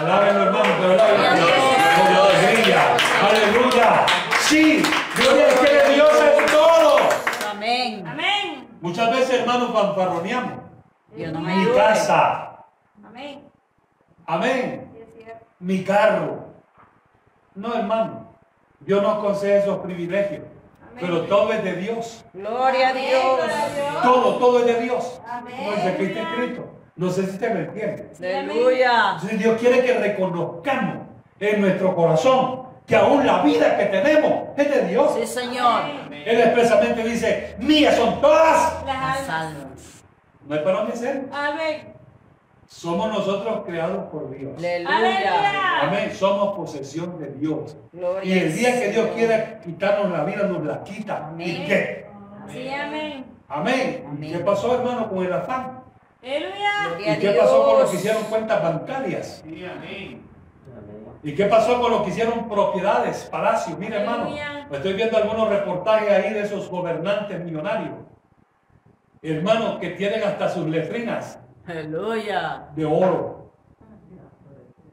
Alábenlo, 0.00 0.42
hermano, 0.44 0.70
pero 0.80 0.92
alábenlo. 0.92 1.46
Con 1.96 2.14
alegría. 2.14 2.96
Aleluya. 3.28 4.06
Sí, 4.40 4.82
gloria 5.16 5.46
al 5.46 5.58
que 5.66 5.94
Dios 5.94 6.10
es 6.22 6.46
todo. 6.52 6.96
Amén. 7.50 8.06
Amén. 8.06 8.68
Muchas 8.80 9.10
veces, 9.10 9.40
hermanos, 9.40 9.72
fanfarroneamos. 9.72 10.52
Nos 11.16 11.42
Mi 11.42 11.52
ayude. 11.52 11.74
casa. 11.76 12.64
Amén. 13.04 13.42
Amén. 14.26 14.88
Mi 15.58 15.82
carro. 15.82 16.46
No, 17.56 17.74
hermano. 17.74 18.28
Dios 18.80 19.02
nos 19.02 19.18
concede 19.18 19.58
esos 19.58 19.78
privilegios. 19.78 20.42
Pero 21.00 21.22
todo 21.22 21.52
es 21.52 21.64
de 21.64 21.76
Dios. 21.76 22.24
Gloria 22.32 22.88
a 22.88 22.92
Dios. 22.92 23.40
Todo, 24.02 24.36
todo 24.36 24.60
es 24.60 24.66
de 24.66 24.80
Dios. 24.82 25.20
Amén. 25.28 25.54
No 25.64 25.72
es 25.72 25.84
de 25.84 25.96
Cristo 25.96 26.18
en 26.18 26.26
Cristo. 26.34 26.74
No 26.96 27.10
sé 27.10 27.26
si 27.26 27.38
te 27.38 27.50
me 27.50 27.60
entiendes. 27.60 28.20
Aleluya. 28.20 29.12
Entonces 29.14 29.38
Dios 29.38 29.60
quiere 29.60 29.84
que 29.84 29.98
reconozcamos 29.98 31.06
en 31.38 31.60
nuestro 31.60 31.94
corazón 31.94 32.66
que 32.86 32.96
aún 32.96 33.26
la 33.26 33.42
vida 33.42 33.76
que 33.76 33.84
tenemos 33.84 34.48
es 34.56 34.70
de 34.70 34.88
Dios. 34.88 35.14
Sí, 35.14 35.26
Señor. 35.26 35.82
Él 36.10 36.40
expresamente 36.40 37.04
dice, 37.04 37.54
mías 37.58 37.94
son 37.96 38.20
todas. 38.20 38.84
Las 38.84 39.28
almas. 39.28 40.02
No 40.46 40.54
es 40.54 40.62
para 40.62 40.82
hacer. 40.82 41.26
Amén. 41.30 41.97
Somos 42.68 43.08
nosotros 43.08 43.62
creados 43.64 44.10
por 44.12 44.30
Dios. 44.30 44.52
Aleluya. 44.58 45.80
Amén. 45.80 46.12
Somos 46.12 46.54
posesión 46.54 47.18
de 47.18 47.30
Dios. 47.30 47.78
Gloria 47.92 48.22
Y 48.36 48.38
el 48.38 48.54
día 48.54 48.78
que 48.78 48.88
Dios 48.90 49.08
quiera 49.16 49.58
quitarnos 49.60 50.12
la 50.12 50.24
vida, 50.24 50.42
nos 50.42 50.62
la 50.64 50.84
quita. 50.84 51.30
¿Y 51.30 51.32
Amén. 51.32 51.66
qué? 51.66 52.06
Sí, 52.50 52.68
amén. 52.68 53.24
Amén. 53.48 54.04
Amén. 54.06 54.32
¿Qué 54.32 54.38
pasó, 54.40 54.74
hermano, 54.74 55.08
con 55.08 55.24
el 55.24 55.32
afán? 55.32 55.82
Aleluya. 56.22 57.16
¿Y 57.16 57.18
qué 57.18 57.30
pasó 57.30 57.64
con 57.64 57.78
los 57.80 57.90
que 57.90 57.96
hicieron 57.96 58.22
cuentas 58.24 58.62
bancarias? 58.62 59.44
¿Y 61.22 61.34
qué 61.34 61.46
pasó 61.46 61.80
con 61.80 61.90
los 61.90 62.02
que 62.02 62.10
hicieron 62.10 62.50
propiedades, 62.50 63.24
palacios? 63.30 63.78
Mira, 63.78 64.02
hermano, 64.02 64.28
estoy 64.70 64.92
viendo 64.92 65.16
algunos 65.16 65.48
reportajes 65.48 66.10
ahí 66.10 66.34
de 66.34 66.42
esos 66.42 66.68
gobernantes 66.68 67.42
millonarios. 67.42 67.94
Hermanos 69.22 69.78
que 69.80 69.90
tienen 69.90 70.22
hasta 70.22 70.50
sus 70.50 70.66
letrinas 70.66 71.38
Aleluya. 71.68 72.64
de 72.74 72.84
oro. 72.84 73.52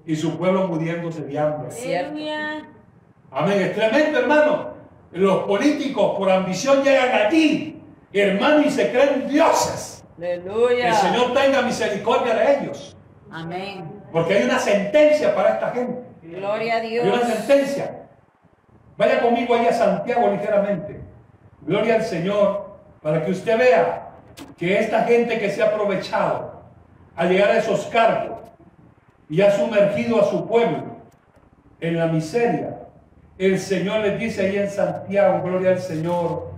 Y 0.05 0.15
su 0.15 0.37
pueblo 0.37 0.67
muriéndose 0.67 1.21
de 1.21 1.39
hambre. 1.39 1.71
Cierto. 1.71 2.11
Aleluya. 2.11 2.63
Amén. 3.31 3.61
Es 3.61 3.73
tremendo, 3.75 4.19
hermano. 4.19 4.75
Los 5.11 5.43
políticos 5.45 6.15
por 6.17 6.29
ambición 6.29 6.83
llegan 6.83 7.11
allí, 7.27 7.81
hermano, 8.13 8.61
y 8.61 8.69
se 8.69 8.91
creen 8.91 9.27
dioses. 9.27 10.03
Que 10.19 10.33
Aleluya. 10.33 10.89
el 10.89 10.93
Señor 10.95 11.33
tenga 11.33 11.61
misericordia 11.61 12.35
de 12.35 12.59
ellos. 12.59 12.95
Amén. 13.31 14.03
Porque 14.11 14.35
hay 14.35 14.43
una 14.43 14.59
sentencia 14.59 15.33
para 15.33 15.53
esta 15.55 15.71
gente. 15.71 16.01
Gloria 16.21 16.75
a 16.75 16.79
Hay 16.79 16.99
una 16.99 17.17
Dios. 17.17 17.27
sentencia. 17.29 18.01
Vaya 18.97 19.21
conmigo 19.21 19.55
allá 19.55 19.69
a 19.69 19.73
Santiago 19.73 20.29
ligeramente. 20.31 21.01
Gloria 21.61 21.95
al 21.95 22.03
Señor. 22.03 22.75
Para 23.01 23.23
que 23.23 23.31
usted 23.31 23.57
vea 23.57 24.09
que 24.57 24.79
esta 24.79 25.03
gente 25.03 25.37
que 25.39 25.49
se 25.49 25.61
ha 25.61 25.67
aprovechado 25.67 26.44
al 27.15 27.29
llegar 27.29 27.51
a 27.51 27.57
esos 27.57 27.85
cargos 27.87 28.39
y 29.29 29.41
ha 29.41 29.51
sumergido 29.51 30.21
a 30.21 30.29
su 30.29 30.47
pueblo 30.47 30.97
en 31.79 31.97
la 31.97 32.07
miseria, 32.07 32.79
el 33.37 33.59
Señor 33.59 34.01
les 34.01 34.19
dice 34.19 34.45
ahí 34.45 34.57
en 34.57 34.69
Santiago, 34.69 35.41
gloria 35.43 35.71
al 35.71 35.79
Señor, 35.79 36.51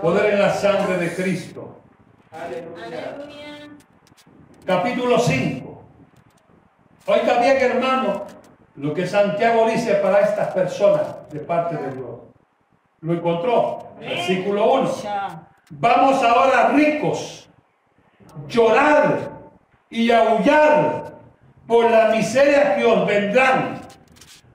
poder 0.00 0.34
en 0.34 0.40
la 0.40 0.50
sangre 0.50 0.98
de 0.98 1.14
Cristo. 1.14 1.80
Aleluya. 2.32 3.16
capítulo 4.64 5.18
5. 5.18 5.84
Oiga 7.06 7.38
bien, 7.38 7.56
hermano, 7.58 8.24
lo 8.76 8.94
que 8.94 9.06
Santiago 9.06 9.68
dice 9.68 9.94
para 9.96 10.20
estas 10.20 10.52
personas 10.52 11.30
de 11.30 11.40
parte 11.40 11.76
de 11.76 11.92
Dios. 11.92 12.20
Lo 13.00 13.12
encontró. 13.12 13.90
Versículo 14.00 14.72
1. 14.72 15.02
Ya. 15.02 15.48
Vamos 15.70 16.22
ahora 16.22 16.68
ricos, 16.70 17.48
llorar 18.48 19.30
y 19.90 20.10
aullar 20.10 21.12
por 21.66 21.90
la 21.90 22.08
miseria 22.08 22.76
que 22.76 22.84
os 22.84 23.06
vendrán. 23.06 23.80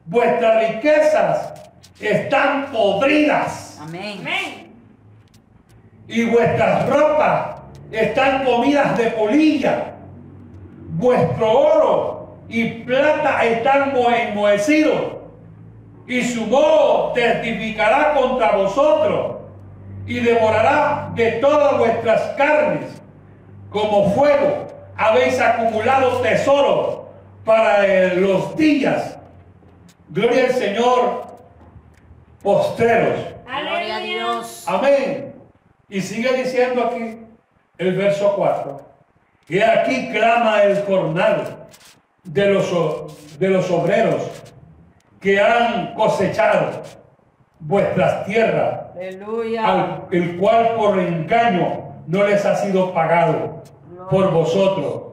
Vuestras 0.05 0.69
riquezas 0.69 1.53
están 1.99 2.67
podridas 2.71 3.77
Amén. 3.81 4.17
Amén. 4.21 4.73
y 6.07 6.25
vuestras 6.25 6.87
ropas 6.89 7.57
están 7.91 8.43
comidas 8.45 8.97
de 8.97 9.11
polilla. 9.11 9.93
Vuestro 10.91 11.51
oro 11.51 12.37
y 12.49 12.65
plata 12.83 13.43
están 13.45 13.93
mo- 13.93 14.09
enmohecidos, 14.09 15.01
y 16.07 16.21
su 16.23 16.45
moho 16.47 17.11
testificará 17.13 18.15
contra 18.15 18.53
vosotros, 18.53 19.35
y 20.07 20.19
devorará 20.19 21.11
de 21.13 21.33
todas 21.33 21.77
vuestras 21.77 22.21
carnes. 22.35 22.98
Como 23.69 24.11
fuego 24.11 24.67
habéis 24.97 25.39
acumulado 25.39 26.21
tesoros 26.21 26.99
para 27.45 27.85
eh, 27.85 28.15
los 28.15 28.55
días. 28.55 29.17
Gloria 30.09 30.45
al 30.45 30.53
Señor, 30.53 31.27
postreros. 32.41 33.19
Gloria 33.45 33.97
a. 33.97 33.99
Dios. 33.99 34.65
Amén. 34.67 35.35
Y 35.87 36.01
sigue 36.01 36.33
diciendo 36.33 36.83
aquí 36.85 37.19
el 37.77 37.95
verso 37.95 38.33
4. 38.35 38.81
Que 39.47 39.63
aquí 39.63 40.11
clama 40.11 40.63
el 40.63 40.83
jornal 40.83 41.67
de 42.23 42.45
los, 42.53 43.39
de 43.39 43.49
los 43.49 43.69
obreros 43.71 44.21
que 45.19 45.39
han 45.39 45.93
cosechado 45.95 46.83
vuestras 47.59 48.25
tierras, 48.25 48.81
Aleluya. 48.95 49.67
al, 49.67 50.07
el 50.11 50.37
cual 50.37 50.75
por 50.75 50.99
engaño 50.99 51.88
no 52.09 52.23
les 52.27 52.43
ha 52.45 52.55
sido 52.55 52.91
pagado 52.93 53.63
por 54.09 54.31
vosotros. 54.31 55.03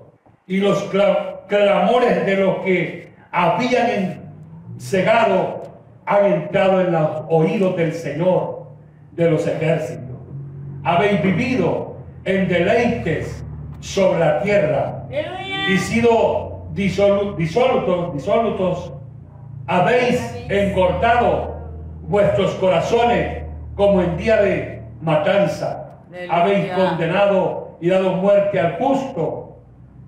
Y 0.47 0.59
los 0.59 0.91
cla- 0.93 1.41
clamores 1.47 2.25
de 2.25 2.37
los 2.37 2.57
que 2.65 3.13
habían 3.31 4.33
cegado 4.79 5.63
han 6.07 6.25
entrado 6.25 6.81
en 6.81 6.93
los 6.93 7.11
oídos 7.29 7.77
del 7.77 7.93
Señor 7.93 8.67
de 9.13 9.31
los 9.31 9.47
ejércitos. 9.47 10.17
Habéis 10.85 11.23
vivido 11.23 11.97
en 12.25 12.49
deleites 12.49 13.45
sobre 13.81 14.21
la 14.21 14.41
tierra 14.43 15.05
y 15.75 15.79
sido 15.79 16.67
disolu- 16.75 17.37
disolutos, 17.37 18.15
disolutos, 18.15 18.93
habéis 19.67 20.21
encortado 20.49 21.57
vuestros 22.09 22.53
corazones 22.55 23.43
como 23.75 24.01
en 24.01 24.17
día 24.17 24.41
de 24.41 24.83
matanza. 25.03 25.86
Habéis 26.31 26.73
condenado 26.73 27.77
y 27.81 27.91
dado 27.91 28.13
muerte 28.13 28.59
al 28.59 28.79
justo 28.79 29.59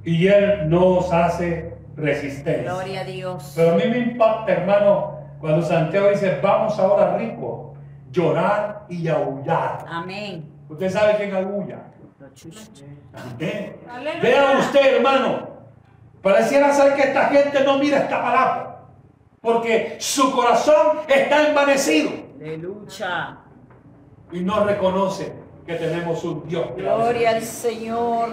y 0.05 0.27
él 0.27 0.69
no 0.69 0.99
os 0.99 1.13
hace 1.13 1.75
resistencia. 1.97 2.73
Gloria 2.73 3.01
a 3.01 3.05
Dios. 3.05 3.53
Pero 3.55 3.73
a 3.73 3.75
mí 3.75 3.83
me 3.89 3.99
impacta, 3.99 4.53
hermano, 4.53 5.19
Cuando 5.41 5.63
Santiago 5.63 6.09
dice, 6.09 6.41
vamos 6.43 6.77
ahora 6.79 7.17
rico, 7.17 7.75
llorar 8.11 8.87
y 8.89 9.07
aullar. 9.07 9.85
Amén. 9.87 10.51
Usted 10.69 10.91
sabe 10.91 11.15
quién. 11.17 11.33
Amén. 11.33 11.77
Aleluya. 13.89 14.21
Vea 14.21 14.59
usted, 14.59 14.97
hermano. 14.97 15.49
Pareciera 16.21 16.73
ser 16.73 16.95
que 16.95 17.03
esta 17.03 17.27
gente 17.27 17.63
no 17.65 17.79
mira 17.79 17.99
esta 17.99 18.21
palabra. 18.21 18.81
Porque 19.41 19.97
su 20.01 20.33
corazón 20.33 20.99
está 21.07 21.49
envanecido. 21.49 22.11
Aleluya. 22.41 23.39
Y 24.33 24.41
no 24.41 24.65
reconoce 24.65 25.33
que 25.69 25.75
tenemos 25.75 26.25
un 26.25 26.49
Dios. 26.49 26.67
Gloria 26.75 27.31
al. 27.33 27.43
Señor. 27.43 28.31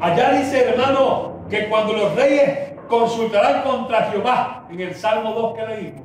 Allá 0.00 0.32
dice, 0.32 0.68
hermano, 0.68 1.46
que 1.48 1.68
cuando 1.68 1.92
los 1.92 2.16
reyes 2.16 2.72
consultarán 2.88 3.62
contra 3.62 4.10
Jehová, 4.10 4.66
en 4.68 4.80
el 4.80 4.92
Salmo 4.96 5.30
2 5.32 5.54
que 5.56 5.66
leímos, 5.68 6.02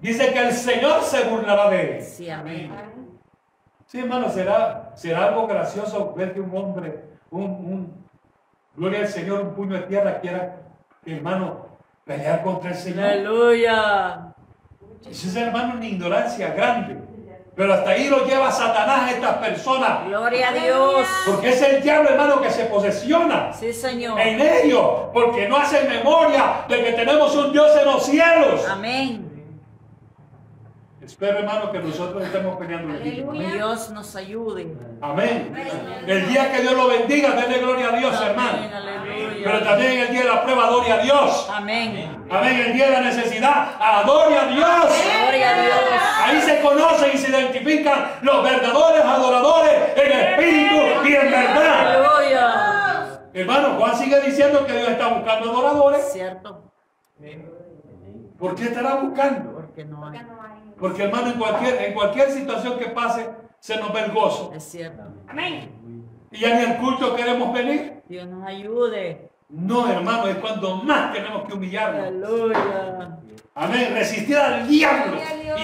dice 0.00 0.32
que 0.32 0.38
el 0.48 0.52
Señor 0.52 1.02
se 1.02 1.24
burlará 1.28 1.68
de 1.68 1.98
él. 1.98 2.02
Sí, 2.02 2.30
amén. 2.30 2.72
Sí, 3.84 3.98
hermano, 3.98 4.30
será, 4.30 4.92
será 4.94 5.26
algo 5.26 5.46
gracioso 5.46 6.14
ver 6.16 6.32
que 6.32 6.40
un 6.40 6.56
hombre, 6.56 7.04
un, 7.30 7.42
un- 7.42 8.06
gloria 8.74 9.00
al 9.00 9.08
Señor, 9.08 9.42
un 9.42 9.50
puño 9.54 9.74
de 9.74 9.82
tierra 9.82 10.20
quiera, 10.20 10.56
hermano, 11.04 11.66
pelear 12.06 12.42
contra 12.42 12.70
el 12.70 12.76
Señor. 12.76 13.04
Aleluya. 13.04 14.32
Eso 15.02 15.28
es, 15.28 15.36
hermano, 15.36 15.74
una 15.74 15.84
ignorancia 15.86 16.54
grande. 16.54 16.96
Pero 17.54 17.74
hasta 17.74 17.90
ahí 17.90 18.08
lo 18.08 18.24
lleva 18.26 18.50
Satanás 18.50 19.02
a 19.02 19.10
estas 19.10 19.36
personas. 19.36 20.06
Gloria 20.06 20.48
a 20.48 20.52
Dios. 20.52 21.06
Porque 21.26 21.50
es 21.50 21.60
el 21.60 21.82
diablo, 21.82 22.08
hermano, 22.08 22.40
que 22.40 22.50
se 22.50 22.64
posesiona 22.64 23.52
Sí, 23.52 23.72
Señor. 23.74 24.18
en 24.18 24.40
ellos. 24.40 24.90
Porque 25.12 25.46
no 25.48 25.58
hace 25.58 25.84
memoria 25.86 26.64
de 26.68 26.82
que 26.82 26.92
tenemos 26.92 27.36
un 27.36 27.52
Dios 27.52 27.70
en 27.76 27.84
los 27.84 28.06
cielos. 28.06 28.66
Amén. 28.68 29.28
Espero, 31.04 31.40
hermano, 31.40 31.70
que 31.72 31.78
nosotros 31.80 32.22
estemos 32.22 32.56
peleando 32.56 32.94
el 32.94 33.02
día. 33.02 33.24
Dios 33.52 33.90
nos 33.90 34.16
ayude. 34.16 34.74
Amén. 35.02 35.52
El 36.06 36.28
día 36.28 36.50
que 36.52 36.62
Dios 36.62 36.74
lo 36.74 36.88
bendiga, 36.88 37.32
denle 37.32 37.58
gloria 37.58 37.88
a 37.88 37.96
Dios, 37.98 38.14
Amén. 38.16 38.30
hermano. 38.30 38.76
Aleluya. 38.76 39.21
Pero 39.42 39.62
también 39.62 39.98
el 40.00 40.10
día 40.10 40.20
de 40.22 40.28
la 40.28 40.42
prueba, 40.42 40.66
adore 40.66 40.92
a 40.92 40.98
Dios. 40.98 41.48
Amén. 41.52 42.24
Amén. 42.30 42.60
El 42.66 42.72
día 42.72 42.86
de 42.86 42.92
la 42.92 43.00
necesidad, 43.00 43.76
adore 43.80 44.38
a 44.38 44.46
Dios. 44.46 44.68
Gloria 44.68 45.50
a 45.50 45.62
Dios. 45.62 45.74
Ahí 46.24 46.40
se 46.40 46.60
conocen 46.60 47.10
y 47.14 47.18
se 47.18 47.30
identifican 47.30 48.12
los 48.22 48.42
verdaderos 48.42 49.04
adoradores 49.04 49.72
en 49.96 50.12
espíritu 50.12 51.08
y 51.08 51.14
en 51.14 51.30
verdad. 51.30 51.86
Aleluya. 51.86 53.20
Hermano, 53.34 53.76
Juan 53.78 53.96
sigue 53.96 54.20
diciendo 54.20 54.66
que 54.66 54.72
Dios 54.72 54.88
está 54.88 55.08
buscando 55.08 55.50
adoradores. 55.50 56.12
Cierto. 56.12 56.72
¿Por 58.38 58.54
qué 58.54 58.64
estará 58.64 58.96
buscando? 58.96 59.52
Porque 59.52 59.84
no 59.84 60.06
hay. 60.06 60.20
Porque, 60.78 61.04
hermano, 61.04 61.28
en 61.28 61.38
cualquier, 61.38 61.82
en 61.82 61.94
cualquier 61.94 62.30
situación 62.30 62.76
que 62.78 62.86
pase, 62.86 63.30
se 63.60 63.76
nos 63.76 63.92
ve 63.92 64.00
el 64.00 64.12
gozo. 64.12 64.52
Es 64.54 64.64
cierto. 64.64 65.02
Amén. 65.28 66.04
Y 66.32 66.40
ya 66.40 66.56
ni 66.56 66.64
al 66.64 66.78
culto 66.78 67.14
queremos 67.14 67.52
venir. 67.52 68.02
Dios 68.08 68.26
nos 68.26 68.44
ayude. 68.46 69.31
No, 69.52 69.86
hermano, 69.86 70.28
es 70.28 70.36
cuando 70.36 70.76
más 70.76 71.12
tenemos 71.12 71.46
que 71.46 71.52
humillarnos. 71.52 72.06
Aleluya. 72.06 73.18
Amén. 73.54 73.92
Resistir 73.92 74.38
al 74.38 74.66
diablo 74.66 75.18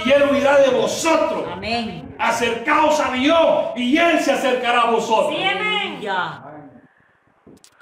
y 0.04 0.10
él 0.12 0.24
huirá 0.30 0.58
de 0.58 0.68
vosotros. 0.68 1.46
Amén. 1.50 2.14
Acercaos 2.18 3.00
a 3.00 3.12
Dios 3.12 3.70
y 3.76 3.96
él 3.96 4.20
se 4.20 4.32
acercará 4.32 4.82
a 4.82 4.90
vosotros. 4.90 5.34
Sí, 5.34 5.42
amén. 5.42 5.96
Aleluya. 5.96 6.44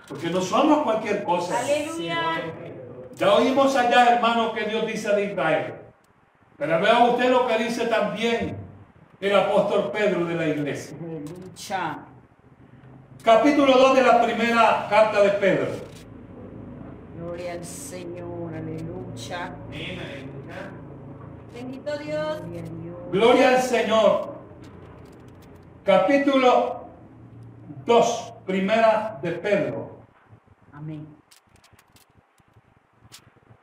Porque 0.07 0.31
no 0.31 0.41
somos 0.41 0.85
cualquier 0.85 1.25
cosa. 1.25 1.59
Aleluya. 1.59 2.21
Ya 3.17 3.33
oímos 3.33 3.75
allá, 3.75 4.15
hermano, 4.15 4.53
que 4.53 4.63
Dios 4.65 4.87
dice 4.87 5.13
de 5.13 5.25
Israel. 5.25 5.75
Pero 6.57 6.81
vea 6.81 7.01
usted 7.01 7.31
lo 7.31 7.49
que 7.49 7.59
dice 7.59 7.87
también 7.87 8.57
el 9.21 9.37
apóstol 9.37 9.91
Pedro 9.93 10.25
de 10.25 10.35
la 10.37 10.47
iglesia. 10.47 10.97
Aleluya. 11.01 11.99
Capítulo 13.25 13.77
2 13.77 13.97
de 13.97 14.03
la 14.03 14.23
primera 14.23 14.87
carta 14.89 15.21
de 15.21 15.31
Pedro. 15.31 15.86
Gloria 17.37 17.53
al 17.53 17.65
Señor. 17.67 18.55
Aleluya. 18.55 19.55
Bendito 21.53 21.99
Dios. 21.99 22.41
Gloria 22.41 22.61
a 22.61 22.83
Dios. 22.83 22.97
Gloria 23.13 23.49
al 23.51 23.63
Señor. 23.63 24.35
Capítulo 25.85 26.87
2, 27.85 28.35
primera 28.47 29.19
de 29.21 29.33
Pedro. 29.33 29.99
Amén. 30.73 31.07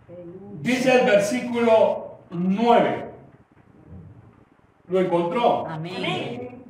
Aleluya. 0.08 0.60
Dice 0.62 0.94
el 0.94 1.06
versículo 1.08 2.20
9. 2.30 3.12
¿Lo 4.88 5.00
encontró? 5.00 5.66
Amén. 5.66 5.96
Amén. 5.98 6.64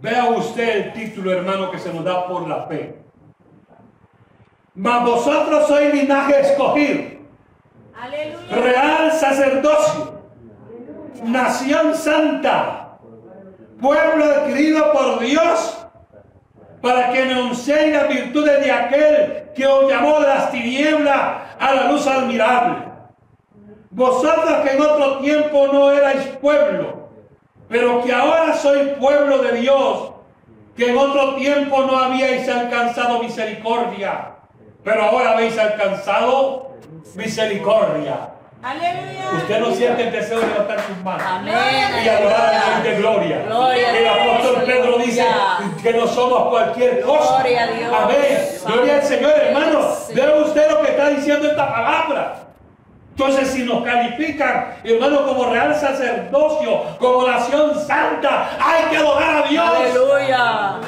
Vea 0.00 0.30
usted 0.30 0.86
el 0.86 0.92
título, 0.94 1.32
hermano, 1.32 1.70
que 1.70 1.78
se 1.78 1.92
nos 1.92 2.02
da 2.02 2.26
por 2.26 2.48
la 2.48 2.66
fe. 2.66 3.05
Mas 4.76 5.04
vosotros 5.04 5.66
sois 5.68 5.94
linaje 5.94 6.38
escogido, 6.38 7.16
Aleluya. 7.98 8.56
real 8.56 9.10
sacerdocio, 9.10 10.20
nación 11.24 11.94
santa, 11.94 12.98
pueblo 13.80 14.22
adquirido 14.22 14.92
por 14.92 15.20
Dios, 15.20 15.86
para 16.82 17.10
que 17.10 17.22
anunciéis 17.22 17.94
las 17.94 18.08
virtudes 18.08 18.62
de 18.62 18.70
aquel 18.70 19.50
que 19.54 19.66
os 19.66 19.90
llamó 19.90 20.20
de 20.20 20.28
las 20.28 20.50
tinieblas 20.50 21.20
a 21.58 21.74
la 21.74 21.90
luz 21.90 22.06
admirable. 22.06 22.84
Vosotros 23.90 24.56
que 24.62 24.76
en 24.76 24.82
otro 24.82 25.18
tiempo 25.20 25.68
no 25.72 25.90
erais 25.90 26.26
pueblo, 26.38 27.08
pero 27.66 28.02
que 28.04 28.12
ahora 28.12 28.52
sois 28.52 28.88
pueblo 28.98 29.38
de 29.38 29.52
Dios, 29.52 30.12
que 30.76 30.90
en 30.90 30.98
otro 30.98 31.36
tiempo 31.36 31.80
no 31.84 31.96
habíais 31.98 32.46
alcanzado 32.46 33.22
misericordia, 33.22 34.35
pero 34.86 35.02
ahora 35.02 35.32
habéis 35.32 35.58
alcanzado 35.58 36.76
misericordia. 37.16 38.30
Aleluya. 38.62 39.30
Usted 39.38 39.58
no 39.58 39.72
siente 39.72 40.04
el 40.04 40.12
deseo 40.12 40.38
de 40.38 40.46
levantar 40.46 40.80
sus 40.80 40.96
manos 41.02 41.26
Amén. 41.26 41.54
y 42.04 42.08
adorar 42.08 42.54
al 42.54 42.82
Rey 42.82 42.92
de 42.92 42.98
gloria. 42.98 43.42
Gloria 43.46 43.88
a 43.88 43.98
el 43.98 44.06
apóstol 44.06 44.54
Dios, 44.54 44.64
Pedro 44.64 44.98
dice 44.98 45.26
que 45.82 45.92
no 45.92 46.06
somos 46.06 46.50
cualquier 46.50 47.00
cosa. 47.00 47.42
Gloria 47.42 47.64
a 47.64 47.66
Dios. 47.66 47.94
Amén. 48.00 48.48
Gloria 48.64 48.94
al 48.94 49.02
Señor, 49.02 49.32
hermano. 49.36 49.88
Vea 50.14 50.36
usted 50.36 50.70
lo 50.70 50.82
que 50.82 50.90
está 50.92 51.08
diciendo 51.10 51.48
esta 51.48 51.68
palabra. 51.68 52.36
Entonces, 53.10 53.48
si 53.48 53.64
nos 53.64 53.82
califican, 53.82 54.76
hermano, 54.84 55.26
como 55.26 55.50
real 55.50 55.74
sacerdocio, 55.74 56.96
como 57.00 57.26
nación 57.26 57.74
santa, 57.84 58.56
hay 58.60 58.84
que 58.84 58.98
adorar 58.98 59.42
a 59.42 59.48
Dios. 59.48 59.68
Aleluya. 59.68 60.80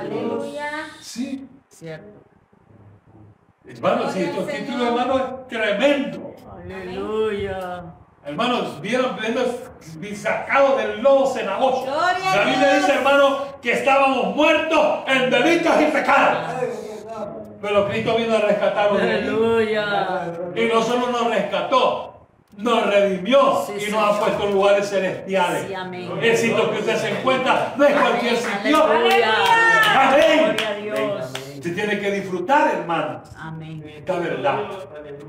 Aleluya. 0.00 0.70
Sí. 1.00 1.46
Cierto. 1.68 2.21
Hermano, 3.66 4.10
si 4.10 4.22
estos 4.22 4.46
títulos, 4.48 4.88
hermano, 4.88 5.16
es 5.18 5.48
tremendo. 5.48 6.34
Aleluya. 6.52 7.82
Hermanos, 8.24 8.80
vieron, 8.80 9.16
viendo 9.20 9.42
sacados 10.14 10.76
del 10.78 11.02
lodo 11.02 11.26
cenagoso. 11.26 11.86
La 11.86 12.44
Biblia 12.44 12.74
dice, 12.74 12.94
hermano, 12.94 13.38
que 13.60 13.72
estábamos 13.72 14.34
muertos 14.34 15.04
en 15.08 15.30
delitos 15.30 15.74
y 15.80 15.84
pecados. 15.86 16.38
Pero 17.60 17.88
Cristo 17.88 18.16
vino 18.16 18.36
a 18.36 18.40
rescatarnos. 18.40 19.00
Aleluya. 19.00 20.32
Y 20.54 20.64
no 20.66 20.82
solo 20.82 21.10
nos 21.10 21.28
rescató, 21.28 22.26
nos 22.56 22.86
redimió 22.86 23.62
Sí, 23.66 23.86
y 23.86 23.90
nos 23.90 24.02
ha 24.02 24.20
puesto 24.20 24.44
en 24.44 24.52
lugares 24.52 24.90
celestiales. 24.90 25.66
Sí. 25.68 26.10
El 26.20 26.36
sitio 26.36 26.70
que 26.70 26.78
usted 26.78 26.96
se 26.96 27.10
encuentra 27.10 27.74
no 27.76 27.84
es 27.84 27.94
cualquier 27.94 28.36
sitio. 28.36 28.84
Aleluya. 28.84 29.34
Amén. 29.94 30.56
Usted 31.62 31.76
tiene 31.76 32.00
que 32.00 32.10
disfrutar, 32.10 32.74
hermano, 32.74 33.22
Amén. 33.38 33.84
esta 33.86 34.18
verdad. 34.18 34.62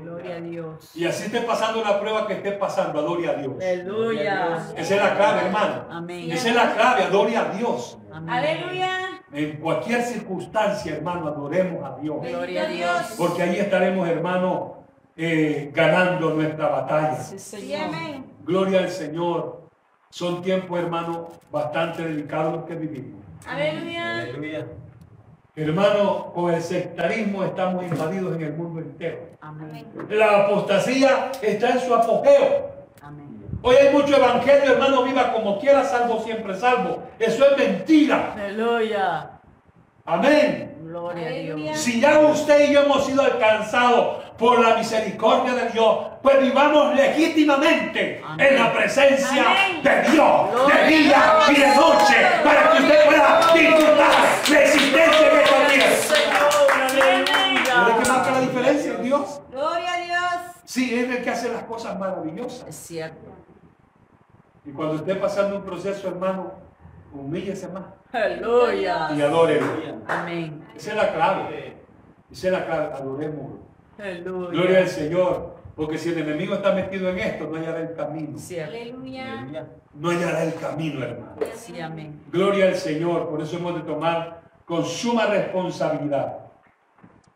Gloria 0.02 0.34
a 0.34 0.40
Dios. 0.40 0.90
Y 0.96 1.04
así 1.06 1.26
esté 1.26 1.42
pasando 1.42 1.80
la 1.80 2.00
prueba 2.00 2.26
que 2.26 2.32
esté 2.32 2.50
pasando, 2.52 2.98
adore 2.98 3.28
a 3.28 3.34
Dios. 3.34 3.54
Aleluya. 3.56 4.66
Esa 4.76 4.94
es 4.96 5.00
la 5.00 5.14
clave, 5.16 5.46
hermano. 5.46 5.84
Amén. 5.88 6.32
Esa 6.32 6.48
es 6.48 6.54
la 6.56 6.74
clave, 6.74 7.04
adore 7.04 7.36
a 7.36 7.44
Dios. 7.50 7.98
Amén. 8.12 8.30
Aleluya. 8.30 8.98
En 9.32 9.58
cualquier 9.58 10.02
circunstancia, 10.02 10.96
hermano, 10.96 11.28
adoremos 11.28 11.84
a 11.84 12.00
Dios. 12.00 12.16
Gloria 12.26 12.62
a 12.64 12.66
Dios. 12.66 13.14
Porque 13.16 13.42
ahí 13.42 13.56
estaremos, 13.56 14.08
hermano, 14.08 14.78
eh, 15.16 15.70
ganando 15.72 16.30
nuestra 16.30 16.66
batalla. 16.66 17.14
Sí, 17.14 17.38
Sí, 17.38 17.60
Señor. 17.60 17.94
amén. 17.94 18.26
Gloria 18.42 18.80
al 18.80 18.90
Señor. 18.90 19.68
Son 20.10 20.42
tiempos, 20.42 20.80
hermano, 20.80 21.28
bastante 21.52 22.02
delicados 22.02 22.54
los 22.56 22.64
que 22.64 22.74
vivimos. 22.74 23.24
Aleluya. 23.46 24.66
Hermano, 25.56 26.32
con 26.34 26.52
el 26.52 26.60
sectarismo 26.60 27.44
estamos 27.44 27.84
invadidos 27.84 28.34
en 28.34 28.42
el 28.42 28.52
mundo 28.54 28.80
entero. 28.80 29.18
Amén. 29.40 29.86
La 30.10 30.46
apostasía 30.46 31.30
está 31.40 31.70
en 31.70 31.80
su 31.80 31.94
apogeo. 31.94 32.72
Amén. 33.00 33.40
Hoy 33.62 33.76
hay 33.76 33.92
mucho 33.94 34.16
evangelio, 34.16 34.72
hermano, 34.72 35.04
viva 35.04 35.32
como 35.32 35.60
quiera, 35.60 35.84
salvo 35.84 36.20
siempre 36.24 36.56
salvo. 36.58 37.04
Eso 37.20 37.46
es 37.48 37.56
mentira. 37.56 38.32
Aleluya. 38.34 39.30
Amén. 40.04 40.74
Gloria 40.82 41.28
a. 41.28 41.54
Dios. 41.56 41.78
Si 41.78 42.00
ya 42.00 42.18
usted 42.18 42.68
y 42.68 42.72
yo 42.74 42.82
hemos 42.82 43.06
sido 43.06 43.22
alcanzados 43.22 44.24
por 44.36 44.58
la 44.58 44.74
misericordia 44.76 45.54
de 45.54 45.70
Dios, 45.70 45.98
pues 46.20 46.40
vivamos 46.42 46.94
legítimamente 46.96 48.20
Amén. 48.26 48.46
en 48.48 48.58
la 48.60 48.72
presencia 48.72 49.44
Amén. 49.48 49.82
de 49.84 50.10
Dios, 50.10 50.50
de 50.66 50.86
día 50.88 51.38
y 51.48 51.54
de 51.54 51.68
noche, 51.76 52.16
para 52.42 52.70
que 52.72 52.82
usted 52.82 53.04
pueda 53.06 53.40
disfrutar 53.54 54.10
la 54.50 54.60
existencia 54.60 55.30
en 55.30 55.38
esta 55.38 55.66
tierra. 55.68 55.96
Señor, 55.96 56.50
¿Sabe 57.66 57.92
qué 58.02 58.08
marca 58.08 58.30
la 58.30 58.36
aleluya. 58.36 58.40
diferencia 58.40 58.92
en 58.92 59.02
Dios? 59.02 59.40
Gloria 59.50 59.92
a 59.92 59.96
Dios. 59.98 60.42
Sí, 60.74 60.92
es 60.92 61.08
el 61.08 61.22
que 61.22 61.30
hace 61.30 61.52
las 61.52 61.62
cosas 61.62 61.96
maravillosas. 62.00 62.66
Es 62.68 62.74
cierto. 62.74 63.30
Y 64.64 64.72
cuando 64.72 64.96
esté 64.96 65.14
pasando 65.14 65.58
un 65.58 65.62
proceso, 65.62 66.08
hermano, 66.08 66.52
humíllese 67.12 67.68
más 67.68 67.84
Aleluya. 68.10 69.12
y 69.16 69.22
adórelo. 69.22 69.66
Amén. 70.08 70.64
Esa 70.74 70.90
es 70.90 70.96
la 70.96 71.12
clave. 71.14 71.76
Esa 72.28 72.46
es 72.48 72.52
la 72.54 72.66
clave. 72.66 72.92
Adorémoslo. 72.92 73.58
Aleluya. 73.96 74.50
Gloria 74.50 74.78
al 74.80 74.88
Señor. 74.88 75.54
Porque 75.76 75.96
si 75.96 76.08
el 76.08 76.18
enemigo 76.18 76.56
está 76.56 76.72
metido 76.72 77.08
en 77.08 77.20
esto, 77.20 77.46
no 77.46 77.56
hallará 77.56 77.78
el 77.78 77.94
camino. 77.94 78.36
Cierto. 78.36 78.74
Aleluya. 78.74 79.68
No 79.94 80.10
hallará 80.10 80.42
el 80.42 80.54
camino, 80.56 81.04
hermano. 81.04 81.36
Sí, 81.54 81.80
amén. 81.80 82.20
Gloria 82.32 82.66
al 82.66 82.74
Señor. 82.74 83.28
Por 83.28 83.40
eso 83.40 83.58
hemos 83.58 83.76
de 83.76 83.82
tomar 83.82 84.42
con 84.64 84.84
suma 84.84 85.26
responsabilidad. 85.26 86.36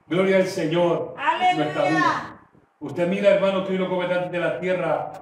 Gloria 0.09 0.39
al 0.39 0.47
Señor. 0.49 1.15
Nuestra 1.55 1.85
vida. 1.85 1.85
Aleluya. 1.85 2.38
Usted 2.81 3.09
mira, 3.09 3.31
hermano, 3.31 3.65
que 3.65 3.73
hoy 3.73 3.79
los 3.79 3.89
gobernantes 3.89 4.31
de 4.31 4.39
la 4.39 4.61
tierra 4.61 5.13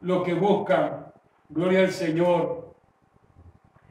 lo 0.00 0.22
que 0.22 0.32
buscan, 0.32 1.12
gloria 1.48 1.80
al 1.80 1.90
Señor, 1.90 2.74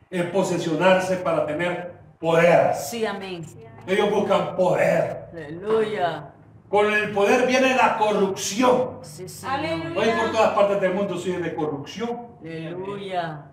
es 0.09 0.23
posesionarse 0.25 1.17
para 1.17 1.45
tener 1.45 1.93
poder. 2.19 2.73
Sí, 2.73 3.05
amén. 3.05 3.45
Ellos 3.85 4.09
buscan 4.09 4.55
poder. 4.55 5.29
Aleluya. 5.31 6.33
Con 6.67 6.91
el 6.91 7.11
poder 7.11 7.47
viene 7.47 7.75
la 7.75 7.97
corrupción. 7.97 8.99
Sí, 9.01 9.29
Señor. 9.29 9.55
Aleluya. 9.55 9.99
Hoy 9.99 10.19
por 10.19 10.31
todas 10.31 10.53
partes 10.53 10.81
del 10.81 10.93
mundo 10.95 11.17
sigue 11.17 11.39
de 11.39 11.53
corrupción. 11.53 12.27
Aleluya. 12.41 13.51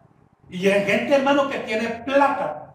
Y 0.48 0.68
hay 0.68 0.84
gente, 0.84 1.14
hermano, 1.14 1.48
que 1.48 1.58
tiene 1.60 1.88
plata, 2.04 2.74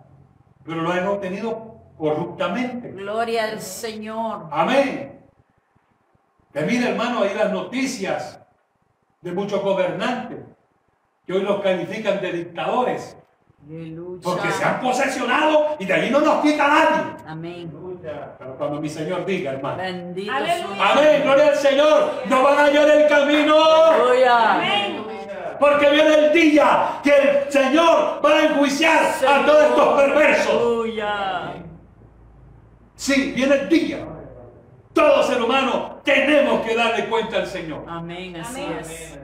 pero 0.64 0.82
lo 0.82 0.92
han 0.92 1.08
obtenido 1.08 1.76
corruptamente. 1.98 2.92
Gloria 2.92 3.46
al 3.46 3.62
Señor. 3.62 4.48
Amén. 4.52 5.21
Que 6.54 6.62
mire, 6.62 6.90
hermano, 6.90 7.24
ahí 7.24 7.34
las 7.34 7.52
noticias 7.52 8.40
de 9.22 9.32
muchos 9.32 9.62
gobernantes 9.62 10.40
que 11.26 11.34
hoy 11.34 11.42
los 11.42 11.62
califican 11.62 12.20
de 12.20 12.32
dictadores 12.34 13.16
Aleluya. 13.66 14.22
porque 14.24 14.52
se 14.52 14.64
han 14.64 14.82
posesionado 14.82 15.76
y 15.80 15.86
de 15.86 15.94
ahí 15.94 16.10
no 16.10 16.20
nos 16.20 16.42
quita 16.42 16.68
nadie. 16.68 17.24
Amén. 17.26 17.72
Pero 18.02 18.58
cuando 18.58 18.82
mi 18.82 18.90
Señor 18.90 19.26
diga, 19.26 19.52
hermano. 19.52 19.78
Bendito 19.78 20.32
Amén, 20.32 21.22
gloria 21.24 21.48
al 21.50 21.56
Señor. 21.56 22.12
No 22.26 22.44
van 22.44 22.58
a 22.58 22.64
hallar 22.64 22.90
el 22.90 23.08
camino. 23.08 23.64
Aleluya. 23.64 24.54
Amén. 24.54 25.04
Porque 25.60 25.90
viene 25.92 26.16
el 26.16 26.34
día 26.34 27.00
que 27.04 27.16
el 27.16 27.52
Señor 27.52 28.20
va 28.26 28.30
a 28.32 28.44
enjuiciar 28.46 29.14
a 29.28 29.46
todos 29.46 29.64
estos 29.64 30.02
perversos. 30.02 30.50
Aleluya. 30.50 31.54
Sí, 32.96 33.32
viene 33.36 33.56
el 33.56 33.70
día. 33.70 34.08
Todo 34.94 35.24
ser 35.24 35.42
humano 35.42 35.91
tenemos 36.04 36.66
que 36.66 36.76
darle 36.76 37.08
cuenta 37.08 37.38
al 37.38 37.48
Señor. 37.48 37.86
Amén. 37.88 38.36
Así 38.38 38.64
Amén. 38.64 38.78
es. 38.80 39.20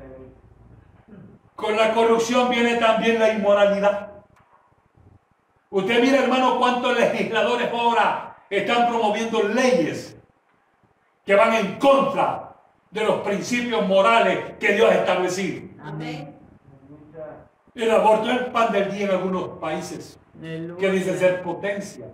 Con 1.56 1.76
la 1.76 1.94
corrupción 1.94 2.50
viene 2.50 2.76
también 2.76 3.20
la 3.20 3.34
inmoralidad. 3.34 4.12
Usted 5.70 6.02
mira, 6.02 6.24
hermano, 6.24 6.60
cuántos 6.60 6.98
legisladores 6.98 7.70
ahora 7.72 8.38
están 8.50 8.88
promoviendo 8.88 9.44
leyes 9.44 10.18
que 11.26 11.36
van 11.36 11.54
en 11.54 11.80
contra 11.80 12.56
de 12.92 13.04
los 13.04 13.22
principios 13.22 13.86
morales 13.86 14.54
que 14.60 14.74
Dios 14.74 14.90
ha 14.90 14.96
establecido. 14.96 15.68
Amén. 15.84 16.36
El 17.76 17.92
aborto 17.92 18.32
es 18.32 18.38
el 18.40 18.46
pan 18.48 18.72
del 18.72 18.92
día 18.92 19.06
en 19.06 19.12
algunos 19.12 19.60
países 19.60 20.20
que 20.42 20.92
dicen 20.92 21.18
ser 21.18 21.42
potencia. 21.44 22.06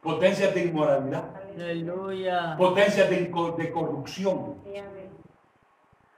Potencias 0.00 0.54
de 0.54 0.62
inmoralidad, 0.64 1.24
Aleluya. 1.60 2.56
potencias 2.56 3.10
de, 3.10 3.30
corrupción. 3.30 4.56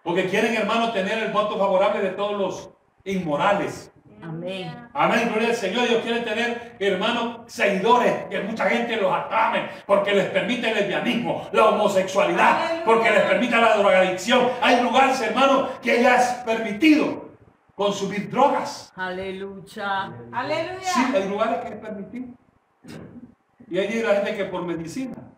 Porque 0.03 0.27
quieren, 0.29 0.55
hermano, 0.55 0.93
tener 0.93 1.19
el 1.23 1.33
voto 1.33 1.59
favorable 1.59 2.01
de 2.03 2.11
todos 2.11 2.39
los 2.39 2.71
inmorales. 3.05 3.93
Amén. 4.23 4.89
Amén, 4.93 5.29
gloria 5.31 5.49
al 5.49 5.55
Señor. 5.55 5.87
Ellos 5.87 6.03
quieren 6.03 6.25
tener, 6.25 6.77
hermanos, 6.79 7.41
seguidores, 7.47 8.27
que 8.29 8.41
mucha 8.41 8.69
gente 8.69 8.97
los 8.97 9.13
aclame, 9.13 9.69
porque 9.87 10.13
les 10.13 10.27
permite 10.27 10.69
el 10.69 10.75
lesbianismo, 10.75 11.49
la 11.53 11.71
homosexualidad, 11.71 12.65
Aleluya. 12.65 12.85
porque 12.85 13.11
les 13.11 13.23
permite 13.23 13.57
la 13.57 13.77
drogadicción. 13.77 14.49
Hay 14.61 14.83
lugares, 14.83 15.21
hermanos, 15.23 15.71
que 15.83 16.03
ya 16.03 16.17
es 16.17 16.27
permitido 16.45 17.31
consumir 17.75 18.31
drogas. 18.31 18.93
Aleluya. 18.95 20.13
Aleluya. 20.33 20.81
Sí, 20.83 21.01
hay 21.15 21.29
lugares 21.29 21.61
que 21.61 21.69
es 21.69 21.81
permitido. 21.81 22.27
Y 23.71 23.79
hay 23.79 24.03
la 24.03 24.17
gente 24.17 24.37
que 24.37 24.45
por 24.47 24.67
medicina. 24.67 25.30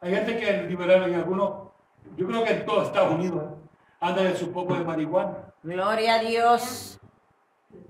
Hay 0.00 0.14
gente 0.14 0.38
que 0.38 0.62
liberal 0.64 1.08
en 1.08 1.14
algunos, 1.16 1.68
yo 2.16 2.26
creo 2.26 2.44
que 2.44 2.52
en 2.52 2.66
todo 2.66 2.82
Estados 2.82 3.14
Unidos, 3.14 3.42
¿eh? 3.44 3.68
andan 4.00 4.26
en 4.26 4.36
su 4.36 4.52
poco 4.52 4.74
de 4.74 4.84
marihuana. 4.84 5.52
Gloria 5.62 6.14
a 6.14 6.18
Dios. 6.20 7.00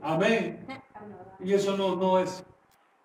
Amén. 0.01 0.67
Y 1.41 1.53
eso 1.53 1.77
no, 1.77 1.97
no 1.97 2.19
es 2.19 2.45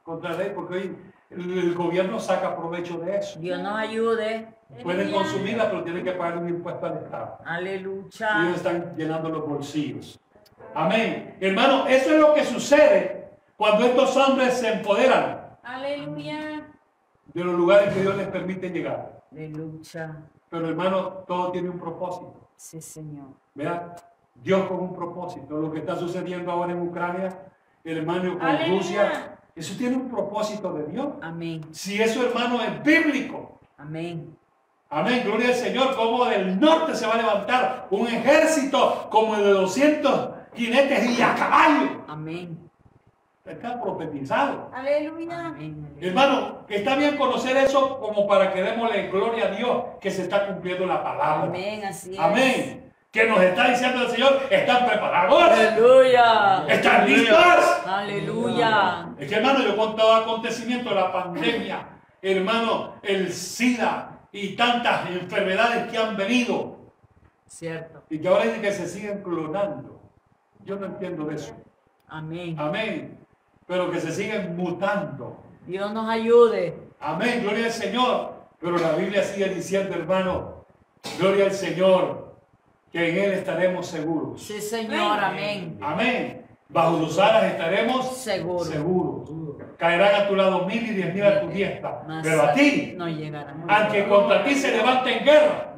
contra 0.03 0.33
ley, 0.33 0.51
porque 0.55 0.73
hoy 0.75 0.97
el, 1.29 1.57
el 1.57 1.75
gobierno 1.75 2.19
saca 2.19 2.55
provecho 2.55 2.97
de 2.99 3.17
eso. 3.17 3.39
Dios 3.39 3.59
nos 3.59 3.77
ayude. 3.77 4.47
Pueden 4.81 5.11
consumirla, 5.11 5.69
pero 5.69 5.83
tienen 5.83 6.03
que 6.03 6.13
pagar 6.13 6.37
un 6.39 6.49
impuesto 6.49 6.85
al 6.85 6.97
Estado. 6.97 7.37
Y 7.45 7.47
Aleluya. 7.47 8.43
ellos 8.43 8.55
están 8.57 8.95
llenando 8.95 9.29
los 9.29 9.47
bolsillos. 9.47 10.19
Amén. 10.73 11.37
Hermano, 11.39 11.85
eso 11.87 12.11
es 12.13 12.19
lo 12.19 12.33
que 12.33 12.43
sucede 12.43 13.29
cuando 13.55 13.85
estos 13.85 14.15
hombres 14.17 14.57
se 14.57 14.73
empoderan 14.73 15.43
Aleluya. 15.63 16.52
De 17.33 17.43
los 17.43 17.55
lugares 17.55 17.93
que 17.93 18.01
Dios 18.01 18.15
les 18.15 18.27
permite 18.27 18.69
llegar. 18.69 19.23
Aleluya. 19.31 20.23
Pero 20.49 20.69
hermano, 20.69 21.07
todo 21.27 21.51
tiene 21.51 21.69
un 21.69 21.79
propósito. 21.79 22.49
Sí, 22.55 22.79
Señor. 22.81 23.29
Vean, 23.55 23.93
Dios 24.35 24.67
con 24.67 24.79
un 24.79 24.93
propósito. 24.93 25.57
Lo 25.57 25.71
que 25.71 25.79
está 25.79 25.95
sucediendo 25.95 26.51
ahora 26.51 26.73
en 26.73 26.81
Ucrania, 26.81 27.29
hermano, 27.83 28.37
con 28.37 28.47
Aleluya. 28.47 28.77
Rusia, 28.77 29.39
eso 29.55 29.75
tiene 29.77 29.95
un 29.95 30.09
propósito 30.09 30.73
de 30.73 30.85
Dios. 30.85 31.07
Amén. 31.21 31.61
Si 31.71 32.01
eso, 32.01 32.25
hermano, 32.25 32.61
es 32.61 32.83
bíblico. 32.83 33.59
Amén. 33.77 34.37
Amén, 34.89 35.23
gloria 35.25 35.47
al 35.47 35.55
Señor, 35.55 35.95
como 35.95 36.25
del 36.25 36.59
norte 36.59 36.93
se 36.93 37.07
va 37.07 37.15
a 37.15 37.17
levantar 37.17 37.87
un 37.89 38.05
ejército 38.07 39.07
como 39.09 39.35
de 39.35 39.49
200 39.49 40.29
jinetes 40.53 41.17
y 41.17 41.19
a 41.19 41.33
caballo. 41.33 42.03
Amén. 42.07 42.69
Está 43.45 43.81
profetizado. 43.81 44.69
Aleluya. 44.73 45.47
Amén. 45.47 45.95
Hermano, 45.99 46.65
que 46.65 46.77
está 46.77 46.95
bien 46.95 47.17
conocer 47.17 47.57
eso 47.57 47.99
como 47.99 48.25
para 48.25 48.53
que 48.53 48.61
démosle 48.63 49.09
gloria 49.09 49.47
a 49.47 49.51
Dios 49.51 49.83
que 49.99 50.09
se 50.09 50.21
está 50.23 50.47
cumpliendo 50.47 50.85
la 50.85 51.03
palabra. 51.03 51.43
Amén. 51.43 51.83
Así 51.83 52.13
es. 52.13 52.19
Amén. 52.19 52.93
Que 53.11 53.27
nos 53.27 53.41
está 53.41 53.69
diciendo 53.69 54.03
el 54.03 54.07
Señor, 54.07 54.41
están 54.49 54.87
preparados. 54.87 55.43
Aleluya. 55.43 56.65
¿Están 56.69 57.05
listos? 57.05 57.83
Aleluya. 57.85 59.09
Es 59.19 59.27
que 59.27 59.35
hermano, 59.35 59.59
yo 59.61 59.75
con 59.75 59.95
todo 59.97 60.15
acontecimiento 60.15 60.89
de 60.89 60.95
la 60.95 61.11
pandemia, 61.11 61.89
hermano, 62.21 62.95
el 63.03 63.31
SIDA 63.31 64.21
y 64.31 64.55
tantas 64.55 65.09
enfermedades 65.09 65.91
que 65.91 65.97
han 65.97 66.15
venido 66.15 66.77
Cierto. 67.45 68.03
y 68.09 68.19
que 68.19 68.27
ahora 68.27 68.45
dicen 68.45 68.61
que 68.61 68.71
se 68.71 68.87
siguen 68.87 69.21
clonando. 69.21 70.01
Yo 70.63 70.77
no 70.77 70.85
entiendo 70.87 71.25
de 71.25 71.35
eso. 71.35 71.53
Amén. 72.07 72.55
Amén. 72.57 73.12
Pero 73.67 73.89
que 73.91 73.99
se 73.99 74.11
siguen 74.11 74.55
mutando. 74.55 75.37
Dios 75.65 75.91
nos 75.93 76.09
ayude. 76.09 76.77
Amén, 76.99 77.41
gloria 77.43 77.65
al 77.65 77.71
Señor. 77.71 78.33
Pero 78.59 78.77
la 78.77 78.93
Biblia 78.93 79.23
sigue 79.23 79.49
diciendo, 79.49 79.93
hermano, 79.95 80.65
gloria 81.19 81.45
al 81.45 81.51
Señor, 81.51 82.35
que 82.91 83.09
en 83.09 83.17
Él 83.17 83.33
estaremos 83.33 83.87
seguros. 83.87 84.41
Sí, 84.41 84.61
Señor. 84.61 85.19
Amén. 85.19 85.77
Amén. 85.81 86.45
Bajo 86.69 86.97
sus 86.99 87.19
alas 87.19 87.43
estaremos 87.43 88.17
Seguro. 88.17 88.63
seguros. 88.65 89.29
Caerán 89.77 90.21
a 90.23 90.27
tu 90.27 90.35
lado 90.35 90.65
mil 90.65 90.81
y 90.81 90.93
diez 90.93 91.13
mil 91.13 91.23
a 91.25 91.41
tu 91.41 91.47
diestra. 91.49 92.01
Pero 92.23 92.41
a 92.41 92.53
ti, 92.53 92.93
no 92.95 93.07
llegará. 93.07 93.53
aunque 93.67 94.07
contra 94.07 94.43
ti 94.43 94.55
se 94.55 94.71
levante 94.71 95.17
en 95.19 95.25
guerra, 95.25 95.75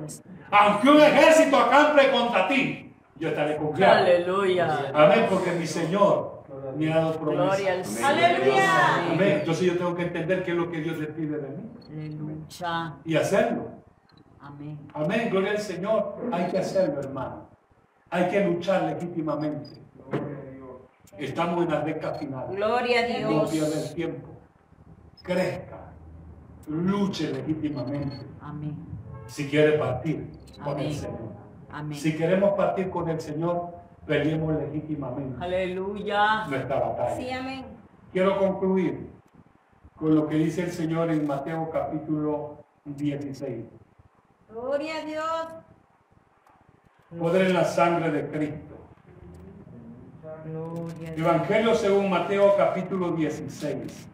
aunque 0.51 0.89
un 0.89 1.01
ejército 1.01 1.57
acampe 1.57 2.11
contra 2.11 2.47
ti, 2.47 2.93
yo 3.17 3.29
estaré 3.29 3.57
confiado. 3.57 3.97
Aleluya. 4.05 4.91
Amén, 4.93 5.25
porque 5.29 5.51
mi 5.51 5.65
Señor 5.65 6.43
me 6.75 6.91
ha 6.93 6.97
dado. 6.97 7.19
Gloria 7.19 7.73
al 7.73 7.85
Señor. 7.85 8.11
Aleluya. 8.11 9.11
Amén. 9.11 9.37
Entonces 9.39 9.65
yo 9.67 9.77
tengo 9.77 9.95
que 9.95 10.03
entender 10.03 10.43
qué 10.43 10.51
es 10.51 10.57
lo 10.57 10.69
que 10.71 10.81
Dios 10.81 10.97
le 10.97 11.07
pide 11.07 11.37
de 11.37 11.49
mí 11.49 11.63
Aleluya. 11.91 12.93
y 13.03 13.15
hacerlo. 13.15 13.67
Amén. 14.39 14.79
Amén, 14.93 15.29
gloria 15.31 15.51
al 15.51 15.59
Señor. 15.59 16.15
Hay 16.31 16.45
que 16.51 16.59
hacerlo, 16.59 16.99
hermano. 16.99 17.49
Hay 18.11 18.29
que 18.29 18.45
luchar 18.45 18.83
legítimamente. 18.83 19.81
Estamos 21.17 21.63
en 21.65 21.71
la 21.71 21.81
recta 21.81 22.13
final. 22.15 22.47
Gloria 22.55 22.99
a 22.99 23.21
No 23.21 23.29
Dios. 23.29 23.51
pierda 23.51 23.81
el 23.81 23.93
tiempo. 23.95 24.27
crezca, 25.23 25.91
luche 26.67 27.31
legítimamente 27.31 28.17
Amén. 28.41 28.75
si 29.25 29.47
quiere 29.47 29.77
partir 29.79 30.29
con 30.63 30.79
el. 30.79 30.93
Señor. 30.93 31.19
Amén. 31.71 31.97
Si 31.97 32.15
queremos 32.15 32.51
partir 32.51 32.89
con 32.89 33.09
el 33.09 33.19
Señor, 33.19 33.74
peleemos 34.05 34.55
legítimamente 34.55 35.43
Aleluya. 35.43 36.45
nuestra 36.47 36.79
batalla. 36.79 37.15
Sí, 37.15 37.29
amén. 37.31 37.65
Quiero 38.11 38.37
concluir 38.37 39.09
con 39.95 40.15
lo 40.15 40.27
que 40.27 40.35
dice 40.35 40.63
el 40.63 40.71
Señor 40.71 41.09
en 41.11 41.25
Mateo 41.25 41.69
capítulo 41.71 42.63
16. 42.85 43.65
Gloria 44.49 44.97
a 44.97 45.05
Dios. 45.05 45.47
Poder 47.19 47.47
en 47.47 47.53
la 47.53 47.65
sangre 47.65 48.11
de 48.11 48.27
Cristo. 48.29 48.75
Gloria 50.45 51.09
a 51.09 51.13
Dios. 51.13 51.17
Evangelio 51.17 51.75
según 51.75 52.09
Mateo 52.09 52.55
capítulo 52.57 53.11
16. 53.11 54.07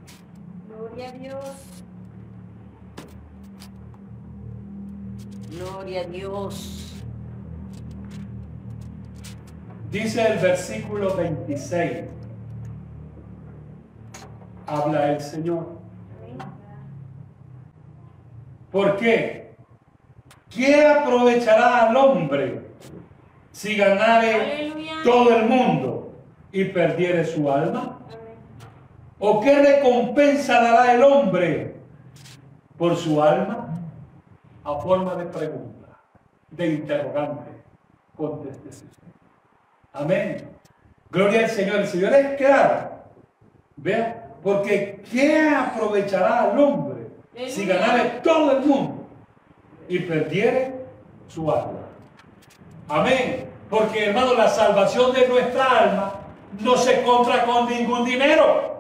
Gloria 0.68 1.10
a 1.10 1.12
Dios. 1.12 1.46
Gloria 5.52 6.02
a 6.02 6.04
Dios. 6.06 6.91
Dice 9.92 10.26
el 10.26 10.40
versículo 10.40 11.16
26. 11.16 12.06
Habla 14.66 15.12
el 15.12 15.20
Señor. 15.20 15.68
¿Por 18.72 18.96
qué? 18.96 19.56
¿Qué 20.50 20.86
aprovechará 20.86 21.90
al 21.90 21.96
hombre 21.98 22.62
si 23.52 23.76
ganare 23.76 24.54
Aleluya. 24.70 24.94
todo 25.04 25.36
el 25.36 25.46
mundo 25.50 26.14
y 26.54 26.66
perdiere 26.66 27.26
su 27.26 27.52
alma? 27.52 28.00
¿O 29.20 29.42
qué 29.42 29.62
recompensa 29.62 30.62
dará 30.62 30.94
el 30.94 31.04
hombre 31.04 31.76
por 32.78 32.96
su 32.96 33.22
alma? 33.22 33.68
A 34.64 34.76
forma 34.80 35.16
de 35.16 35.26
pregunta, 35.26 36.00
de 36.50 36.68
interrogante, 36.76 37.52
contéstese. 38.16 38.86
Amén. 39.94 40.50
Gloria 41.10 41.42
al 41.42 41.50
Señor. 41.50 41.78
El 41.78 41.88
Señor 41.88 42.14
es 42.14 42.38
claro. 42.38 42.92
Vea, 43.76 44.30
porque 44.44 45.02
¿qué 45.12 45.50
aprovechará 45.50 46.44
al 46.44 46.60
hombre 46.60 47.08
si 47.48 47.66
ganare 47.66 48.22
todo 48.24 48.58
el 48.58 48.66
mundo 48.66 49.08
y 49.88 50.00
perdiere 50.00 50.76
su 51.28 51.52
alma? 51.52 51.80
Amén. 52.88 53.50
Porque 53.70 54.06
hermano, 54.06 54.34
la 54.34 54.48
salvación 54.48 55.14
de 55.14 55.28
nuestra 55.28 55.66
alma 55.66 56.14
no 56.60 56.78
se 56.78 57.02
compra 57.04 57.44
con 57.46 57.70
ningún 57.70 58.06
dinero. 58.06 58.72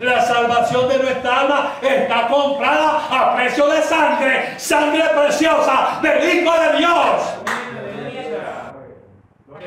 La 0.00 0.20
salvación 0.20 0.88
de 0.88 0.98
nuestra 0.98 1.40
alma 1.40 1.72
está 1.80 2.28
comprada 2.28 3.06
a 3.10 3.36
precio 3.36 3.66
de 3.68 3.80
sangre, 3.82 4.58
sangre 4.58 5.02
preciosa 5.16 5.98
del 6.02 6.42
Hijo 6.42 6.52
de 6.60 6.78
Dios. 6.78 7.34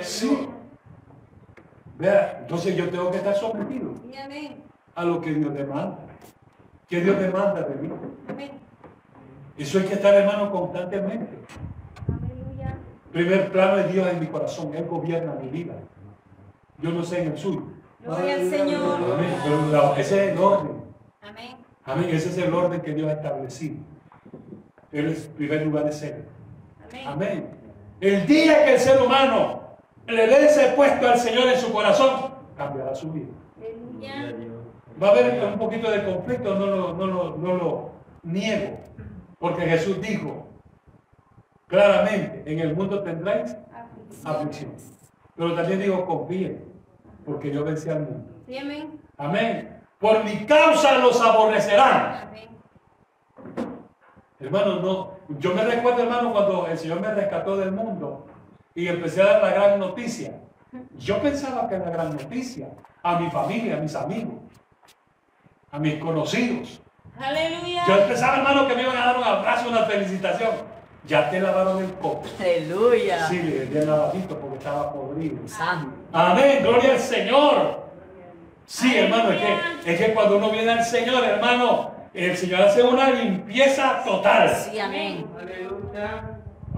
Sí. 0.02 0.50
Vea, 2.00 2.38
entonces 2.42 2.76
yo 2.78 2.90
tengo 2.90 3.12
que 3.12 3.18
estar 3.18 3.36
sometido 3.36 3.94
a 4.96 5.04
lo 5.04 5.20
que 5.22 5.34
Dios 5.34 5.54
demanda. 5.54 6.00
Que 6.88 7.02
Dios 7.02 7.20
demanda 7.20 7.62
de 7.62 7.76
mí. 7.76 7.90
Eso 9.58 9.80
hay 9.80 9.86
que 9.86 9.94
estar, 9.96 10.14
hermano, 10.14 10.50
constantemente. 10.50 11.38
Aleluya. 12.08 12.78
Primer 13.12 13.52
plano 13.52 13.78
es 13.80 13.92
Dios 13.92 14.08
en 14.08 14.20
mi 14.22 14.28
corazón. 14.28 14.74
Él 14.74 14.86
gobierna 14.86 15.34
mi 15.34 15.50
vida. 15.50 15.74
Yo 16.78 16.92
no 16.92 17.04
sé 17.04 17.22
en 17.24 17.32
el 17.34 17.38
suyo. 17.38 17.64
Gloria 18.02 18.36
al 18.36 18.50
Señor. 18.50 18.96
Amén. 19.14 19.34
Pero 19.44 19.66
la- 19.72 20.00
ese 20.00 20.26
es 20.28 20.32
el 20.32 20.38
orden. 20.42 20.72
Amén. 21.22 21.58
Amén. 21.84 22.10
Ese 22.12 22.30
es 22.30 22.38
el 22.38 22.54
orden 22.54 22.80
que 22.80 22.94
Dios 22.94 23.10
ha 23.10 23.14
establecido. 23.14 23.76
Él 24.94 25.08
es 25.10 25.28
primer 25.28 25.66
lugar 25.66 25.84
de 25.84 25.92
ser. 25.92 26.26
Amén. 26.90 27.08
Amén. 27.08 27.50
El 28.00 28.26
día 28.26 28.64
que 28.64 28.76
el 28.76 28.80
ser 28.80 29.02
humano 29.02 29.59
le 30.10 30.28
dé 30.28 30.46
ese 30.46 30.70
puesto 30.76 31.08
al 31.08 31.18
Señor 31.18 31.48
en 31.48 31.58
su 31.60 31.72
corazón, 31.72 32.34
cambiará 32.58 32.94
su 32.96 33.12
vida. 33.12 33.28
Va 35.02 35.08
a 35.08 35.12
haber 35.12 35.44
un 35.46 35.58
poquito 35.58 35.90
de 35.90 36.04
conflicto, 36.04 36.56
no 36.56 36.66
lo, 36.66 36.94
no 36.94 37.06
lo- 37.08 37.38
no 37.38 37.54
lo 37.56 37.90
niego. 38.24 38.80
Porque 39.40 39.62
Jesús 39.62 40.02
dijo 40.02 40.48
claramente, 41.68 42.44
en 42.52 42.60
el 42.60 42.76
mundo 42.76 43.02
tendréis 43.04 43.56
aflicción. 44.26 44.72
Pero 45.36 45.56
también 45.56 45.80
digo, 45.80 46.06
confíen, 46.06 46.66
porque 47.26 47.52
yo 47.52 47.64
vencí 47.64 47.90
al 47.90 48.02
mundo. 48.02 48.30
Amén. 49.18 49.82
Por 50.00 50.24
mi 50.26 50.46
causa 50.46 50.98
los 50.98 51.22
aborrecerán. 51.22 52.30
Hermano, 54.40 54.80
no. 54.82 55.12
Yo 55.40 55.54
me 55.54 55.64
recuerdo, 55.64 56.04
hermano, 56.04 56.32
cuando 56.32 56.68
el 56.68 56.78
Señor 56.78 57.02
me 57.02 57.14
rescató 57.14 57.56
del 57.58 57.72
mundo 57.72 58.26
y 58.80 58.88
empecé 58.88 59.22
a 59.22 59.26
dar 59.26 59.42
la 59.42 59.50
gran 59.52 59.80
noticia. 59.80 60.32
Yo 60.98 61.22
pensaba 61.22 61.68
que 61.68 61.76
era 61.76 61.86
la 61.86 61.92
gran 61.92 62.12
noticia 62.12 62.70
a 63.04 63.20
mi 63.20 63.30
familia, 63.30 63.76
a 63.76 63.80
mis 63.82 63.94
amigos, 63.94 64.36
a 65.70 65.80
mis 65.80 65.96
conocidos. 65.96 66.82
Aleluya. 67.20 67.84
Yo 67.86 68.08
pensaba, 68.08 68.38
hermano, 68.38 68.68
que 68.70 68.76
me 68.76 68.84
iban 68.84 68.96
a 68.96 69.08
dar 69.08 69.18
un 69.18 69.24
abrazo, 69.26 69.68
una 69.68 69.84
felicitación. 69.84 70.52
Ya 71.06 71.30
te 71.30 71.42
lavaron 71.42 71.84
el 71.84 71.92
coco. 71.96 72.24
Aleluya. 72.40 73.28
Sí, 73.28 73.42
le 73.42 73.66
di 73.66 73.78
el 73.80 73.88
lavadito 73.88 74.40
porque 74.40 74.58
estaba 74.60 74.94
podrido. 74.94 75.46
Santo. 75.46 75.92
Amén, 76.14 76.60
gloria 76.62 76.94
al 76.94 77.00
Señor. 77.00 77.84
Sí, 78.66 78.98
hermano, 78.98 79.32
es 79.32 79.42
que, 79.42 79.92
es 79.92 80.00
que 80.00 80.14
cuando 80.14 80.38
uno 80.38 80.52
viene 80.52 80.72
al 80.72 80.86
Señor, 80.86 81.26
hermano, 81.26 81.92
el 82.14 82.38
Señor 82.38 82.62
hace 82.62 82.82
una 82.82 83.10
limpieza 83.10 84.04
total. 84.06 84.56
Sí, 84.56 84.80
amén. 84.80 85.26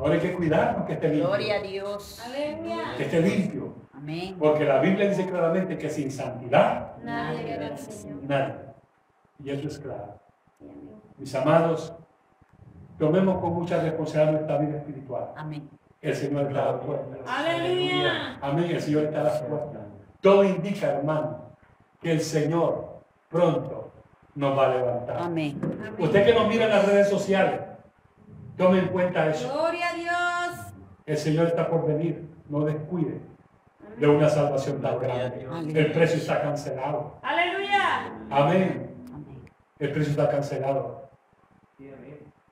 Ahora 0.02 0.16
hay 0.16 0.20
que 0.20 0.34
cuidarnos 0.34 0.86
que 0.88 0.94
esté 0.94 1.08
limpio. 1.10 1.28
Gloria 1.28 1.56
a 1.56 1.62
Dios. 1.62 2.22
Aleluya. 2.26 2.78
Que 2.98 3.04
esté 3.04 3.22
limpio. 3.22 3.74
Amén. 3.94 4.36
Porque 4.40 4.66
la 4.66 4.80
Biblia 4.80 5.08
dice 5.08 5.30
claramente 5.30 5.78
que 5.78 5.90
sin 5.90 6.12
santidad 6.12 6.98
Nadie 7.04 7.44
verá 7.44 7.68
al 7.68 7.78
Señor. 7.78 8.24
nadie. 8.24 8.56
Y 9.44 9.50
eso 9.52 9.68
es 9.68 9.80
claro. 9.80 10.20
Amén. 10.60 10.90
Mis 11.18 11.36
amados, 11.36 11.94
tomemos 12.98 13.40
con 13.40 13.54
mucha 13.54 13.80
responsabilidad 13.82 14.32
nuestra 14.32 14.58
vida 14.58 14.78
espiritual. 14.78 15.30
Amén. 15.36 15.70
El 16.02 16.16
Señor 16.16 16.48
está 16.48 16.64
a 16.64 16.72
la 16.72 16.80
puerta. 16.80 17.18
Aleluya. 17.28 18.38
Amén, 18.42 18.72
el 18.72 18.82
Señor 18.82 19.04
está 19.04 19.22
a 19.22 19.24
la 19.26 19.40
puerta. 19.48 19.80
Todo 20.20 20.44
indica, 20.44 20.88
hermano, 20.88 21.52
que 22.02 22.12
el 22.14 22.22
Señor 22.22 23.02
pronto 23.30 23.92
nos 24.34 24.58
va 24.58 24.66
a 24.66 24.70
levantar. 24.76 25.18
Amén. 25.22 25.62
Usted 26.00 26.26
que 26.26 26.34
nos 26.34 26.48
mira 26.48 26.66
en 26.66 26.72
las 26.72 26.88
redes 26.88 27.08
sociales, 27.10 27.60
tome 28.58 28.80
en 28.80 28.88
cuenta 28.88 29.28
eso. 29.30 29.52
Gloria 29.52 29.90
a 29.90 29.91
Dios. 29.91 29.91
El 31.12 31.18
Señor 31.18 31.48
está 31.48 31.70
por 31.70 31.86
venir. 31.86 32.26
No 32.48 32.64
descuide 32.64 33.20
de 33.98 34.08
una 34.08 34.30
salvación 34.30 34.82
tan 34.82 34.98
grande. 34.98 35.46
El 35.78 35.92
precio 35.92 36.18
está 36.18 36.42
cancelado. 36.42 37.18
Aleluya. 37.22 38.14
Amén. 38.30 38.96
El 39.78 39.92
precio 39.92 40.12
está 40.12 40.30
cancelado. 40.30 41.10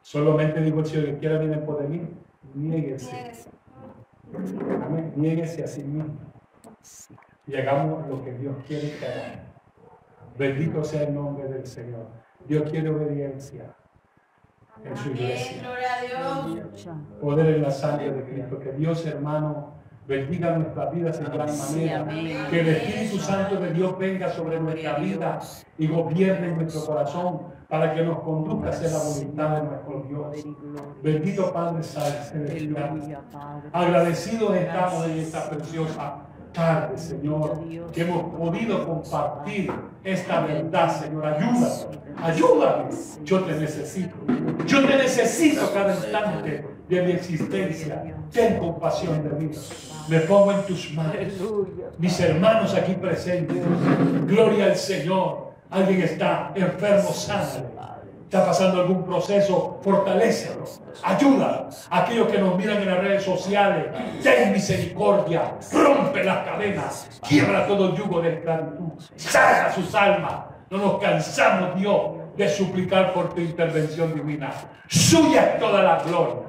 Solamente 0.01 0.59
digo 0.59 0.81
el 0.81 0.85
Señor 0.87 1.05
que 1.05 1.17
quiera 1.19 1.37
vienen 1.37 1.65
por 1.65 1.87
mí, 1.87 2.05
niéguese. 2.53 3.31
Amén. 4.83 5.13
Niéguese 5.15 5.63
a 5.63 5.67
sí 5.67 5.81
mismo. 5.81 6.17
Y 7.47 7.55
hagamos 7.55 8.09
lo 8.09 8.21
que 8.25 8.33
Dios 8.33 8.57
quiere 8.67 8.97
que 8.97 9.05
hagamos. 9.05 9.39
Bendito 10.37 10.83
sea 10.83 11.03
el 11.03 11.13
nombre 11.13 11.47
del 11.47 11.65
Señor. 11.65 12.07
Dios 12.45 12.69
quiere 12.69 12.89
obediencia 12.89 13.73
en 14.83 14.97
su 14.97 15.09
Amén. 15.09 15.15
iglesia. 15.15 15.61
Gloria 15.61 15.87
a 15.93 16.45
Dios. 16.45 16.87
Poder 17.21 17.55
en 17.55 17.61
la 17.61 17.71
sangre 17.71 18.11
de 18.11 18.23
Cristo. 18.23 18.59
Que 18.59 18.71
Dios, 18.73 19.05
hermano, 19.05 19.73
bendiga 20.07 20.57
nuestras 20.57 20.93
vidas 20.93 21.19
en 21.19 21.25
gran 21.25 21.57
manera. 21.57 22.05
Que 22.49 22.59
el 22.61 22.67
Espíritu 22.69 23.17
Santo 23.19 23.57
de 23.57 23.73
Dios 23.73 23.97
venga 23.97 24.29
sobre 24.29 24.59
nuestra 24.59 24.95
vida 24.95 25.39
y 25.77 25.87
gobierne 25.87 26.51
nuestro 26.55 26.85
corazón 26.85 27.41
para 27.69 27.93
que 27.93 28.01
nos 28.01 28.19
conduzca 28.21 28.69
hacia 28.69 28.89
la 28.89 28.97
voluntad 28.97 29.55
de 29.55 29.67
nuestro 29.67 30.05
Dios. 30.09 30.45
Bendito 31.03 31.53
Padre 31.53 31.83
Padre. 32.73 33.69
Agradecidos 33.71 34.55
estamos 34.55 35.05
en 35.05 35.19
esta 35.19 35.49
preciosa 35.49 36.28
tarde, 36.53 36.97
Señor, 36.97 37.63
que 37.93 38.01
hemos 38.01 38.33
podido 38.35 38.85
compartir 38.85 39.71
esta 40.03 40.41
verdad, 40.41 41.01
Señor. 41.01 41.25
Ayúdame, 41.25 41.67
ayúdame. 42.21 42.85
Yo 43.23 43.43
te 43.43 43.53
necesito. 43.53 44.15
Yo 44.65 44.85
te 44.85 44.97
necesito 44.97 45.71
cada 45.73 45.95
instante 45.95 46.65
de 46.87 47.01
mi 47.01 47.11
existencia. 47.11 48.03
Ten 48.31 48.57
compasión 48.57 49.23
de 49.23 49.29
mí. 49.29 49.51
Me 50.07 50.19
pongo 50.21 50.51
en 50.51 50.63
tus 50.63 50.93
manos. 50.93 51.15
Mis 51.97 52.19
hermanos 52.19 52.73
aquí 52.73 52.93
presentes, 52.93 53.63
gloria 54.25 54.65
al 54.65 54.75
Señor. 54.75 55.49
Alguien 55.69 56.01
está 56.01 56.51
enfermo, 56.55 57.09
sánale. 57.09 57.69
Está 58.29 58.45
pasando 58.45 58.81
algún 58.81 59.03
proceso, 59.05 59.79
fortalécelo. 59.81 60.63
Ayuda 61.01 61.67
a 61.89 62.03
aquellos 62.03 62.27
que 62.27 62.37
nos 62.37 62.55
miran 62.55 62.77
en 62.77 62.85
las 62.85 62.99
redes 62.99 63.23
sociales. 63.23 63.87
Ten 64.21 64.51
misericordia. 64.51 65.55
Rompe 65.73 66.23
las 66.23 66.45
cadenas. 66.45 67.09
Quiebra 67.27 67.65
todo 67.65 67.95
yugo 67.95 68.21
de 68.21 68.35
esclavitud. 68.35 69.03
Sana 69.15 69.73
sus 69.73 69.95
almas. 69.95 70.43
No 70.69 70.77
nos 70.77 71.01
cansamos, 71.01 71.75
Dios, 71.75 71.99
de 72.37 72.47
suplicar 72.47 73.13
por 73.13 73.33
tu 73.33 73.41
intervención 73.41 74.13
divina. 74.13 74.51
Suya 74.87 75.53
es 75.53 75.59
toda 75.59 75.81
la 75.81 76.03
gloria. 76.03 76.43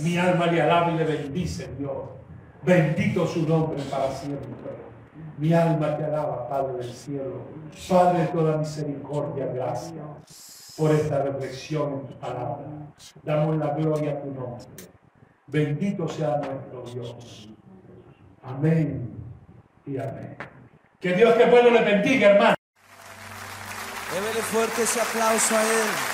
Mi 0.00 0.18
alma 0.18 0.46
le 0.46 0.60
alaba 0.60 0.90
y 0.90 0.96
le 0.96 1.04
bendice, 1.04 1.70
Dios. 1.78 1.98
Bendito 2.64 3.28
su 3.28 3.46
nombre 3.46 3.80
para 3.88 4.10
siempre. 4.10 4.48
Mi 5.38 5.52
alma 5.52 5.96
te 5.96 6.04
alaba, 6.04 6.48
Padre 6.48 6.78
del 6.78 6.92
cielo. 6.92 7.42
Padre 7.88 8.22
de 8.22 8.26
toda 8.26 8.56
misericordia, 8.56 9.46
gracias 9.54 10.61
por 10.76 10.90
esta 10.90 11.22
reflexión 11.22 11.92
en 11.92 12.06
tu 12.06 12.18
palabra. 12.18 12.66
Damos 13.22 13.56
la 13.56 13.74
gloria 13.74 14.12
a 14.12 14.20
tu 14.20 14.30
nombre. 14.32 14.66
Bendito 15.46 16.08
sea 16.08 16.38
nuestro 16.38 16.82
Dios. 16.92 17.48
Amén 18.42 19.10
y 19.86 19.98
amén. 19.98 20.36
Que 21.00 21.14
Dios 21.14 21.34
que 21.34 21.46
pueblo 21.46 21.70
le 21.70 21.82
bendiga, 21.82 22.30
hermano. 22.30 22.54
Démele 24.14 24.42
fuerte 24.42 24.82
ese 24.82 25.00
aplauso 25.00 25.56
a 25.56 25.62
Él. 25.62 26.11